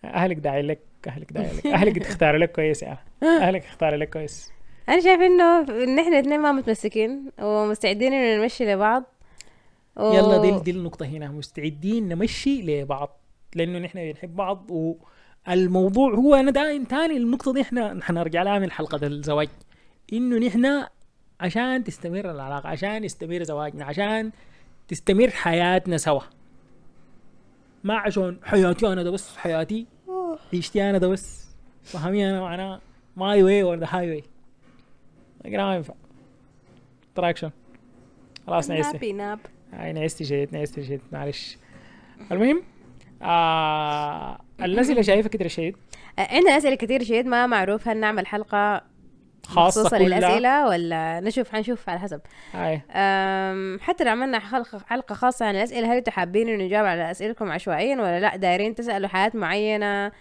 أهلك 0.04 0.36
داعي 0.36 0.62
لك 0.62 0.80
أهلك 1.06 1.32
داعي 1.32 1.50
لك. 1.56 1.66
أهلك 1.66 1.98
تختار 1.98 2.36
لك 2.36 2.52
كويس 2.52 2.82
يعني 2.82 2.98
أهلك 3.22 3.64
اختار 3.64 3.94
لك 3.94 4.10
كويس. 4.10 4.52
أنا 4.88 5.00
شايف 5.00 5.20
إنه 5.20 5.60
إن 5.60 5.98
إحنا 5.98 6.18
الاثنين 6.18 6.40
ما 6.40 6.52
متمسكين 6.52 7.30
ومستعدين 7.38 8.12
إنه 8.12 8.42
نمشي 8.42 8.64
لبعض. 8.64 9.04
و... 9.96 10.12
يلا 10.12 10.40
دي 10.42 10.64
دي 10.64 10.70
النقطة 10.70 11.06
هنا. 11.06 11.28
مستعدين 11.28 12.08
نمشي 12.08 12.62
لبعض 12.62 13.20
لأنه 13.54 13.78
نحن 13.78 13.98
بنحب 13.98 14.36
بعض. 14.36 14.70
الموضوع 15.48 16.14
هو 16.14 16.34
أنا 16.34 16.50
دائما 16.50 16.84
تاني 16.84 17.16
النقطة 17.16 17.52
دي 17.52 17.60
إحنا 17.60 17.98
حنرجع 18.02 18.42
لها 18.42 18.58
من 18.58 18.70
حلقة 18.70 19.06
الزواج. 19.06 19.48
إنه 20.12 20.46
نحن 20.46 20.86
عشان 21.40 21.84
تستمر 21.84 22.30
العلاقة 22.30 22.68
عشان 22.68 23.04
يستمر 23.04 23.42
زواجنا 23.42 23.84
عشان 23.84 24.32
تستمر 24.88 25.30
حياتنا 25.30 25.96
سوا. 25.96 26.20
ما 27.84 27.94
عشان 27.98 28.36
حياتي 28.44 28.92
أنا 28.92 29.02
ده 29.02 29.10
بس 29.10 29.36
حياتي 29.36 29.86
عيشتي 30.52 30.90
أنا 30.90 30.98
ده 30.98 31.08
بس 31.08 31.46
فهمي 31.82 32.30
أنا 32.30 32.40
معناها 32.40 32.80
ماي 33.16 33.42
واي 33.42 33.62
اور 33.62 33.78
ذا 33.78 33.86
هاي 33.90 34.10
واي 34.10 34.24
ما 35.44 35.76
ينفع. 35.76 35.94
تراكشن 37.14 37.50
خلاص 38.46 38.70
نعستي 38.70 38.92
نابي 38.92 39.12
ناب. 39.12 39.38
هاي 39.72 39.92
نعستي 39.92 40.24
شديد 40.24 40.54
نعستي 40.54 40.84
شديد 40.84 41.00
معلش. 41.12 41.58
المهم 42.32 42.62
آه 43.22 44.40
الاسئله 44.60 45.02
شايفة 45.02 45.28
كده 45.28 45.48
شديد 45.48 45.76
آه، 46.18 46.34
عندنا 46.34 46.56
أسئلة 46.56 46.74
كثير 46.74 47.02
شديد 47.04 47.26
ما 47.26 47.46
معروف 47.46 47.88
هل 47.88 47.96
نعمل 48.00 48.26
حلقة 48.26 48.82
خاصة 49.48 49.80
مخصوصه 49.80 49.98
كلها 49.98 50.18
للاسئله 50.18 50.68
ولا 50.68 51.20
نشوف 51.20 51.52
حنشوف 51.52 51.88
على 51.88 51.98
حسب. 51.98 52.20
حتى 53.80 54.04
لو 54.04 54.10
عملنا 54.10 54.38
حلقة, 54.38 54.80
حلقة 54.86 55.14
خاصة 55.14 55.46
عن 55.46 55.54
الأسئلة 55.56 55.92
هل 55.92 55.96
أنتوا 55.96 56.12
حابين 56.12 56.48
إنه 56.48 56.64
نجاوب 56.64 56.86
على 56.86 57.10
أسئلتكم 57.10 57.50
عشوائيا 57.52 57.96
ولا 57.96 58.20
لا؟ 58.20 58.36
دايرين 58.36 58.74
تسألوا 58.74 59.08
حاجات 59.08 59.36
معينة 59.36 60.12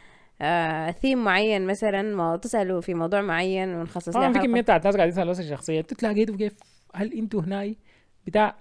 آه، 0.41 0.91
ثيم 0.91 1.23
معين 1.23 1.67
مثلا 1.67 2.01
ما 2.01 2.37
تسألوا 2.37 2.81
في 2.81 2.93
موضوع 2.93 3.21
معين 3.21 3.75
ونخصص 3.75 4.09
طبعا 4.09 4.33
في 4.33 4.39
له 4.39 4.45
كمية 4.45 4.61
بتاعت 4.61 4.85
ناس 4.85 4.95
قاعدين 4.95 5.13
يسألوا 5.13 5.31
اسئله 5.31 5.49
شخصيه 5.49 5.79
أنتوا 5.79 5.97
تلاقيتوا 5.97 6.35
كيف؟ 6.35 6.53
هل 6.95 7.13
أنتوا 7.13 7.41
هناي 7.41 7.77
بتاع؟ 8.27 8.55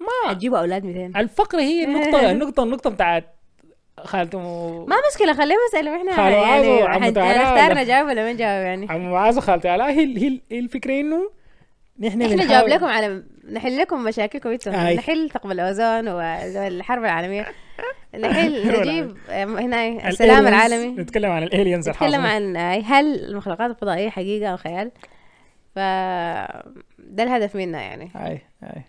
ما. 0.00 0.32
هتجيبوا 0.32 0.58
أولاد 0.58 0.84
200 0.84 1.20
الفقرة 1.20 1.60
هي 1.60 1.84
النقطة 1.84 2.30
النقطة 2.32 2.62
النقطة 2.62 2.90
بتاعت 2.90 3.34
خالته 4.04 4.38
ما 4.86 4.96
مشكلة 5.12 5.32
خليهم 5.34 5.58
يسألوا 5.68 5.96
إحنا 5.96 6.16
خالو 6.16 6.36
يعني 6.36 7.12
تعالى 7.12 7.38
نختار 7.38 7.70
ولا- 7.70 7.74
ما 7.74 8.32
نجاوب 8.32 8.64
يعني؟ 8.66 8.86
عم 8.90 9.10
معاذ 9.10 9.36
وخالته 9.38 9.76
لا 9.76 9.90
هي 9.90 10.18
هي 10.50 10.58
الفكرة 10.58 11.00
إنه 11.00 11.30
نحن 12.00 12.22
إحنا 12.22 12.44
نجاوب 12.44 12.68
لكم 12.68 12.84
على 12.86 13.22
نحل 13.52 13.78
لكم 13.78 14.04
مشاكلكم 14.04 14.50
أنتم. 14.50 14.70
نحل 14.72 15.30
ثقب 15.30 15.50
الأوزون 15.50 16.08
والحرب 16.08 17.04
العالمية. 17.04 17.46
نحل 18.20 18.66
نجيب 18.80 19.16
آم، 19.30 19.56
هنا. 19.56 20.08
السلام 20.08 20.46
العالمي. 20.46 21.02
نتكلم 21.02 21.30
عن 21.30 21.42
الالينز 21.42 21.88
نتكلم 21.88 22.20
عن 22.26 22.56
هل 22.84 23.24
المخلوقات 23.24 23.70
الفضائية 23.70 24.10
حقيقة 24.10 24.50
أو 24.52 24.56
خيال؟ 24.56 24.90
ف 25.74 25.78
ده 26.98 27.22
الهدف 27.22 27.56
منا 27.56 27.80
يعني. 27.82 28.10
هاي 28.14 28.40
هاي. 28.62 28.82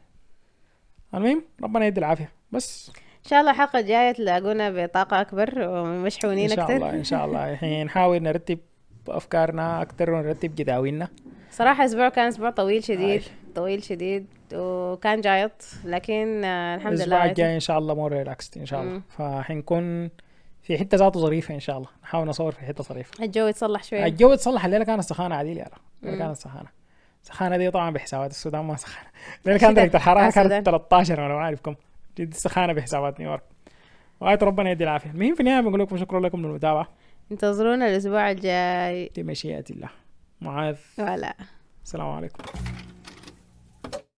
المهم 1.14 1.44
ربنا 1.64 1.86
يدي 1.86 2.00
العافية. 2.00 2.30
بس. 2.52 2.92
إن 3.26 3.30
شاء 3.30 3.40
الله 3.40 3.52
الحلقة 3.52 3.80
الجاية 3.80 4.12
تلاقونا 4.12 4.70
بطاقة 4.70 5.22
أكبر 5.22 5.54
ومشحونين 5.70 6.50
إن 6.52 6.56
شاء 6.56 6.72
الله 6.72 6.90
إن 6.90 7.04
شاء 7.04 7.26
الله. 7.26 7.50
الحين 7.52 7.86
نحاول 7.86 8.24
نرتب 8.24 8.60
أفكارنا 9.08 9.82
أكثر 9.82 10.12
ونرتب 10.12 10.56
جداولنا. 10.56 11.08
صراحة 11.52 11.86
أسبوع 11.86 12.10
كان 12.10 12.28
أسبوع 12.28 12.50
طويل 12.50 12.84
شديد 12.84 13.22
أي. 13.22 13.24
طويل 13.56 13.84
شديد 13.84 14.28
وكان 14.54 15.22
جايط 15.22 15.52
لكن 15.86 16.42
آه، 16.46 16.76
الحمد 16.76 16.94
الأسبوع 16.94 17.18
لله 17.18 17.30
الجاي 17.30 17.56
إن 17.56 17.60
شاء 17.60 17.78
الله 17.78 17.94
more 17.96 18.12
relaxed 18.12 18.58
إن 18.58 18.66
شاء 18.66 18.82
الله. 18.82 19.02
فحنكون 19.18 20.10
في 20.62 20.78
حتة 20.78 20.98
ذاته 20.98 21.20
ظريفة 21.20 21.54
إن 21.56 21.60
شاء 21.60 21.78
الله. 21.78 21.90
نحاول 22.04 22.28
نصور 22.28 22.52
في 22.52 22.60
حتة 22.60 22.84
ظريفة. 22.84 23.24
الجو 23.24 23.48
يتصلح 23.48 23.84
شوي. 23.84 24.06
الجو 24.06 24.34
اتصلح 24.34 24.66
الليلة 24.66 24.86
كانت 24.86 25.02
سخانة 25.04 25.36
عديل 25.36 25.58
يا 25.58 25.68
الليلة. 26.04 26.26
كانت 26.26 26.38
سخانة. 26.38 26.70
سخانة 27.24 27.58
دي 27.58 27.72
طبعا 27.72 27.90
بحسابات 27.90 28.32
السودان 28.32 28.66
ما 28.66 28.76
سخانة. 28.76 29.08
الليلة 29.46 29.60
كانت 29.60 29.78
درجة 29.78 29.96
الحرارة 29.96 30.30
بتاع 30.30 30.44
كانت 30.44 30.46
السودان. 30.46 30.64
13 30.64 31.26
أنا 31.26 31.34
ما 31.34 31.40
عارفكم 31.42 31.76
جد 32.18 32.34
سخانه 32.34 32.74
بحسابات 32.74 33.20
نيويورك 33.20 33.44
وآية 34.22 34.40
ربنا 34.42 34.72
يدي 34.72 34.84
العافية. 34.84 35.10
المهم 35.12 35.34
في 35.36 35.40
النهاية 35.40 35.62
بنقول 35.62 35.80
لكم 35.80 35.98
شكرا 35.98 36.20
لكم 36.20 36.42
للمتابعه 36.46 36.88
انتظرونا 37.32 37.88
الأسبوع 37.88 38.32
الجاي. 38.32 39.12
بمشيئه 39.18 39.66
الله. 39.70 39.90
معاذ. 40.42 40.78
ولا 41.00 41.36
السلام 41.84 42.08
عليكم. 42.08 42.44